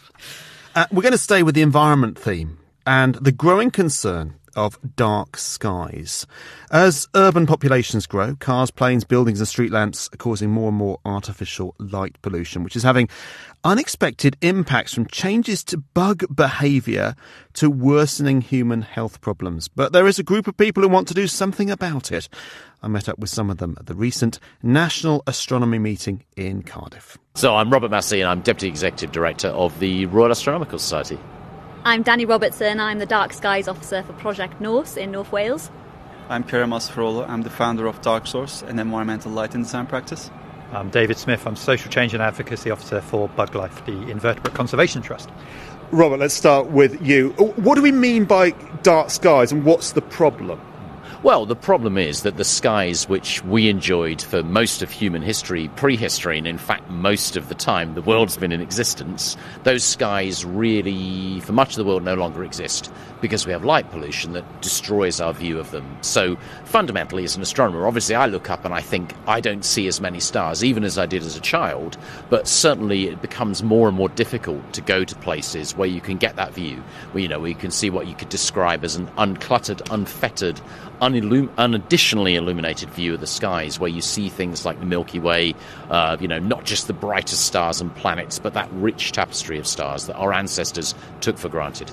uh, 0.74 0.86
we're 0.92 1.02
going 1.02 1.12
to 1.12 1.18
stay 1.18 1.42
with 1.42 1.54
the 1.54 1.62
environment 1.62 2.18
theme 2.18 2.58
and 2.86 3.14
the 3.16 3.32
growing 3.32 3.70
concern 3.70 4.34
of 4.58 4.78
dark 4.96 5.36
skies. 5.36 6.26
As 6.70 7.08
urban 7.14 7.46
populations 7.46 8.06
grow, 8.06 8.34
cars, 8.34 8.70
planes, 8.70 9.04
buildings, 9.04 9.40
and 9.40 9.48
street 9.48 9.70
lamps 9.70 10.10
are 10.12 10.16
causing 10.16 10.50
more 10.50 10.68
and 10.68 10.76
more 10.76 10.98
artificial 11.04 11.74
light 11.78 12.20
pollution, 12.22 12.64
which 12.64 12.76
is 12.76 12.82
having 12.82 13.08
unexpected 13.64 14.36
impacts 14.42 14.92
from 14.92 15.06
changes 15.06 15.62
to 15.64 15.78
bug 15.78 16.24
behaviour 16.34 17.14
to 17.54 17.70
worsening 17.70 18.40
human 18.40 18.82
health 18.82 19.20
problems. 19.20 19.68
But 19.68 19.92
there 19.92 20.06
is 20.06 20.18
a 20.18 20.24
group 20.24 20.48
of 20.48 20.56
people 20.56 20.82
who 20.82 20.88
want 20.88 21.08
to 21.08 21.14
do 21.14 21.28
something 21.28 21.70
about 21.70 22.10
it. 22.10 22.28
I 22.82 22.88
met 22.88 23.08
up 23.08 23.18
with 23.18 23.30
some 23.30 23.50
of 23.50 23.58
them 23.58 23.76
at 23.78 23.86
the 23.86 23.94
recent 23.94 24.40
National 24.62 25.22
Astronomy 25.26 25.78
meeting 25.78 26.24
in 26.36 26.62
Cardiff. 26.62 27.16
So 27.36 27.56
I'm 27.56 27.70
Robert 27.70 27.90
Massey 27.90 28.20
and 28.20 28.28
I'm 28.28 28.40
Deputy 28.40 28.68
Executive 28.68 29.12
Director 29.12 29.48
of 29.48 29.78
the 29.78 30.06
Royal 30.06 30.30
Astronomical 30.30 30.78
Society. 30.78 31.18
I'm 31.88 32.04
Dani 32.04 32.28
Robertson. 32.28 32.80
I'm 32.80 32.98
the 32.98 33.06
Dark 33.06 33.32
Skies 33.32 33.66
Officer 33.66 34.02
for 34.02 34.12
Project 34.12 34.60
Nos 34.60 34.98
in 34.98 35.10
North 35.10 35.32
Wales. 35.32 35.70
I'm 36.28 36.44
Kerem 36.44 36.68
Asfuroglu. 36.68 37.26
I'm 37.26 37.40
the 37.40 37.48
founder 37.48 37.86
of 37.86 37.98
Dark 38.02 38.26
Source, 38.26 38.60
an 38.60 38.78
environmental 38.78 39.32
light 39.32 39.54
and 39.54 39.64
design 39.64 39.86
practice. 39.86 40.30
I'm 40.70 40.90
David 40.90 41.16
Smith. 41.16 41.46
I'm 41.46 41.56
Social 41.56 41.90
Change 41.90 42.12
and 42.12 42.22
Advocacy 42.22 42.70
Officer 42.70 43.00
for 43.00 43.30
BugLife, 43.30 43.86
the 43.86 44.10
Invertebrate 44.10 44.52
Conservation 44.52 45.00
Trust. 45.00 45.30
Robert, 45.90 46.18
let's 46.18 46.34
start 46.34 46.66
with 46.66 47.00
you. 47.00 47.30
What 47.56 47.76
do 47.76 47.80
we 47.80 47.90
mean 47.90 48.26
by 48.26 48.50
dark 48.82 49.08
skies 49.08 49.50
and 49.50 49.64
what's 49.64 49.92
the 49.92 50.02
problem? 50.02 50.60
Well, 51.24 51.46
the 51.46 51.56
problem 51.56 51.98
is 51.98 52.22
that 52.22 52.36
the 52.36 52.44
skies 52.44 53.08
which 53.08 53.42
we 53.42 53.68
enjoyed 53.68 54.22
for 54.22 54.44
most 54.44 54.82
of 54.82 54.92
human 54.92 55.20
history, 55.20 55.66
prehistory, 55.74 56.38
and 56.38 56.46
in 56.46 56.58
fact 56.58 56.88
most 56.90 57.36
of 57.36 57.48
the 57.48 57.56
time 57.56 57.94
the 57.94 58.02
world's 58.02 58.36
been 58.36 58.52
in 58.52 58.60
existence, 58.60 59.36
those 59.64 59.82
skies 59.82 60.44
really, 60.44 61.40
for 61.40 61.52
much 61.52 61.70
of 61.70 61.76
the 61.76 61.84
world, 61.84 62.04
no 62.04 62.14
longer 62.14 62.44
exist 62.44 62.92
because 63.20 63.46
we 63.46 63.52
have 63.52 63.64
light 63.64 63.90
pollution 63.90 64.32
that 64.32 64.62
destroys 64.62 65.20
our 65.20 65.32
view 65.32 65.58
of 65.58 65.72
them. 65.72 65.98
So, 66.02 66.36
fundamentally, 66.64 67.24
as 67.24 67.34
an 67.34 67.42
astronomer, 67.42 67.84
obviously 67.84 68.14
I 68.14 68.26
look 68.26 68.48
up 68.48 68.64
and 68.64 68.72
I 68.72 68.80
think 68.80 69.12
I 69.26 69.40
don't 69.40 69.64
see 69.64 69.88
as 69.88 70.00
many 70.00 70.20
stars, 70.20 70.62
even 70.62 70.84
as 70.84 70.98
I 70.98 71.06
did 71.06 71.24
as 71.24 71.36
a 71.36 71.40
child, 71.40 71.98
but 72.30 72.46
certainly 72.46 73.08
it 73.08 73.20
becomes 73.20 73.64
more 73.64 73.88
and 73.88 73.96
more 73.96 74.08
difficult 74.10 74.72
to 74.74 74.80
go 74.80 75.02
to 75.02 75.16
places 75.16 75.76
where 75.76 75.88
you 75.88 76.00
can 76.00 76.16
get 76.16 76.36
that 76.36 76.52
view, 76.52 76.76
where, 77.10 77.22
you 77.22 77.28
know, 77.28 77.40
where 77.40 77.48
you 77.48 77.56
can 77.56 77.72
see 77.72 77.90
what 77.90 78.06
you 78.06 78.14
could 78.14 78.28
describe 78.28 78.84
as 78.84 78.94
an 78.94 79.08
uncluttered, 79.18 79.82
unfettered, 79.90 80.60
unillum- 81.12 81.50
unadditionally 81.56 82.34
illuminated 82.34 82.90
view 82.90 83.14
of 83.14 83.20
the 83.20 83.26
skies, 83.26 83.78
where 83.78 83.90
you 83.90 84.00
see 84.00 84.28
things 84.28 84.64
like 84.64 84.78
the 84.80 84.86
Milky 84.86 85.18
Way, 85.18 85.54
uh, 85.90 86.16
you 86.20 86.28
know, 86.28 86.38
not 86.38 86.64
just 86.64 86.86
the 86.86 86.92
brightest 86.92 87.46
stars 87.46 87.80
and 87.80 87.94
planets, 87.96 88.38
but 88.38 88.54
that 88.54 88.68
rich 88.72 89.12
tapestry 89.12 89.58
of 89.58 89.66
stars 89.66 90.06
that 90.06 90.16
our 90.16 90.32
ancestors 90.32 90.94
took 91.20 91.38
for 91.38 91.48
granted. 91.48 91.92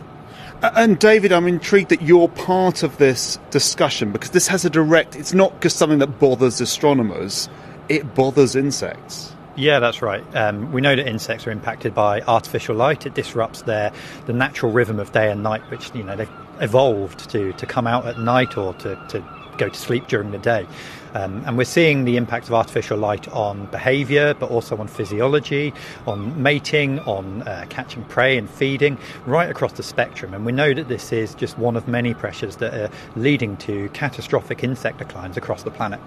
And 0.61 0.97
David, 0.97 1.31
I'm 1.31 1.47
intrigued 1.47 1.89
that 1.89 2.01
you're 2.01 2.29
part 2.29 2.81
of 2.81 2.97
this 2.97 3.37
discussion 3.51 4.11
because 4.11 4.31
this 4.31 4.47
has 4.47 4.65
a 4.65 4.69
direct, 4.69 5.15
it's 5.15 5.33
not 5.33 5.61
just 5.61 5.77
something 5.77 5.99
that 5.99 6.19
bothers 6.19 6.61
astronomers, 6.61 7.49
it 7.89 8.15
bothers 8.15 8.55
insects. 8.55 9.34
Yeah, 9.55 9.79
that's 9.79 10.01
right. 10.01 10.23
Um, 10.35 10.73
we 10.73 10.81
know 10.81 10.95
that 10.95 11.07
insects 11.07 11.47
are 11.47 11.51
impacted 11.51 11.93
by 11.93 12.21
artificial 12.21 12.75
light. 12.75 13.05
It 13.05 13.13
disrupts 13.13 13.61
their 13.61 13.93
the 14.25 14.33
natural 14.33 14.71
rhythm 14.73 14.99
of 14.99 15.13
day 15.13 15.31
and 15.31 15.43
night, 15.43 15.61
which 15.71 15.91
you 15.95 16.03
know 16.03 16.15
they've 16.15 16.29
evolved 16.59 17.29
to 17.29 17.53
to 17.53 17.65
come 17.65 17.87
out 17.87 18.05
at 18.05 18.19
night 18.19 18.57
or 18.57 18.73
to, 18.75 18.95
to 19.09 19.23
go 19.57 19.69
to 19.69 19.79
sleep 19.79 20.07
during 20.07 20.31
the 20.31 20.37
day. 20.37 20.67
Um, 21.13 21.41
and 21.45 21.57
we're 21.57 21.63
seeing 21.63 22.03
the 22.03 22.17
impact 22.17 22.47
of 22.47 22.53
artificial 22.53 22.97
light 22.97 23.29
on 23.29 23.67
behaviour, 23.67 24.33
but 24.33 24.51
also 24.51 24.75
on 24.75 24.89
physiology, 24.89 25.73
on 26.05 26.43
mating, 26.43 26.99
on 26.99 27.43
uh, 27.43 27.65
catching 27.69 28.03
prey 28.03 28.37
and 28.37 28.49
feeding, 28.49 28.97
right 29.25 29.49
across 29.49 29.71
the 29.71 29.83
spectrum. 29.83 30.33
And 30.33 30.45
we 30.45 30.51
know 30.51 30.73
that 30.73 30.89
this 30.89 31.13
is 31.13 31.33
just 31.33 31.57
one 31.57 31.77
of 31.77 31.87
many 31.87 32.13
pressures 32.13 32.57
that 32.57 32.73
are 32.73 32.89
leading 33.15 33.55
to 33.57 33.87
catastrophic 33.89 34.61
insect 34.61 34.97
declines 34.97 35.37
across 35.37 35.63
the 35.63 35.71
planet. 35.71 36.01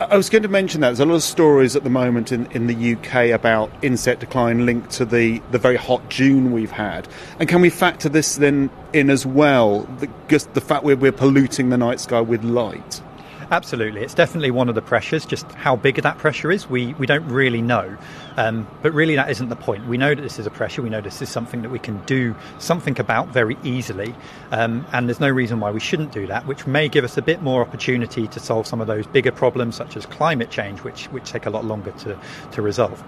I 0.00 0.16
was 0.16 0.28
going 0.28 0.42
to 0.42 0.48
mention 0.48 0.80
that 0.80 0.88
there's 0.88 1.00
a 1.00 1.06
lot 1.06 1.14
of 1.14 1.22
stories 1.22 1.76
at 1.76 1.84
the 1.84 1.90
moment 1.90 2.32
in, 2.32 2.46
in 2.50 2.66
the 2.66 2.94
UK 2.94 3.30
about 3.30 3.70
insect 3.80 4.18
decline 4.18 4.66
linked 4.66 4.90
to 4.92 5.04
the, 5.04 5.40
the 5.52 5.58
very 5.58 5.76
hot 5.76 6.10
June 6.10 6.50
we've 6.50 6.72
had. 6.72 7.06
And 7.38 7.48
can 7.48 7.60
we 7.60 7.70
factor 7.70 8.08
this 8.08 8.34
then 8.34 8.70
in 8.92 9.08
as 9.08 9.24
well? 9.24 9.82
The, 10.00 10.10
just 10.26 10.52
the 10.54 10.60
fact 10.60 10.82
we're, 10.82 10.96
we're 10.96 11.12
polluting 11.12 11.68
the 11.68 11.78
night 11.78 12.00
sky 12.00 12.20
with 12.20 12.42
light. 12.42 13.02
Absolutely, 13.50 14.02
it's 14.02 14.14
definitely 14.14 14.50
one 14.50 14.68
of 14.68 14.74
the 14.74 14.82
pressures. 14.82 15.26
Just 15.26 15.50
how 15.52 15.76
big 15.76 15.96
that 15.96 16.18
pressure 16.18 16.50
is, 16.50 16.68
we, 16.68 16.94
we 16.94 17.06
don't 17.06 17.26
really 17.28 17.62
know. 17.62 17.96
Um, 18.36 18.66
but 18.82 18.92
really, 18.92 19.16
that 19.16 19.30
isn't 19.30 19.48
the 19.48 19.56
point. 19.56 19.86
We 19.86 19.98
know 19.98 20.14
that 20.14 20.22
this 20.22 20.38
is 20.38 20.46
a 20.46 20.50
pressure. 20.50 20.82
We 20.82 20.90
know 20.90 21.00
this 21.00 21.22
is 21.22 21.28
something 21.28 21.62
that 21.62 21.70
we 21.70 21.78
can 21.78 22.02
do 22.04 22.34
something 22.58 22.98
about 22.98 23.28
very 23.28 23.56
easily, 23.62 24.14
um, 24.50 24.86
and 24.92 25.08
there's 25.08 25.20
no 25.20 25.30
reason 25.30 25.60
why 25.60 25.70
we 25.70 25.80
shouldn't 25.80 26.12
do 26.12 26.26
that. 26.26 26.46
Which 26.46 26.66
may 26.66 26.88
give 26.88 27.04
us 27.04 27.16
a 27.16 27.22
bit 27.22 27.42
more 27.42 27.60
opportunity 27.60 28.26
to 28.28 28.40
solve 28.40 28.66
some 28.66 28.80
of 28.80 28.86
those 28.86 29.06
bigger 29.06 29.32
problems, 29.32 29.76
such 29.76 29.96
as 29.96 30.06
climate 30.06 30.50
change, 30.50 30.82
which 30.82 31.06
which 31.06 31.30
take 31.30 31.46
a 31.46 31.50
lot 31.50 31.64
longer 31.64 31.92
to 31.92 32.18
to 32.52 32.62
resolve. 32.62 33.02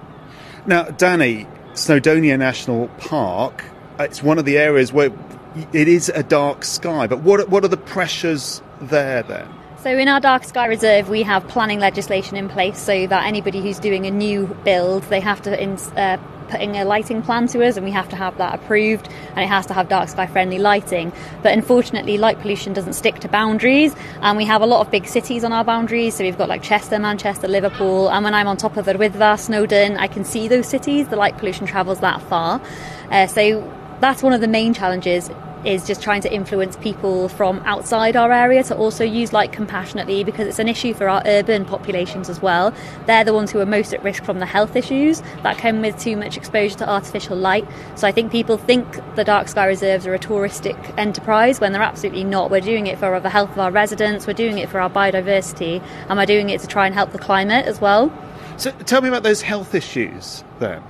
Now, 0.67 0.85
Dani, 0.85 1.47
Snowdonia 1.73 2.39
National 2.39 2.89
Park, 2.99 3.65
it's 3.99 4.23
one 4.23 4.39
of 4.39 4.45
the 4.45 4.59
areas 4.59 4.93
where 4.93 5.13
it 5.73 5.89
is 5.89 6.09
a 6.09 6.23
dark 6.23 6.65
sky. 6.65 7.07
But 7.07 7.21
what, 7.21 7.49
what 7.49 7.65
are 7.65 7.69
the 7.69 7.77
pressures 7.77 8.61
there 8.81 9.23
then? 9.23 9.49
So, 9.83 9.91
in 9.91 10.09
our 10.09 10.21
Dark 10.21 10.45
Sky 10.45 10.67
Reserve, 10.67 11.11
we 11.11 11.23
have 11.23 11.47
planning 11.49 11.79
legislation 11.79 12.37
in 12.37 12.49
place 12.49 12.79
so 12.79 13.07
that 13.07 13.27
anybody 13.27 13.61
who's 13.61 13.79
doing 13.79 14.07
a 14.07 14.11
new 14.11 14.47
build, 14.65 15.03
they 15.05 15.21
have 15.21 15.43
to 15.43 15.63
ins- 15.63 15.93
uh, 15.93 16.17
put 16.49 16.61
in 16.61 16.75
a 16.75 16.85
lighting 16.85 17.23
plan 17.23 17.47
to 17.49 17.65
us, 17.65 17.77
and 17.77 17.85
we 17.85 17.93
have 17.93 18.09
to 18.09 18.17
have 18.17 18.37
that 18.39 18.55
approved, 18.55 19.09
and 19.31 19.41
it 19.45 19.49
has 19.49 19.67
to 19.67 19.75
have 19.75 19.89
dark 19.89 20.09
sky 20.09 20.27
friendly 20.27 20.59
lighting. 20.59 21.13
But 21.43 21.53
unfortunately, 21.53 22.17
light 22.17 22.41
pollution 22.41 22.73
doesn't 22.73 22.95
stick 22.95 23.21
to 23.21 23.29
boundaries, 23.29 23.95
and 24.23 24.37
we 24.39 24.47
have 24.47 24.63
a 24.63 24.67
lot 24.67 24.81
of 24.81 24.91
big 24.91 25.07
cities 25.07 25.45
on 25.45 25.53
our 25.53 25.63
boundaries. 25.63 26.17
So 26.17 26.25
we've 26.25 26.39
got 26.39 26.49
like 26.49 26.63
Chester, 26.63 26.99
Manchester, 26.99 27.47
Liverpool, 27.47 28.09
and 28.09 28.25
when 28.25 28.35
I'm 28.35 28.49
on 28.49 28.57
top 28.57 28.79
of 28.79 28.89
Yr 28.89 28.95
Wyddfa, 28.95 29.39
Snowdon, 29.39 29.99
I 29.99 30.09
can 30.09 30.25
see 30.25 30.49
those 30.49 30.67
cities. 30.67 31.09
The 31.09 31.17
light 31.17 31.37
pollution 31.37 31.67
travels 31.67 32.01
that 32.01 32.23
far, 32.23 32.63
uh, 33.11 33.27
so 33.27 33.73
that's 34.01 34.23
one 34.23 34.33
of 34.33 34.41
the 34.41 34.49
main 34.49 34.73
challenges 34.75 35.31
is 35.67 35.87
just 35.87 36.01
trying 36.01 36.21
to 36.23 36.33
influence 36.33 36.77
people 36.77 37.29
from 37.29 37.61
outside 37.65 38.15
our 38.15 38.33
area 38.33 38.63
to 38.63 38.77
also 38.77 39.05
use 39.05 39.33
light 39.33 39.53
compassionately 39.53 40.23
because 40.23 40.47
it's 40.47 40.61
an 40.61 40.69
issue 40.69 40.95
for 40.95 41.09
our 41.09 41.23
urban 41.27 41.65
populations 41.65 42.29
as 42.29 42.41
well. 42.41 42.73
They're 43.07 43.25
the 43.25 43.35
ones 43.35 43.51
who 43.51 43.59
are 43.59 43.67
most 43.67 43.93
at 43.93 44.03
risk 44.05 44.25
from 44.25 44.39
the 44.39 44.47
health 44.47 44.77
issues 44.77 45.23
that 45.43 45.59
come 45.59 45.83
with 45.83 45.99
too 45.99 46.17
much 46.17 46.37
exposure 46.37 46.79
to 46.79 46.89
artificial 46.89 47.37
light. 47.37 47.67
So 47.97 48.07
I 48.07 48.13
think 48.13 48.31
people 48.31 48.57
think 48.57 48.87
the 49.17 49.25
dark 49.25 49.49
sky 49.49 49.67
reserves 49.67 50.07
are 50.07 50.15
a 50.15 50.19
touristic 50.19 50.97
enterprise 50.97 51.61
when 51.61 51.73
they're 51.73 51.83
absolutely 51.83 52.25
not. 52.25 52.51
We're 52.51 52.61
doing 52.61 52.87
it 52.87 52.99
for 52.99 53.19
the 53.19 53.31
health 53.31 53.51
of 53.51 53.59
our 53.59 53.73
residents, 53.73 54.27
we're 54.27 54.35
doing 54.35 54.59
it 54.59 54.69
for 54.69 54.81
our 54.81 54.91
biodiversity, 54.91 55.83
and 56.09 56.17
we're 56.17 56.27
doing 56.27 56.51
it 56.51 56.61
to 56.61 56.67
try 56.67 56.87
and 56.87 56.95
help 56.95 57.11
the 57.11 57.19
climate 57.19 57.67
as 57.67 57.81
well. 57.81 58.13
So 58.57 58.71
tell 58.71 59.03
me 59.03 59.09
about 59.09 59.25
those 59.25 59.43
health 59.43 59.75
issues 59.75 60.45
then. 60.61 60.83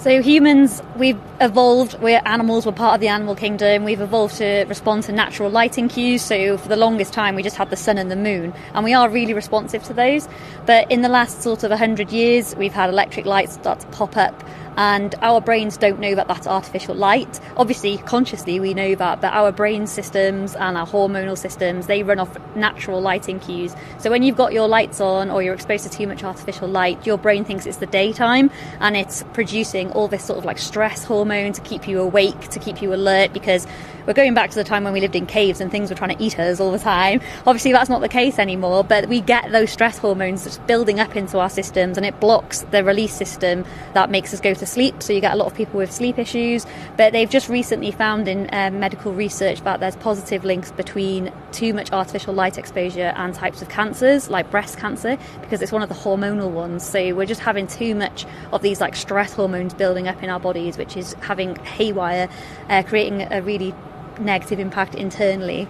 So 0.00 0.22
humans, 0.22 0.82
we've 0.96 1.20
evolved. 1.42 2.00
We're 2.00 2.22
animals. 2.24 2.64
We're 2.64 2.72
part 2.72 2.94
of 2.94 3.00
the 3.02 3.08
animal 3.08 3.34
kingdom. 3.34 3.84
We've 3.84 4.00
evolved 4.00 4.36
to 4.36 4.64
respond 4.64 5.02
to 5.02 5.12
natural 5.12 5.50
lighting 5.50 5.90
cues. 5.90 6.22
So 6.22 6.56
for 6.56 6.68
the 6.68 6.76
longest 6.76 7.12
time, 7.12 7.34
we 7.34 7.42
just 7.42 7.56
had 7.56 7.68
the 7.68 7.76
sun 7.76 7.98
and 7.98 8.10
the 8.10 8.16
moon, 8.16 8.54
and 8.72 8.82
we 8.82 8.94
are 8.94 9.10
really 9.10 9.34
responsive 9.34 9.82
to 9.84 9.92
those. 9.92 10.26
But 10.64 10.90
in 10.90 11.02
the 11.02 11.10
last 11.10 11.42
sort 11.42 11.64
of 11.64 11.70
hundred 11.72 12.12
years, 12.12 12.56
we've 12.56 12.72
had 12.72 12.88
electric 12.88 13.26
lights 13.26 13.52
start 13.52 13.80
to 13.80 13.86
pop 13.88 14.16
up, 14.16 14.42
and 14.80 15.14
our 15.20 15.42
brains 15.42 15.76
don't 15.76 16.00
know 16.00 16.14
that 16.14 16.26
that's 16.26 16.46
artificial 16.46 16.94
light. 16.94 17.38
Obviously, 17.58 17.98
consciously 17.98 18.58
we 18.58 18.72
know 18.72 18.94
that, 18.94 19.20
but 19.20 19.30
our 19.34 19.52
brain 19.52 19.86
systems 19.86 20.54
and 20.54 20.78
our 20.78 20.86
hormonal 20.86 21.36
systems 21.36 21.86
they 21.86 22.02
run 22.02 22.18
off 22.18 22.34
natural 22.56 22.98
lighting 22.98 23.38
cues. 23.40 23.76
So 23.98 24.08
when 24.08 24.22
you've 24.22 24.38
got 24.38 24.54
your 24.54 24.68
lights 24.68 24.98
on 24.98 25.30
or 25.30 25.42
you're 25.42 25.52
exposed 25.52 25.84
to 25.84 25.90
too 25.90 26.06
much 26.06 26.24
artificial 26.24 26.66
light, 26.66 27.06
your 27.06 27.18
brain 27.18 27.44
thinks 27.44 27.66
it's 27.66 27.76
the 27.76 27.84
daytime 27.84 28.50
and 28.80 28.96
it's 28.96 29.22
producing 29.34 29.92
all 29.92 30.08
this 30.08 30.24
sort 30.24 30.38
of 30.38 30.46
like 30.46 30.56
stress 30.56 31.04
hormone 31.04 31.52
to 31.52 31.60
keep 31.60 31.86
you 31.86 32.00
awake, 32.00 32.48
to 32.48 32.58
keep 32.58 32.80
you 32.80 32.94
alert 32.94 33.34
because 33.34 33.66
we're 34.06 34.14
going 34.14 34.32
back 34.32 34.48
to 34.50 34.56
the 34.56 34.64
time 34.64 34.84
when 34.84 34.94
we 34.94 35.00
lived 35.00 35.14
in 35.14 35.26
caves 35.26 35.60
and 35.60 35.70
things 35.70 35.90
were 35.90 35.96
trying 35.96 36.16
to 36.16 36.24
eat 36.24 36.38
us 36.38 36.58
all 36.58 36.72
the 36.72 36.78
time. 36.78 37.20
Obviously, 37.46 37.72
that's 37.72 37.90
not 37.90 38.00
the 38.00 38.08
case 38.08 38.38
anymore, 38.38 38.82
but 38.82 39.08
we 39.08 39.20
get 39.20 39.52
those 39.52 39.70
stress 39.70 39.98
hormones 39.98 40.58
building 40.60 40.98
up 40.98 41.16
into 41.16 41.38
our 41.38 41.50
systems 41.50 41.98
and 41.98 42.06
it 42.06 42.18
blocks 42.18 42.62
the 42.70 42.82
release 42.82 43.14
system 43.14 43.64
that 43.92 44.10
makes 44.10 44.32
us 44.32 44.40
go 44.40 44.54
to 44.54 44.66
sleep. 44.70 45.02
So 45.02 45.12
you 45.12 45.20
get 45.20 45.32
a 45.32 45.36
lot 45.36 45.46
of 45.46 45.54
people 45.54 45.78
with 45.78 45.92
sleep 45.92 46.18
issues. 46.18 46.66
But 46.96 47.12
they've 47.12 47.28
just 47.28 47.48
recently 47.48 47.90
found 47.90 48.28
in 48.28 48.48
um, 48.52 48.80
medical 48.80 49.12
research 49.12 49.62
that 49.62 49.80
there's 49.80 49.96
positive 49.96 50.44
links 50.44 50.70
between 50.72 51.32
too 51.52 51.74
much 51.74 51.92
artificial 51.92 52.32
light 52.32 52.56
exposure 52.56 53.12
and 53.16 53.34
types 53.34 53.60
of 53.62 53.68
cancers 53.68 54.30
like 54.30 54.50
breast 54.50 54.78
cancer 54.78 55.18
because 55.40 55.60
it's 55.62 55.72
one 55.72 55.82
of 55.82 55.88
the 55.88 55.94
hormonal 55.94 56.50
ones. 56.50 56.84
So 56.84 57.14
we're 57.14 57.26
just 57.26 57.40
having 57.40 57.66
too 57.66 57.94
much 57.94 58.26
of 58.52 58.62
these 58.62 58.80
like 58.80 58.96
stress 58.96 59.32
hormones 59.32 59.74
building 59.74 60.08
up 60.08 60.22
in 60.22 60.30
our 60.30 60.40
bodies, 60.40 60.78
which 60.78 60.96
is 60.96 61.14
having 61.14 61.56
haywire, 61.56 62.28
uh, 62.68 62.82
creating 62.84 63.22
a 63.30 63.42
really 63.42 63.74
negative 64.20 64.58
impact 64.60 64.94
internally. 64.94 65.66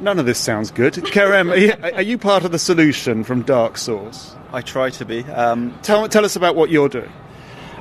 None 0.00 0.18
of 0.18 0.26
this 0.26 0.38
sounds 0.38 0.70
good. 0.70 0.94
Kerem, 0.94 1.52
are, 1.52 1.56
you, 1.56 1.72
are 1.94 2.02
you 2.02 2.18
part 2.18 2.44
of 2.44 2.52
the 2.52 2.58
solution 2.58 3.22
from 3.22 3.42
Dark 3.42 3.78
Source? 3.78 4.34
I 4.52 4.60
try 4.60 4.90
to 4.90 5.04
be. 5.04 5.24
Um, 5.24 5.76
tell, 5.82 6.08
tell 6.08 6.24
us 6.24 6.36
about 6.36 6.56
what 6.56 6.70
you're 6.70 6.88
doing. 6.88 7.12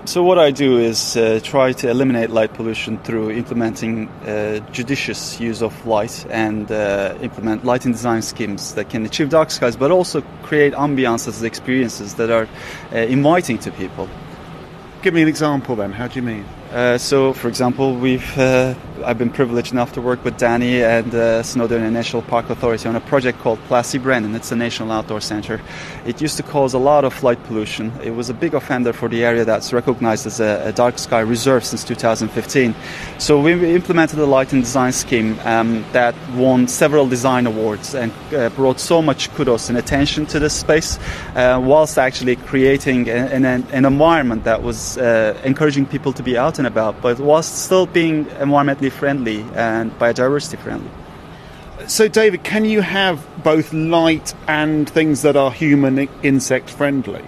So 0.05 0.21
what 0.21 0.37
I 0.37 0.51
do 0.51 0.79
is 0.79 1.15
uh, 1.15 1.39
try 1.41 1.71
to 1.71 1.89
eliminate 1.89 2.29
light 2.29 2.53
pollution 2.53 2.97
through 2.97 3.31
implementing 3.31 4.09
uh, 4.09 4.59
judicious 4.73 5.39
use 5.39 5.61
of 5.61 5.85
light 5.85 6.25
and 6.29 6.69
uh, 6.69 7.17
implement 7.21 7.63
lighting 7.63 7.93
design 7.93 8.21
schemes 8.21 8.73
that 8.75 8.89
can 8.89 9.05
achieve 9.05 9.29
dark 9.29 9.49
skies, 9.49 9.77
but 9.77 9.91
also 9.91 10.19
create 10.41 10.73
ambiances, 10.73 11.37
and 11.37 11.45
experiences 11.45 12.15
that 12.15 12.29
are 12.29 12.49
uh, 12.91 12.97
inviting 12.97 13.57
to 13.59 13.71
people. 13.71 14.09
Give 15.03 15.13
me 15.13 15.21
an 15.21 15.29
example 15.29 15.77
then. 15.77 15.93
How 15.93 16.09
do 16.09 16.15
you 16.19 16.21
mean? 16.21 16.45
Uh, 16.73 16.97
so, 16.97 17.33
for 17.33 17.49
example, 17.49 17.95
we've 17.95 18.35
uh, 18.35 18.73
I've 19.05 19.17
been 19.17 19.29
privileged 19.29 19.71
enough 19.73 19.93
to 19.93 20.01
work 20.01 20.23
with 20.23 20.37
Dani 20.39 20.81
and 20.81 21.13
uh, 21.13 21.43
Snowdonia 21.43 21.91
National 21.91 22.21
Park 22.21 22.49
Authority 22.49 22.87
on 22.87 22.95
a 22.95 23.01
project 23.01 23.39
called 23.39 23.59
Plas 23.67 23.93
y 23.93 23.99
Brenin. 23.99 24.35
It's 24.35 24.51
a 24.51 24.55
national 24.55 24.91
outdoor 24.91 25.21
center. 25.21 25.61
It 26.05 26.21
used 26.21 26.37
to 26.37 26.43
cause 26.43 26.73
a 26.73 26.79
lot 26.79 27.03
of 27.03 27.21
light 27.23 27.43
pollution. 27.43 27.91
It 28.01 28.11
was 28.11 28.29
a 28.29 28.33
big 28.33 28.53
offender 28.53 28.93
for 28.93 29.09
the 29.09 29.23
area 29.23 29.45
that's 29.45 29.73
recognized 29.73 30.25
as 30.25 30.39
a, 30.39 30.63
a 30.65 30.71
dark 30.71 30.97
sky 30.97 31.19
reserve 31.19 31.65
since 31.65 31.83
2015. 31.83 32.75
So 33.17 33.41
we 33.41 33.75
implemented 33.75 34.19
a 34.19 34.25
light 34.25 34.53
and 34.53 34.63
design 34.63 34.93
scheme 34.93 35.37
um, 35.43 35.85
that 35.91 36.15
won 36.35 36.67
several 36.67 37.07
design 37.07 37.45
awards 37.45 37.93
and 37.93 38.11
uh, 38.33 38.49
brought 38.49 38.79
so 38.79 39.01
much 39.01 39.31
kudos 39.33 39.69
and 39.69 39.77
attention 39.77 40.25
to 40.27 40.39
this 40.39 40.53
space, 40.53 40.97
uh, 41.35 41.59
whilst 41.61 41.97
actually 41.97 42.35
creating 42.35 43.09
an, 43.09 43.45
an, 43.45 43.63
an 43.71 43.85
environment 43.85 44.43
that 44.45 44.63
was 44.63 44.97
uh, 44.97 45.39
encouraging 45.43 45.85
people 45.85 46.13
to 46.13 46.23
be 46.23 46.37
out 46.37 46.59
and 46.65 46.73
about, 46.73 47.01
but 47.01 47.19
whilst 47.19 47.65
still 47.65 47.85
being 47.85 48.25
environmentally 48.25 48.91
friendly 48.91 49.41
and 49.55 49.91
biodiversity 49.99 50.57
friendly. 50.59 50.89
So, 51.87 52.07
David, 52.07 52.43
can 52.43 52.65
you 52.65 52.81
have 52.81 53.25
both 53.43 53.73
light 53.73 54.33
and 54.47 54.89
things 54.89 55.21
that 55.23 55.35
are 55.35 55.51
human 55.51 56.07
insect 56.21 56.69
friendly? 56.69 57.23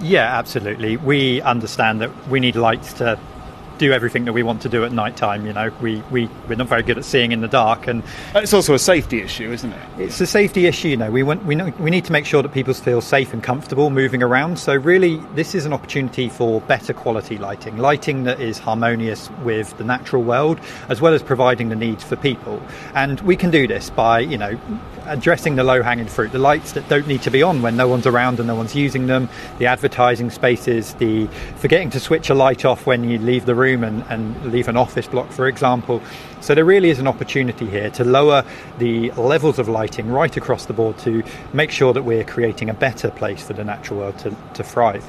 Yeah, 0.00 0.38
absolutely. 0.38 0.96
We 0.96 1.40
understand 1.42 2.00
that 2.00 2.28
we 2.28 2.40
need 2.40 2.56
light 2.56 2.82
to 2.98 3.18
do 3.78 3.92
everything 3.92 4.24
that 4.24 4.32
we 4.32 4.42
want 4.42 4.62
to 4.62 4.68
do 4.68 4.84
at 4.84 4.92
night 4.92 5.16
time. 5.16 5.46
You 5.46 5.52
know, 5.52 5.72
we, 5.80 6.02
we, 6.10 6.28
we're 6.48 6.56
not 6.56 6.68
very 6.68 6.82
good 6.82 6.98
at 6.98 7.04
seeing 7.04 7.32
in 7.32 7.40
the 7.40 7.48
dark. 7.48 7.86
And 7.86 8.02
it's 8.34 8.52
also 8.52 8.74
a 8.74 8.78
safety 8.78 9.20
issue, 9.20 9.52
isn't 9.52 9.72
it? 9.72 9.88
It's 9.98 10.20
a 10.20 10.26
safety 10.26 10.66
issue. 10.66 10.88
You 10.88 10.96
know, 10.96 11.10
we, 11.10 11.22
want, 11.22 11.44
we, 11.44 11.54
know, 11.54 11.72
we 11.78 11.90
need 11.90 12.04
to 12.06 12.12
make 12.12 12.26
sure 12.26 12.42
that 12.42 12.52
people 12.52 12.74
feel 12.74 13.00
safe 13.00 13.32
and 13.32 13.42
comfortable 13.42 13.90
moving 13.90 14.22
around. 14.22 14.58
So, 14.58 14.74
really, 14.74 15.16
this 15.34 15.54
is 15.54 15.66
an 15.66 15.72
opportunity 15.72 16.28
for 16.28 16.60
better 16.62 16.92
quality 16.92 17.38
lighting, 17.38 17.78
lighting 17.78 18.24
that 18.24 18.40
is 18.40 18.58
harmonious 18.58 19.30
with 19.42 19.76
the 19.78 19.84
natural 19.84 20.22
world, 20.22 20.60
as 20.88 21.00
well 21.00 21.14
as 21.14 21.22
providing 21.22 21.68
the 21.68 21.76
needs 21.76 22.04
for 22.04 22.16
people. 22.16 22.62
And 22.94 23.20
we 23.20 23.36
can 23.36 23.50
do 23.50 23.66
this 23.66 23.90
by, 23.90 24.20
you 24.20 24.38
know, 24.38 24.58
addressing 25.06 25.56
the 25.56 25.64
low 25.64 25.82
hanging 25.82 26.06
fruit, 26.06 26.32
the 26.32 26.38
lights 26.38 26.72
that 26.72 26.88
don't 26.88 27.06
need 27.06 27.22
to 27.22 27.30
be 27.30 27.42
on 27.42 27.62
when 27.62 27.76
no 27.76 27.88
one's 27.88 28.06
around 28.06 28.38
and 28.38 28.46
no 28.46 28.54
one's 28.54 28.74
using 28.74 29.06
them, 29.06 29.28
the 29.58 29.66
advertising 29.66 30.30
spaces, 30.30 30.94
the 30.94 31.26
forgetting 31.56 31.90
to 31.90 32.00
switch 32.00 32.30
a 32.30 32.34
light 32.34 32.64
off 32.64 32.86
when 32.86 33.04
you 33.04 33.18
leave 33.18 33.46
the 33.46 33.54
room 33.54 33.84
and, 33.84 34.04
and 34.08 34.52
leave 34.52 34.68
an 34.68 34.76
office 34.76 35.06
block, 35.06 35.30
for 35.30 35.46
example. 35.48 36.02
So 36.40 36.54
there 36.54 36.64
really 36.64 36.90
is 36.90 36.98
an 36.98 37.06
opportunity 37.06 37.66
here 37.66 37.90
to 37.90 38.04
lower 38.04 38.44
the 38.78 39.10
levels 39.12 39.58
of 39.58 39.68
lighting 39.68 40.08
right 40.08 40.36
across 40.36 40.66
the 40.66 40.72
board 40.72 40.98
to 40.98 41.22
make 41.52 41.70
sure 41.70 41.92
that 41.92 42.02
we're 42.02 42.24
creating 42.24 42.70
a 42.70 42.74
better 42.74 43.10
place 43.10 43.42
for 43.42 43.52
the 43.52 43.64
natural 43.64 44.00
world 44.00 44.18
to, 44.18 44.36
to 44.54 44.62
thrive. 44.62 45.08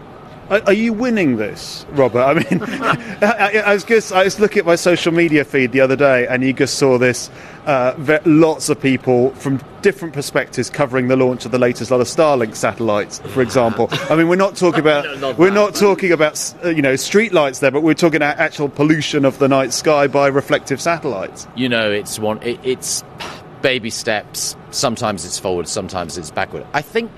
Are, 0.49 0.73
you 0.73 0.93
winning 0.93 1.35
this, 1.35 1.85
Robert? 1.91 2.21
I 2.21 2.33
mean, 2.35 2.63
I, 3.21 3.63
I, 3.65 3.73
was 3.73 3.83
just 3.83 4.13
I 4.13 4.23
was 4.23 4.39
looking 4.39 4.59
at 4.59 4.65
my 4.65 4.77
social 4.77 5.11
media 5.11 5.43
feed 5.43 5.73
the 5.73 5.81
other 5.81 5.97
day, 5.97 6.25
and 6.25 6.41
you 6.41 6.53
just 6.53 6.77
saw 6.77 6.97
this. 6.97 7.29
Uh, 7.65 8.21
lots 8.23 8.69
of 8.69 8.79
people 8.79 9.31
from 9.31 9.61
different 9.81 10.13
perspectives 10.13 10.69
covering 10.69 11.09
the 11.09 11.17
launch 11.17 11.43
of 11.43 11.51
the 11.51 11.59
latest 11.59 11.91
lot 11.91 11.99
of 11.99 12.07
Starlink 12.07 12.55
satellites, 12.55 13.19
for 13.19 13.41
example. 13.41 13.89
I 14.09 14.15
mean, 14.15 14.29
we're 14.29 14.37
not 14.37 14.55
talking 14.55 14.79
about 14.79 15.03
no, 15.05 15.15
not 15.15 15.37
we're 15.37 15.49
that. 15.49 15.55
not 15.55 15.75
talking 15.75 16.13
about 16.13 16.53
uh, 16.63 16.69
you 16.69 16.81
know 16.81 16.95
street 16.95 17.33
lights 17.33 17.59
there, 17.59 17.71
but 17.71 17.83
we're 17.83 17.93
talking 17.93 18.17
about 18.17 18.37
actual 18.37 18.69
pollution 18.69 19.25
of 19.25 19.39
the 19.39 19.49
night 19.49 19.73
sky 19.73 20.07
by 20.07 20.27
reflective 20.27 20.79
satellites. 20.79 21.45
You 21.57 21.67
know, 21.67 21.91
it's 21.91 22.19
one. 22.19 22.41
It, 22.41 22.57
it's 22.63 23.03
baby 23.61 23.89
steps. 23.89 24.55
Sometimes 24.71 25.25
it's 25.25 25.39
forward, 25.39 25.67
sometimes 25.67 26.17
it's 26.17 26.31
backward. 26.31 26.65
I 26.73 26.81
think 26.81 27.11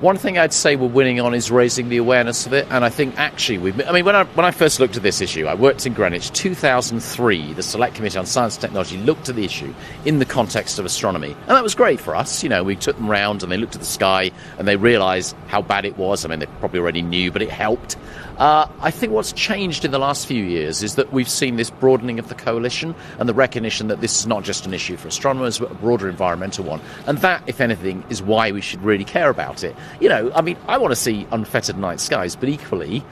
one 0.00 0.18
thing 0.18 0.36
I'd 0.36 0.52
say 0.52 0.76
we're 0.76 0.88
winning 0.88 1.20
on 1.20 1.32
is 1.32 1.50
raising 1.50 1.88
the 1.88 1.96
awareness 1.96 2.46
of 2.46 2.52
it, 2.52 2.66
and 2.70 2.84
I 2.84 2.90
think 2.90 3.18
actually 3.18 3.58
we've. 3.58 3.88
I 3.88 3.92
mean, 3.92 4.04
when 4.04 4.14
I 4.14 4.24
when 4.24 4.44
I 4.44 4.50
first 4.50 4.78
looked 4.78 4.96
at 4.96 5.02
this 5.02 5.20
issue, 5.20 5.46
I 5.46 5.54
worked 5.54 5.86
in 5.86 5.94
Greenwich, 5.94 6.30
2003. 6.32 7.54
The 7.54 7.62
Select 7.62 7.94
Committee 7.94 8.18
on 8.18 8.26
Science 8.26 8.56
and 8.56 8.60
Technology 8.60 8.98
looked 8.98 9.28
at 9.28 9.36
the 9.36 9.44
issue 9.44 9.72
in 10.04 10.18
the 10.18 10.24
context 10.26 10.78
of 10.78 10.84
astronomy, 10.84 11.32
and 11.32 11.48
that 11.48 11.62
was 11.62 11.74
great 11.74 11.98
for 11.98 12.14
us. 12.14 12.42
You 12.42 12.50
know, 12.50 12.62
we 12.62 12.76
took 12.76 12.96
them 12.96 13.10
round 13.10 13.42
and 13.42 13.50
they 13.50 13.56
looked 13.56 13.74
at 13.74 13.80
the 13.80 13.86
sky 13.86 14.30
and 14.58 14.68
they 14.68 14.76
realised 14.76 15.34
how 15.46 15.62
bad 15.62 15.84
it 15.84 15.96
was. 15.96 16.24
I 16.24 16.28
mean, 16.28 16.40
they 16.40 16.46
probably 16.60 16.80
already 16.80 17.02
knew, 17.02 17.32
but 17.32 17.40
it 17.40 17.50
helped. 17.50 17.96
Uh, 18.38 18.68
I 18.80 18.90
think 18.90 19.12
what's 19.12 19.32
changed 19.32 19.86
in 19.86 19.92
the 19.92 19.98
last 19.98 20.26
few 20.26 20.44
years 20.44 20.82
is 20.82 20.96
that 20.96 21.10
we've 21.10 21.28
seen 21.28 21.56
this 21.56 21.70
broadening 21.70 22.18
of 22.18 22.28
the 22.28 22.34
coalition 22.34 22.94
and 23.18 23.26
the 23.26 23.34
recognition 23.34 23.88
that 23.88 24.02
this 24.02 24.18
is 24.18 24.26
not 24.26 24.44
just 24.44 24.66
an 24.66 24.74
issue 24.74 24.98
for 24.98 25.08
astronomers, 25.08 25.58
but 25.58 25.70
a 25.70 25.74
broader 25.74 26.06
environmental 26.06 26.64
one. 26.64 26.82
And 27.06 27.16
that, 27.18 27.42
if 27.46 27.62
anything, 27.62 28.04
is 28.10 28.22
why 28.22 28.52
we 28.52 28.60
should 28.60 28.82
really 28.82 29.04
care 29.04 29.30
about 29.30 29.64
it. 29.64 29.74
You 30.00 30.10
know, 30.10 30.30
I 30.34 30.42
mean, 30.42 30.58
I 30.68 30.76
want 30.76 30.92
to 30.92 30.96
see 30.96 31.26
unfettered 31.30 31.78
night 31.78 31.98
skies, 31.98 32.36
but 32.36 32.50
equally, 32.50 33.02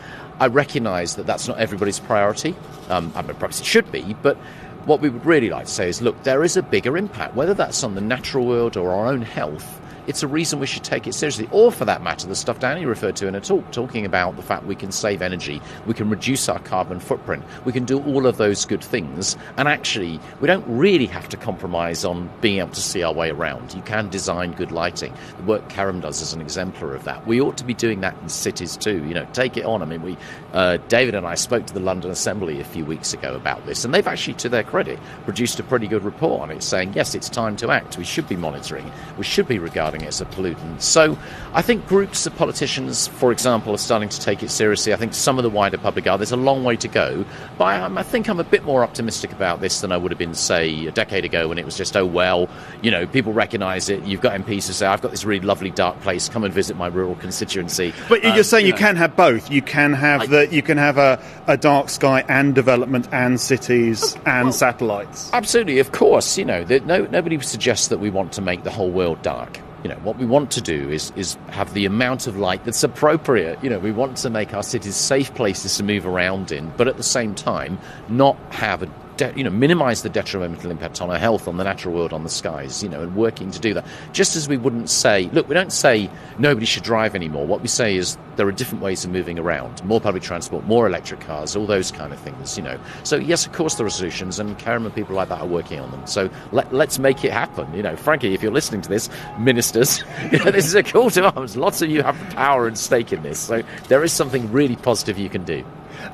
I 0.40 0.48
recognise 0.48 1.16
that 1.16 1.26
that's 1.26 1.48
not 1.48 1.58
everybody's 1.58 2.00
priority. 2.00 2.54
Um, 2.90 3.10
I 3.14 3.22
mean, 3.22 3.34
perhaps 3.36 3.60
it 3.60 3.66
should 3.66 3.90
be, 3.90 4.14
but 4.20 4.36
what 4.84 5.00
we 5.00 5.08
would 5.08 5.24
really 5.24 5.48
like 5.48 5.64
to 5.64 5.72
say 5.72 5.88
is 5.88 6.02
look, 6.02 6.22
there 6.24 6.44
is 6.44 6.58
a 6.58 6.62
bigger 6.62 6.98
impact, 6.98 7.34
whether 7.34 7.54
that's 7.54 7.82
on 7.82 7.94
the 7.94 8.02
natural 8.02 8.44
world 8.44 8.76
or 8.76 8.90
our 8.90 9.06
own 9.06 9.22
health 9.22 9.80
it's 10.06 10.22
a 10.22 10.28
reason 10.28 10.60
we 10.60 10.66
should 10.66 10.84
take 10.84 11.06
it 11.06 11.14
seriously. 11.14 11.48
Or, 11.50 11.72
for 11.72 11.84
that 11.84 12.02
matter, 12.02 12.26
the 12.26 12.34
stuff 12.34 12.60
Dani 12.60 12.86
referred 12.86 13.16
to 13.16 13.26
in 13.26 13.34
a 13.34 13.40
talk, 13.40 13.70
talking 13.72 14.04
about 14.04 14.36
the 14.36 14.42
fact 14.42 14.66
we 14.66 14.74
can 14.74 14.92
save 14.92 15.22
energy, 15.22 15.60
we 15.86 15.94
can 15.94 16.10
reduce 16.10 16.48
our 16.48 16.58
carbon 16.60 17.00
footprint, 17.00 17.42
we 17.64 17.72
can 17.72 17.84
do 17.84 18.02
all 18.02 18.26
of 18.26 18.36
those 18.36 18.64
good 18.64 18.82
things, 18.82 19.36
and 19.56 19.68
actually, 19.68 20.20
we 20.40 20.46
don't 20.46 20.64
really 20.66 21.06
have 21.06 21.28
to 21.30 21.36
compromise 21.36 22.04
on 22.04 22.30
being 22.40 22.58
able 22.58 22.70
to 22.70 22.80
see 22.80 23.02
our 23.02 23.12
way 23.12 23.30
around. 23.30 23.74
You 23.74 23.82
can 23.82 24.08
design 24.08 24.52
good 24.52 24.72
lighting. 24.72 25.12
The 25.38 25.42
work 25.44 25.68
Kerem 25.68 26.00
does 26.00 26.20
is 26.20 26.32
an 26.32 26.40
exemplar 26.40 26.94
of 26.94 27.04
that. 27.04 27.26
We 27.26 27.40
ought 27.40 27.56
to 27.58 27.64
be 27.64 27.74
doing 27.74 28.00
that 28.00 28.16
in 28.22 28.28
cities 28.28 28.76
too. 28.76 29.04
You 29.04 29.14
know, 29.14 29.26
take 29.32 29.56
it 29.56 29.64
on. 29.64 29.82
I 29.82 29.84
mean, 29.86 30.02
we, 30.02 30.16
uh, 30.52 30.78
David 30.88 31.14
and 31.14 31.26
I 31.26 31.34
spoke 31.34 31.66
to 31.66 31.74
the 31.74 31.80
London 31.80 32.10
Assembly 32.10 32.60
a 32.60 32.64
few 32.64 32.84
weeks 32.84 33.12
ago 33.12 33.34
about 33.34 33.64
this, 33.66 33.84
and 33.84 33.94
they've 33.94 34.06
actually, 34.06 34.34
to 34.34 34.48
their 34.48 34.64
credit, 34.64 34.98
produced 35.24 35.58
a 35.60 35.62
pretty 35.62 35.86
good 35.86 36.04
report 36.04 36.42
on 36.42 36.50
it, 36.50 36.62
saying 36.62 36.92
yes, 36.94 37.14
it's 37.14 37.28
time 37.28 37.56
to 37.56 37.70
act. 37.70 37.96
We 37.98 38.04
should 38.04 38.28
be 38.28 38.36
monitoring. 38.36 38.90
We 39.16 39.24
should 39.24 39.48
be 39.48 39.58
regarding 39.58 39.93
it 40.02 40.08
as 40.08 40.20
a 40.20 40.24
pollutant. 40.26 40.82
So, 40.82 41.16
I 41.54 41.62
think 41.62 41.86
groups 41.86 42.26
of 42.26 42.34
politicians, 42.36 43.06
for 43.06 43.30
example, 43.32 43.74
are 43.74 43.78
starting 43.78 44.08
to 44.08 44.20
take 44.20 44.42
it 44.42 44.50
seriously. 44.50 44.92
I 44.92 44.96
think 44.96 45.14
some 45.14 45.38
of 45.38 45.44
the 45.44 45.50
wider 45.50 45.78
public 45.78 46.06
are. 46.06 46.18
There's 46.18 46.32
a 46.32 46.36
long 46.36 46.64
way 46.64 46.76
to 46.76 46.88
go, 46.88 47.24
but 47.58 47.64
I, 47.64 48.00
I 48.00 48.02
think 48.02 48.28
I'm 48.28 48.40
a 48.40 48.44
bit 48.44 48.64
more 48.64 48.82
optimistic 48.82 49.32
about 49.32 49.60
this 49.60 49.80
than 49.80 49.92
I 49.92 49.96
would 49.96 50.10
have 50.10 50.18
been, 50.18 50.34
say, 50.34 50.86
a 50.86 50.90
decade 50.92 51.24
ago 51.24 51.48
when 51.48 51.58
it 51.58 51.64
was 51.64 51.76
just, 51.76 51.96
oh 51.96 52.06
well, 52.06 52.48
you 52.82 52.90
know, 52.90 53.06
people 53.06 53.32
recognise 53.32 53.88
it. 53.88 54.02
You've 54.04 54.20
got 54.20 54.32
MPs 54.40 54.66
who 54.66 54.72
say, 54.72 54.86
I've 54.86 55.00
got 55.02 55.10
this 55.10 55.24
really 55.24 55.44
lovely 55.46 55.70
dark 55.70 56.00
place. 56.00 56.28
Come 56.28 56.44
and 56.44 56.52
visit 56.52 56.76
my 56.76 56.86
rural 56.88 57.14
constituency. 57.16 57.92
But 58.08 58.22
you're 58.22 58.32
Um, 58.32 58.42
saying 58.42 58.66
you, 58.66 58.72
know. 58.72 58.78
can 58.78 58.96
have 58.96 59.16
both. 59.16 59.50
You 59.50 59.62
can 59.62 59.92
have 59.92 60.28
the 60.30 60.48
you 60.50 60.62
can 60.62 60.76
have 60.78 60.98
a, 60.98 61.22
a 61.46 61.56
dark 61.56 61.88
sky 61.88 62.24
and 62.28 62.54
development 62.54 63.08
and 63.12 63.40
cities 63.40 64.16
and 64.26 64.54
satellites. 64.54 65.30
Absolutely, 65.32 65.78
of 65.78 65.92
course. 65.92 66.36
You 66.38 66.44
know, 66.44 66.64
that 66.64 66.86
no, 66.86 67.06
nobody 67.06 67.40
suggests 67.40 67.88
that 67.88 67.98
we 67.98 68.10
want 68.10 68.32
to 68.32 68.42
make 68.42 68.64
the 68.64 68.70
whole 68.70 68.90
world 68.90 69.22
dark. 69.22 69.60
You 69.84 69.90
know, 69.90 69.96
what 69.96 70.16
we 70.16 70.24
want 70.24 70.50
to 70.52 70.62
do 70.62 70.90
is 70.90 71.12
is 71.14 71.36
have 71.50 71.74
the 71.74 71.84
amount 71.84 72.26
of 72.26 72.38
light 72.38 72.64
that's 72.64 72.82
appropriate. 72.82 73.62
You 73.62 73.68
know, 73.68 73.78
we 73.78 73.92
want 73.92 74.16
to 74.18 74.30
make 74.30 74.54
our 74.54 74.62
cities 74.62 74.96
safe 74.96 75.34
places 75.34 75.76
to 75.76 75.82
move 75.82 76.06
around 76.06 76.50
in, 76.50 76.72
but 76.78 76.88
at 76.88 76.96
the 76.96 77.02
same 77.02 77.34
time, 77.34 77.78
not 78.08 78.38
have 78.50 78.82
a 78.82 78.86
de- 79.16 79.32
you 79.36 79.44
know 79.44 79.50
minimize 79.50 80.02
the 80.02 80.08
detrimental 80.08 80.70
impact 80.70 81.00
on 81.00 81.10
our 81.10 81.18
health, 81.18 81.48
on 81.48 81.56
the 81.56 81.64
natural 81.64 81.94
world, 81.94 82.12
on 82.12 82.22
the 82.22 82.30
skies. 82.30 82.82
You 82.82 82.88
know, 82.88 83.02
and 83.02 83.14
working 83.16 83.50
to 83.50 83.58
do 83.58 83.74
that. 83.74 83.84
Just 84.12 84.36
as 84.36 84.48
we 84.48 84.56
wouldn't 84.56 84.90
say, 84.90 85.28
look, 85.32 85.48
we 85.48 85.54
don't 85.54 85.72
say 85.72 86.10
nobody 86.38 86.66
should 86.66 86.82
drive 86.82 87.14
anymore. 87.14 87.46
What 87.46 87.60
we 87.60 87.68
say 87.68 87.96
is 87.96 88.16
there 88.36 88.46
are 88.46 88.52
different 88.52 88.82
ways 88.82 89.04
of 89.04 89.10
moving 89.10 89.38
around, 89.38 89.84
more 89.84 90.00
public 90.00 90.22
transport, 90.22 90.64
more 90.64 90.86
electric 90.86 91.20
cars, 91.20 91.56
all 91.56 91.66
those 91.66 91.90
kind 91.92 92.12
of 92.12 92.18
things. 92.20 92.56
You 92.56 92.64
know, 92.64 92.78
so 93.02 93.16
yes, 93.16 93.46
of 93.46 93.52
course 93.52 93.76
there 93.76 93.86
are 93.86 93.90
solutions, 93.90 94.38
and 94.38 94.58
Kerem 94.58 94.84
and 94.84 94.94
people 94.94 95.14
like 95.14 95.28
that 95.28 95.40
are 95.40 95.46
working 95.46 95.80
on 95.80 95.90
them. 95.90 96.06
So 96.06 96.30
let, 96.52 96.72
let's 96.72 96.98
make 96.98 97.24
it 97.24 97.32
happen. 97.32 97.72
You 97.74 97.82
know, 97.82 97.96
frankly, 97.96 98.34
if 98.34 98.42
you're 98.42 98.52
listening 98.52 98.82
to 98.82 98.88
this, 98.88 99.08
ministers, 99.38 100.02
you 100.32 100.38
know, 100.38 100.50
this 100.50 100.66
is 100.66 100.74
a 100.74 100.82
call 100.82 101.10
to 101.10 101.32
arms. 101.34 101.56
Lots 101.56 101.82
of 101.82 101.90
you 101.90 102.02
have 102.02 102.18
the 102.18 102.34
power 102.34 102.66
and 102.66 102.76
stake 102.76 103.12
in 103.12 103.22
this, 103.22 103.38
so 103.38 103.62
there 103.88 104.02
is 104.04 104.12
something 104.12 104.50
really 104.52 104.76
positive 104.76 105.18
you 105.18 105.28
can 105.28 105.44
do. 105.44 105.64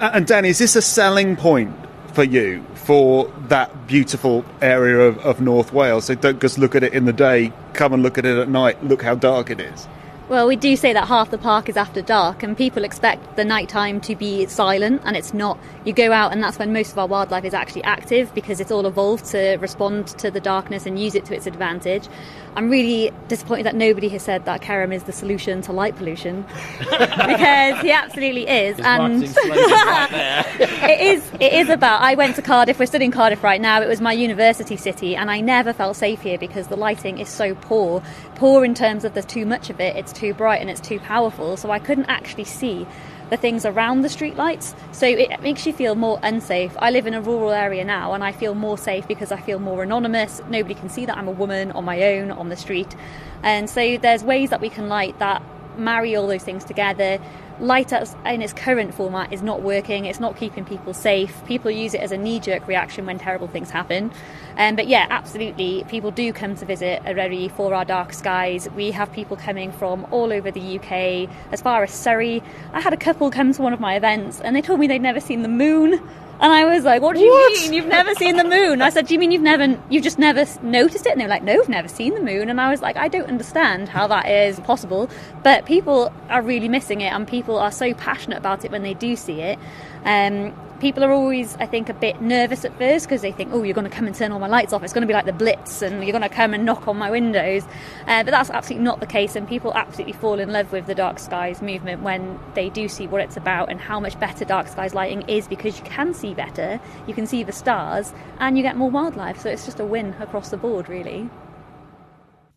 Uh, 0.00 0.10
and 0.14 0.26
Dani, 0.26 0.48
is 0.48 0.58
this 0.58 0.76
a 0.76 0.82
selling 0.82 1.36
point 1.36 1.74
for 2.14 2.24
you 2.24 2.64
for 2.74 3.30
that 3.48 3.86
beautiful 3.86 4.44
area 4.60 5.00
of, 5.00 5.18
of 5.18 5.40
North 5.40 5.72
Wales? 5.72 6.06
So 6.06 6.14
don't 6.14 6.40
just 6.40 6.58
look 6.58 6.74
at 6.74 6.82
it 6.82 6.92
in 6.92 7.04
the 7.04 7.12
day. 7.12 7.52
Come 7.72 7.92
and 7.92 8.02
look 8.02 8.18
at 8.18 8.24
it 8.24 8.36
at 8.36 8.48
night. 8.48 8.82
Look 8.84 9.02
how 9.02 9.14
dark 9.14 9.50
it 9.50 9.60
is. 9.60 9.88
Well, 10.30 10.46
we 10.46 10.54
do 10.54 10.76
say 10.76 10.92
that 10.92 11.08
half 11.08 11.32
the 11.32 11.38
park 11.38 11.68
is 11.68 11.76
after 11.76 12.00
dark, 12.02 12.44
and 12.44 12.56
people 12.56 12.84
expect 12.84 13.34
the 13.34 13.44
nighttime 13.44 14.00
to 14.02 14.14
be 14.14 14.46
silent, 14.46 15.02
and 15.04 15.16
it's 15.16 15.34
not. 15.34 15.58
You 15.84 15.92
go 15.92 16.12
out, 16.12 16.30
and 16.30 16.40
that's 16.40 16.56
when 16.56 16.72
most 16.72 16.92
of 16.92 16.98
our 17.00 17.08
wildlife 17.08 17.44
is 17.44 17.52
actually 17.52 17.82
active 17.82 18.32
because 18.32 18.60
it's 18.60 18.70
all 18.70 18.86
evolved 18.86 19.24
to 19.32 19.56
respond 19.56 20.06
to 20.18 20.30
the 20.30 20.38
darkness 20.38 20.86
and 20.86 21.00
use 21.00 21.16
it 21.16 21.24
to 21.24 21.34
its 21.34 21.48
advantage. 21.48 22.06
I'm 22.54 22.70
really 22.70 23.10
disappointed 23.26 23.66
that 23.66 23.74
nobody 23.74 24.08
has 24.10 24.22
said 24.22 24.44
that 24.44 24.60
Kerem 24.60 24.94
is 24.94 25.02
the 25.02 25.10
solution 25.10 25.62
to 25.62 25.72
light 25.72 25.96
pollution 25.96 26.42
because 26.78 27.80
he 27.80 27.90
absolutely 27.90 28.46
is. 28.46 28.78
and 28.78 29.22
it 30.82 31.00
is 31.00 31.30
it 31.40 31.52
is 31.52 31.68
about 31.68 32.00
I 32.00 32.14
went 32.14 32.36
to 32.36 32.42
Cardiff, 32.42 32.78
we're 32.78 32.86
studying 32.86 33.10
Cardiff 33.10 33.42
right 33.42 33.60
now. 33.60 33.82
It 33.82 33.88
was 33.88 34.00
my 34.00 34.12
university 34.12 34.76
city 34.76 35.14
and 35.14 35.30
I 35.30 35.40
never 35.40 35.72
felt 35.72 35.96
safe 35.96 36.22
here 36.22 36.38
because 36.38 36.68
the 36.68 36.76
lighting 36.76 37.18
is 37.18 37.28
so 37.28 37.54
poor. 37.54 38.02
Poor 38.36 38.64
in 38.64 38.74
terms 38.74 39.04
of 39.04 39.12
there's 39.12 39.26
too 39.26 39.44
much 39.44 39.68
of 39.68 39.80
it, 39.80 39.96
it's 39.96 40.12
too 40.12 40.32
bright 40.32 40.60
and 40.60 40.70
it's 40.70 40.80
too 40.80 40.98
powerful, 41.00 41.56
so 41.56 41.70
I 41.70 41.78
couldn't 41.78 42.06
actually 42.06 42.44
see 42.44 42.86
the 43.28 43.36
things 43.36 43.64
around 43.64 44.02
the 44.02 44.08
streetlights. 44.08 44.74
So 44.92 45.06
it 45.06 45.40
makes 45.40 45.66
you 45.66 45.72
feel 45.72 45.94
more 45.94 46.18
unsafe. 46.22 46.74
I 46.78 46.90
live 46.90 47.06
in 47.06 47.14
a 47.14 47.20
rural 47.20 47.50
area 47.50 47.84
now 47.84 48.12
and 48.12 48.24
I 48.24 48.32
feel 48.32 48.54
more 48.54 48.76
safe 48.76 49.06
because 49.06 49.30
I 49.30 49.40
feel 49.40 49.58
more 49.58 49.82
anonymous. 49.82 50.40
Nobody 50.48 50.74
can 50.74 50.88
see 50.88 51.06
that 51.06 51.16
I'm 51.16 51.28
a 51.28 51.32
woman 51.32 51.70
on 51.72 51.84
my 51.84 52.02
own 52.02 52.30
on 52.32 52.48
the 52.48 52.56
street. 52.56 52.96
And 53.42 53.70
so 53.70 53.98
there's 53.98 54.24
ways 54.24 54.50
that 54.50 54.60
we 54.60 54.68
can 54.68 54.88
light 54.88 55.18
that 55.20 55.42
marry 55.78 56.16
all 56.16 56.26
those 56.26 56.42
things 56.42 56.64
together. 56.64 57.20
Light 57.60 57.92
as 57.92 58.16
in 58.24 58.40
its 58.40 58.54
current 58.54 58.94
format 58.94 59.34
is 59.34 59.42
not 59.42 59.60
working. 59.60 60.06
It's 60.06 60.18
not 60.18 60.34
keeping 60.38 60.64
people 60.64 60.94
safe. 60.94 61.44
People 61.44 61.70
use 61.70 61.92
it 61.92 62.00
as 62.00 62.10
a 62.10 62.16
knee-jerk 62.16 62.66
reaction 62.66 63.04
when 63.04 63.18
terrible 63.18 63.48
things 63.48 63.68
happen. 63.68 64.10
Um, 64.56 64.76
but 64.76 64.88
yeah, 64.88 65.06
absolutely, 65.10 65.84
people 65.88 66.10
do 66.10 66.32
come 66.32 66.56
to 66.56 66.64
visit 66.64 67.02
Eryri 67.02 67.50
for 67.50 67.74
our 67.74 67.84
dark 67.84 68.14
skies. 68.14 68.66
We 68.74 68.92
have 68.92 69.12
people 69.12 69.36
coming 69.36 69.72
from 69.72 70.06
all 70.10 70.32
over 70.32 70.50
the 70.50 70.78
UK, 70.78 71.28
as 71.52 71.60
far 71.60 71.82
as 71.82 71.90
Surrey. 71.90 72.42
I 72.72 72.80
had 72.80 72.94
a 72.94 72.96
couple 72.96 73.30
come 73.30 73.52
to 73.52 73.60
one 73.60 73.74
of 73.74 73.80
my 73.80 73.94
events, 73.94 74.40
and 74.40 74.56
they 74.56 74.62
told 74.62 74.80
me 74.80 74.86
they'd 74.86 75.02
never 75.02 75.20
seen 75.20 75.42
the 75.42 75.48
moon. 75.48 76.00
And 76.42 76.50
I 76.54 76.64
was 76.64 76.84
like, 76.84 77.02
"What 77.02 77.16
do 77.16 77.22
you 77.22 77.36
mean 77.52 77.74
you've 77.74 77.86
never 77.86 78.14
seen 78.14 78.36
the 78.36 78.44
moon?" 78.44 78.80
I 78.80 78.88
said, 78.88 79.06
"Do 79.06 79.12
you 79.12 79.20
mean 79.20 79.30
you've 79.30 79.42
never, 79.42 79.78
you've 79.90 80.02
just 80.02 80.18
never 80.18 80.46
noticed 80.62 81.04
it?" 81.04 81.12
And 81.12 81.20
they 81.20 81.26
were 81.26 81.30
like, 81.30 81.42
"No, 81.42 81.60
I've 81.60 81.68
never 81.68 81.88
seen 81.88 82.14
the 82.14 82.20
moon." 82.20 82.48
And 82.48 82.58
I 82.58 82.70
was 82.70 82.80
like, 82.80 82.96
"I 82.96 83.08
don't 83.08 83.28
understand 83.28 83.90
how 83.90 84.06
that 84.06 84.26
is 84.26 84.58
possible." 84.60 85.10
But 85.42 85.66
people 85.66 86.10
are 86.30 86.40
really 86.40 86.68
missing 86.68 87.02
it, 87.02 87.12
and 87.12 87.28
people 87.28 87.58
are 87.58 87.70
so 87.70 87.92
passionate 87.92 88.38
about 88.38 88.64
it 88.64 88.70
when 88.70 88.82
they 88.82 88.94
do 88.94 89.16
see 89.16 89.42
it. 89.42 89.58
Um, 90.04 90.54
people 90.80 91.04
are 91.04 91.12
always, 91.12 91.56
I 91.56 91.66
think, 91.66 91.88
a 91.88 91.94
bit 91.94 92.20
nervous 92.20 92.64
at 92.64 92.76
first 92.78 93.06
because 93.06 93.20
they 93.22 93.32
think, 93.32 93.50
"Oh, 93.52 93.62
you're 93.62 93.74
going 93.74 93.88
to 93.88 93.94
come 93.94 94.06
and 94.06 94.16
turn 94.16 94.32
all 94.32 94.38
my 94.38 94.48
lights 94.48 94.72
off. 94.72 94.82
It's 94.82 94.92
going 94.92 95.02
to 95.02 95.06
be 95.06 95.12
like 95.12 95.26
the 95.26 95.32
Blitz, 95.32 95.82
and 95.82 96.02
you're 96.02 96.12
going 96.12 96.28
to 96.28 96.34
come 96.34 96.54
and 96.54 96.64
knock 96.64 96.88
on 96.88 96.96
my 96.96 97.10
windows." 97.10 97.64
Uh, 98.06 98.24
but 98.24 98.30
that's 98.30 98.50
absolutely 98.50 98.84
not 98.84 99.00
the 99.00 99.06
case, 99.06 99.36
and 99.36 99.46
people 99.46 99.72
absolutely 99.74 100.14
fall 100.14 100.40
in 100.40 100.52
love 100.52 100.72
with 100.72 100.86
the 100.86 100.94
dark 100.94 101.18
skies 101.18 101.62
movement 101.62 102.02
when 102.02 102.38
they 102.54 102.70
do 102.70 102.88
see 102.88 103.06
what 103.06 103.20
it's 103.20 103.36
about 103.36 103.70
and 103.70 103.80
how 103.80 104.00
much 104.00 104.18
better 104.18 104.44
dark 104.44 104.68
skies 104.68 104.94
lighting 104.94 105.22
is 105.28 105.46
because 105.46 105.78
you 105.78 105.84
can 105.84 106.14
see 106.14 106.34
better, 106.34 106.80
you 107.06 107.14
can 107.14 107.26
see 107.26 107.42
the 107.42 107.52
stars, 107.52 108.12
and 108.38 108.56
you 108.56 108.62
get 108.62 108.76
more 108.76 108.90
wildlife. 108.90 109.40
So 109.40 109.50
it's 109.50 109.64
just 109.64 109.80
a 109.80 109.84
win 109.84 110.14
across 110.20 110.50
the 110.50 110.56
board, 110.56 110.88
really. 110.88 111.28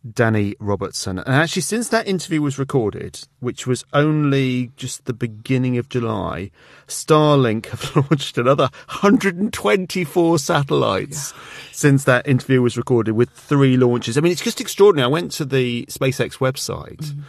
Dani 0.06 0.54
Robertson. 0.58 1.18
And 1.18 1.28
actually, 1.28 1.62
since 1.62 1.88
that 1.88 2.06
interview 2.06 2.42
was 2.42 2.58
recorded, 2.58 3.20
which 3.40 3.66
was 3.66 3.84
only 3.92 4.70
just 4.76 5.06
the 5.06 5.14
beginning 5.14 5.78
of 5.78 5.88
July, 5.88 6.50
Starlink 6.86 7.66
have 7.70 7.96
launched 7.96 8.36
another 8.36 8.68
124 8.88 10.38
satellites 10.38 11.32
since 11.72 12.04
that 12.04 12.26
interview 12.28 12.60
was 12.60 12.76
recorded 12.76 13.12
with 13.12 13.30
three 13.30 13.76
launches. 13.76 14.18
I 14.18 14.20
mean, 14.20 14.32
it's 14.32 14.42
just 14.42 14.60
extraordinary. 14.60 15.04
I 15.04 15.08
went 15.08 15.32
to 15.32 15.44
the 15.44 15.86
SpaceX 15.86 16.38
website. 16.38 16.98
Mm-hmm. 16.98 17.20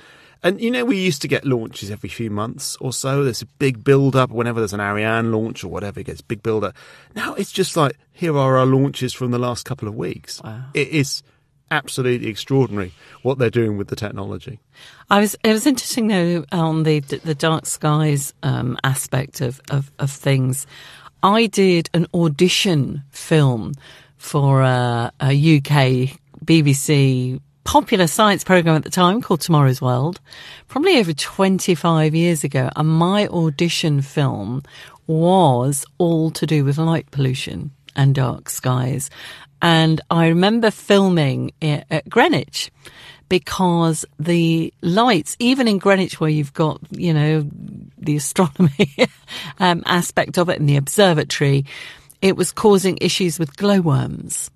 And 0.43 0.61
you 0.61 0.69
know, 0.69 0.85
we 0.85 0.97
used 0.97 1.23
to 1.23 1.27
get 1.27 1.43
launches 1.43 1.89
every 1.89 2.09
few 2.09 2.29
months 2.29 2.77
or 2.79 2.93
so. 2.93 3.23
There's 3.23 3.41
a 3.41 3.47
big 3.47 3.83
build 3.83 4.15
up 4.15 4.29
whenever 4.29 4.59
there's 4.59 4.73
an 4.73 4.79
Ariane 4.79 5.31
launch 5.31 5.63
or 5.63 5.69
whatever, 5.69 6.01
it 6.01 6.05
gets 6.05 6.21
big 6.21 6.43
build 6.43 6.63
up. 6.63 6.75
Now 7.15 7.33
it's 7.33 7.51
just 7.51 7.75
like, 7.75 7.97
here 8.11 8.37
are 8.37 8.57
our 8.57 8.65
launches 8.65 9.11
from 9.11 9.31
the 9.31 9.39
last 9.39 9.65
couple 9.65 9.87
of 9.87 9.95
weeks. 9.95 10.41
It 10.75 10.89
is 10.89 11.23
absolutely 11.71 12.27
extraordinary 12.27 12.93
what 13.21 13.37
they're 13.37 13.49
doing 13.49 13.77
with 13.77 13.87
the 13.87 13.95
technology. 13.95 14.59
I 15.09 15.19
was. 15.19 15.35
It 15.43 15.53
was 15.53 15.65
interesting 15.65 16.07
though 16.07 16.45
on 16.51 16.83
the 16.83 16.99
the 16.99 17.35
dark 17.35 17.65
skies 17.65 18.33
um, 18.43 18.77
aspect 18.83 19.41
of, 19.41 19.61
of 19.69 19.91
of 19.99 20.11
things. 20.11 20.67
I 21.23 21.47
did 21.47 21.89
an 21.93 22.07
audition 22.13 23.03
film 23.09 23.73
for 24.17 24.61
a, 24.61 25.11
a 25.19 25.57
UK 25.57 26.19
BBC 26.45 27.39
popular 27.63 28.05
science 28.07 28.43
program 28.43 28.75
at 28.75 28.83
the 28.83 28.89
time 28.89 29.21
called 29.21 29.41
Tomorrow's 29.41 29.81
World, 29.81 30.21
probably 30.67 30.97
over 30.97 31.13
25 31.13 32.15
years 32.15 32.43
ago. 32.43 32.69
And 32.75 32.87
my 32.87 33.27
audition 33.27 34.01
film 34.01 34.61
was 35.07 35.85
all 35.97 36.31
to 36.31 36.45
do 36.45 36.63
with 36.63 36.77
light 36.77 37.09
pollution 37.11 37.71
and 37.95 38.15
dark 38.15 38.49
skies. 38.49 39.09
And 39.61 40.01
I 40.09 40.27
remember 40.27 40.71
filming 40.71 41.51
at 41.61 42.09
Greenwich 42.09 42.71
because 43.29 44.05
the 44.19 44.73
lights, 44.81 45.35
even 45.39 45.67
in 45.67 45.77
Greenwich 45.77 46.19
where 46.19 46.29
you've 46.29 46.53
got, 46.53 46.79
you 46.91 47.13
know, 47.13 47.49
the 47.97 48.15
astronomy 48.15 48.95
um, 49.59 49.83
aspect 49.85 50.37
of 50.37 50.49
it 50.49 50.59
and 50.59 50.69
the 50.69 50.77
observatory, 50.77 51.65
it 52.21 52.35
was 52.35 52.51
causing 52.51 52.97
issues 53.01 53.39
with 53.39 53.57
glowworms. 53.57 54.51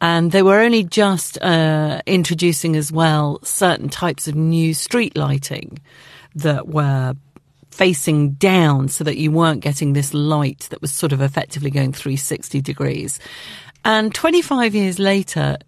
And 0.00 0.30
they 0.32 0.42
were 0.42 0.60
only 0.60 0.84
just 0.84 1.40
uh, 1.40 2.02
introducing 2.06 2.76
as 2.76 2.92
well 2.92 3.40
certain 3.42 3.88
types 3.88 4.28
of 4.28 4.34
new 4.34 4.74
street 4.74 5.16
lighting 5.16 5.78
that 6.34 6.68
were 6.68 7.14
facing 7.70 8.32
down 8.32 8.88
so 8.88 9.04
that 9.04 9.16
you 9.16 9.30
weren't 9.30 9.60
getting 9.60 9.92
this 9.92 10.12
light 10.14 10.66
that 10.70 10.80
was 10.80 10.92
sort 10.92 11.12
of 11.12 11.20
effectively 11.20 11.70
going 11.70 11.92
360 11.92 12.60
degrees. 12.60 13.18
And 13.86 14.12
25 14.12 14.74
years 14.74 14.98
later, 14.98 15.58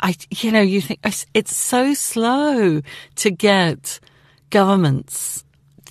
I, 0.00 0.14
you 0.30 0.52
know, 0.52 0.60
you 0.60 0.80
think 0.80 1.00
it's, 1.02 1.56
so 1.56 1.92
slow 1.92 2.82
to 3.16 3.30
get 3.32 3.98
governments 4.50 5.44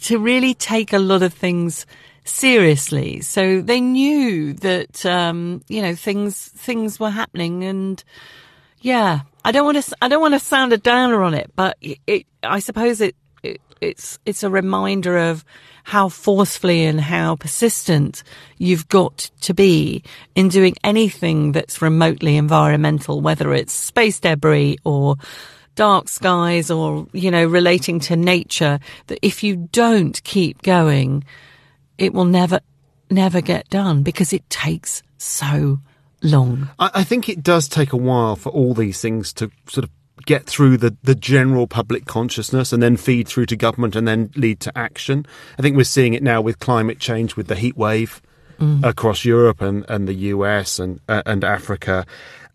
to 0.04 0.18
really 0.18 0.54
take 0.54 0.94
a 0.94 0.98
lot 0.98 1.22
of 1.24 1.34
things 1.34 1.86
seriously. 2.24 3.20
So 3.20 3.60
they 3.60 3.82
knew 3.82 4.54
that, 4.54 5.06
um, 5.06 5.62
you 5.68 5.82
know, 5.82 5.94
things, 5.94 6.48
things 6.56 7.02
were 7.02 7.10
happening 7.10 7.66
and 7.66 8.02
yeah, 8.80 9.24
I 9.44 9.52
don't 9.52 9.66
want 9.66 9.84
to, 9.84 9.98
I 10.02 10.08
don't 10.08 10.22
want 10.22 10.36
to 10.36 10.40
sound 10.40 10.72
a 10.72 10.78
downer 10.78 11.22
on 11.22 11.34
it, 11.34 11.52
but 11.58 11.76
it, 11.82 12.00
it 12.08 12.26
I 12.44 12.60
suppose 12.60 13.02
it, 13.02 13.18
it, 13.44 13.60
it's, 13.82 14.20
it's 14.26 14.44
a 14.44 14.50
reminder 14.50 15.18
of 15.18 15.44
how 15.84 16.10
forcefully 16.10 16.86
and 16.86 17.00
how 17.00 17.36
persistent 17.36 18.24
you've 18.58 18.88
got 18.88 19.30
to 19.42 19.54
be 19.54 20.04
in 20.34 20.50
doing 20.50 20.76
anything 20.84 21.52
that's 21.52 21.82
remotely 21.82 22.38
environmental, 22.38 23.22
whether 23.22 23.54
it's 23.54 23.74
space 23.74 24.20
debris 24.20 24.78
or 24.84 25.18
dark 25.76 26.08
skies 26.08 26.72
or, 26.72 27.08
you 27.12 27.30
know, 27.30 27.46
relating 27.46 28.00
to 28.00 28.16
nature, 28.16 28.80
that 29.08 29.20
if 29.22 29.44
you 29.44 29.68
don't 29.72 30.24
keep 30.24 30.62
going, 30.62 31.24
it 31.98 32.14
will 32.14 32.26
never, 32.26 32.60
never 33.10 33.42
get 33.42 33.70
done 33.70 34.04
because 34.04 34.34
it 34.34 34.50
takes 34.50 35.04
so 35.18 35.80
long. 36.22 36.70
I, 36.80 36.92
I 36.96 37.04
think 37.04 37.28
it 37.28 37.44
does 37.44 37.68
take 37.68 37.92
a 37.92 37.98
while 37.98 38.36
for 38.36 38.50
all 38.50 38.74
these 38.74 39.02
things 39.02 39.34
to 39.34 39.52
sort 39.68 39.84
of 39.84 39.90
get 40.26 40.46
through 40.46 40.78
the, 40.78 40.96
the 41.04 41.16
general 41.16 41.68
public 41.68 42.06
consciousness 42.06 42.74
and 42.74 42.82
then 42.82 42.98
feed 42.98 43.28
through 43.28 43.46
to 43.48 43.56
government 43.56 43.96
and 43.96 44.08
then 44.08 44.32
lead 44.36 44.60
to 44.62 44.78
action. 44.78 45.26
I 45.58 45.62
think 45.62 45.76
we're 45.76 45.84
seeing 45.84 46.14
it 46.14 46.24
now 46.24 46.42
with 46.42 46.60
climate 46.60 47.00
change, 47.00 47.36
with 47.36 47.48
the 47.48 47.56
heat 47.56 47.78
wave 47.78 48.22
Mm. 48.60 48.84
across 48.86 49.26
Europe 49.26 49.62
and, 49.62 49.84
and 49.90 50.08
the 50.08 50.14
US 50.34 50.80
and 50.80 51.00
uh, 51.10 51.24
and 51.26 51.44
Africa. 51.44 52.06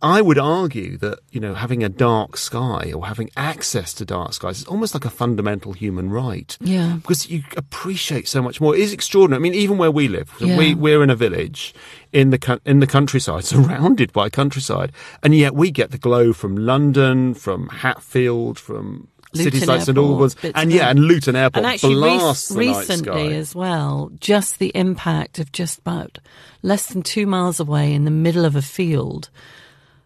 I 0.01 0.23
would 0.23 0.39
argue 0.39 0.97
that 0.99 1.19
you 1.33 1.41
know 1.41 1.55
having 1.55 1.83
a 1.83 1.89
dark 1.89 2.37
sky 2.37 2.93
or 2.95 3.07
having 3.07 3.31
access 3.37 3.93
to 3.95 4.05
dark 4.05 4.33
skies 4.33 4.59
is 4.61 4.65
almost 4.67 4.95
like 4.95 5.05
a 5.05 5.11
fundamental 5.11 5.73
human 5.73 6.09
right. 6.09 6.57
Yeah. 6.61 6.99
because 7.03 7.29
you 7.29 7.43
appreciate 7.57 8.29
so 8.29 8.41
much 8.41 8.61
more. 8.61 8.77
It 8.77 8.81
is 8.83 8.93
extraordinary. 8.93 9.41
I 9.41 9.43
mean, 9.43 9.55
even 9.55 9.77
where 9.77 9.91
we 9.91 10.07
live, 10.07 10.33
Yeah. 10.39 10.57
we 10.57 10.73
we're 10.73 11.03
in 11.03 11.11
a 11.11 11.17
village 11.17 11.75
in 12.13 12.31
the 12.31 12.61
in 12.65 12.79
the 12.79 12.87
countryside, 12.87 13.45
surrounded 13.55 14.13
by 14.13 14.29
countryside, 14.31 14.93
and 15.25 15.35
yet 15.35 15.55
we 15.55 15.73
get 15.73 15.91
the 15.91 15.99
glow 15.99 16.33
from 16.33 16.55
London, 16.57 17.35
from 17.35 17.69
Hatfield, 17.69 18.57
from 18.61 19.09
cities 19.35 19.55
Luton 19.61 19.69
like 19.69 19.81
St 19.83 19.99
Airport, 19.99 20.13
Albans, 20.13 20.37
and 20.55 20.73
yeah, 20.73 20.91
and 20.91 21.01
Luton 21.01 21.37
Airport 21.37 21.65
and 21.65 21.67
actually 21.67 21.95
the 21.95 22.01
night 22.01 22.51
recently 22.51 23.35
as 23.37 23.55
well, 23.55 24.11
just 24.21 24.59
the 24.59 24.73
impact 24.75 25.39
of 25.39 25.53
just 25.53 25.81
about 25.81 26.19
less 26.63 26.87
than 26.89 27.03
two 27.03 27.27
miles 27.27 27.61
away 27.61 27.93
in 27.93 28.05
the 28.05 28.11
middle 28.11 28.45
of 28.45 28.57
a 28.57 28.63
field, 28.63 29.31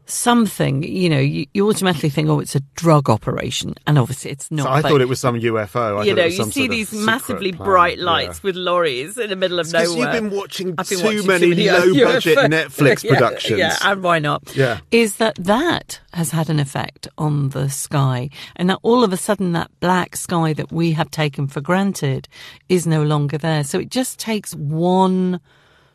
something, 0.07 0.83
you 0.83 1.09
know, 1.09 1.19
you, 1.19 1.47
you 1.55 1.69
automatically 1.69 2.09
think, 2.11 2.29
oh, 2.29 2.41
it's 2.41 2.55
a 2.55 2.61
drug 2.75 3.09
operation. 3.09 3.75
And 3.87 3.99
obviously 3.99 4.31
it's 4.31 4.51
not. 4.51 4.65
So 4.65 4.71
I 4.71 4.83
thought 4.83 5.01
it 5.01 5.09
was 5.09 5.21
some 5.21 5.39
UFO. 5.39 6.01
I 6.01 6.05
you 6.05 6.15
know, 6.15 6.25
you 6.25 6.45
see 6.51 6.69
these 6.69 6.93
massively 6.93 7.53
bright 7.53 7.99
Yeah. 7.99 8.05
lights 8.05 8.43
with 8.43 8.57
lorries 8.57 9.17
in 9.17 9.31
the 9.31 9.37
middle 9.37 9.59
of 9.59 9.73
nowhere. 9.73 9.87
you've 10.13 10.13
been 10.13 10.31
watching 10.31 10.75
been 10.75 10.85
too 10.85 11.03
watching 11.03 11.27
many 11.27 11.55
low-budget 11.71 12.39
Netflix 12.51 13.05
Yeah, 13.05 13.13
productions. 13.13 13.59
Yeah, 13.59 13.77
and 13.83 14.03
why 14.03 14.19
not? 14.19 14.55
Yeah. 14.57 14.81
Is 14.91 15.17
that 15.17 15.37
that 15.37 16.01
has 16.13 16.31
had 16.31 16.51
an 16.51 16.61
effect 16.61 17.09
on 17.17 17.51
the 17.51 17.71
sky, 17.71 18.29
and 18.57 18.69
that 18.71 18.79
all 18.83 19.05
of 19.05 19.13
a 19.13 19.17
sudden 19.17 19.53
that 19.53 19.71
black 19.81 20.17
sky 20.17 20.53
that 20.53 20.71
we 20.73 20.93
have 20.93 21.11
taken 21.11 21.47
for 21.47 21.61
granted 21.61 22.29
is 22.69 22.87
no 22.87 23.03
longer 23.03 23.39
there. 23.39 23.65
So 23.65 23.79
it 23.79 23.89
just 23.91 24.19
takes 24.19 24.55
one 24.55 25.41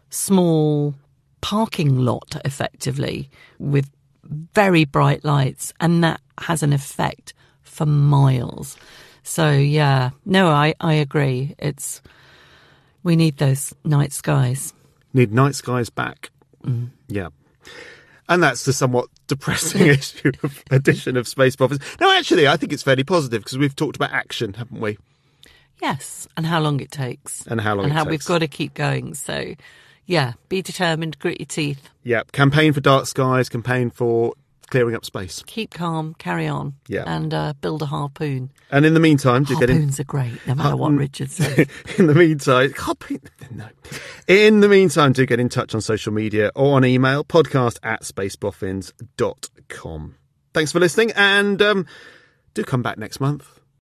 small 0.09 0.95
parking 1.41 1.99
lot, 1.99 2.35
effectively, 2.45 3.29
with 3.59 3.89
very 4.53 4.85
bright 4.85 5.23
lights, 5.25 5.73
and 5.79 6.03
that 6.03 6.21
has 6.39 6.63
an 6.63 6.73
effect 6.73 7.33
for 7.63 7.85
miles. 7.85 8.77
So 9.23 9.51
yeah, 9.51 10.11
no, 10.25 10.49
I 10.49 10.73
I 10.79 10.93
agree. 10.93 11.55
It's 11.57 12.01
we 13.03 13.15
need 13.15 13.37
those 13.37 13.73
night 13.83 14.11
skies. 14.13 14.73
Need 15.13 15.33
night 15.33 15.55
skies 15.55 15.89
back. 15.89 16.29
Mm. 16.63 16.89
Yeah. 17.07 17.29
And 18.29 18.43
that's 18.43 18.65
the 18.65 18.73
somewhat 18.73 19.07
depressing 19.27 19.87
issue 19.87 20.31
of 20.43 20.61
edition 20.69 21.15
of 21.15 21.27
Space 21.27 21.55
Boffins. 21.55 21.79
No, 22.01 22.11
actually, 22.11 22.47
I 22.47 22.57
think 22.57 22.73
it's 22.73 22.83
fairly 22.83 23.05
positive 23.05 23.41
because 23.43 23.57
we've 23.57 23.75
talked 23.75 23.95
about 23.95 24.11
action, 24.11 24.53
haven't 24.55 24.81
we? 24.81 24.97
Yes, 25.81 26.27
and 26.35 26.45
how 26.45 26.59
long 26.59 26.79
it 26.81 26.91
takes, 26.91 27.45
And 27.47 27.61
how 27.61 27.75
long 27.75 27.85
and 27.85 27.93
how 27.93 28.03
takes. 28.03 28.11
we've 28.11 28.25
got 28.25 28.39
to 28.39 28.47
keep 28.47 28.73
going. 28.73 29.13
So, 29.13 29.53
yeah, 30.07 30.33
be 30.49 30.63
determined, 30.63 31.19
grit 31.19 31.39
your 31.39 31.45
teeth, 31.45 31.89
Yeah. 32.03 32.23
Campaign 32.31 32.73
for 32.73 32.81
dark 32.81 33.05
skies, 33.05 33.47
campaign 33.49 33.91
for 33.91 34.33
clearing 34.69 34.95
up 34.95 35.05
space. 35.05 35.43
keep 35.47 35.69
calm, 35.71 36.13
carry 36.17 36.45
on, 36.47 36.73
Yeah. 36.89 37.03
and 37.05 37.33
uh, 37.33 37.53
build 37.61 37.81
a 37.83 37.85
harpoon. 37.85 38.49
And 38.69 38.85
in 38.85 38.93
the 38.95 38.99
meantime, 38.99 39.43
do 39.45 39.57
get 39.59 39.69
in. 39.69 39.77
Harpoons 39.77 39.99
are 40.01 40.03
great, 40.03 40.45
no 40.45 40.55
matter 40.55 40.75
what 40.75 40.91
Richard 40.93 41.31
says. 41.37 41.67
in 41.97 42.07
the 42.07 42.13
meantime, 42.15 42.73
harpoon- 42.73 43.21
no. 43.51 43.67
In 44.27 44.59
the 44.59 44.67
meantime, 44.67 45.13
do 45.13 45.25
get 45.25 45.39
in 45.39 45.47
touch 45.47 45.73
on 45.75 45.79
social 45.79 46.11
media 46.11 46.51
or 46.55 46.75
on 46.75 46.83
email, 46.83 47.23
podcast 47.23 47.77
at 47.83 48.01
spaceboffins.com. 48.03 50.15
Thanks 50.53 50.71
for 50.73 50.79
listening 50.79 51.11
and 51.15 51.61
um, 51.61 51.85
do 52.53 52.63
come 52.63 52.81
back 52.81 52.97
next 52.97 53.19
month. 53.21 53.56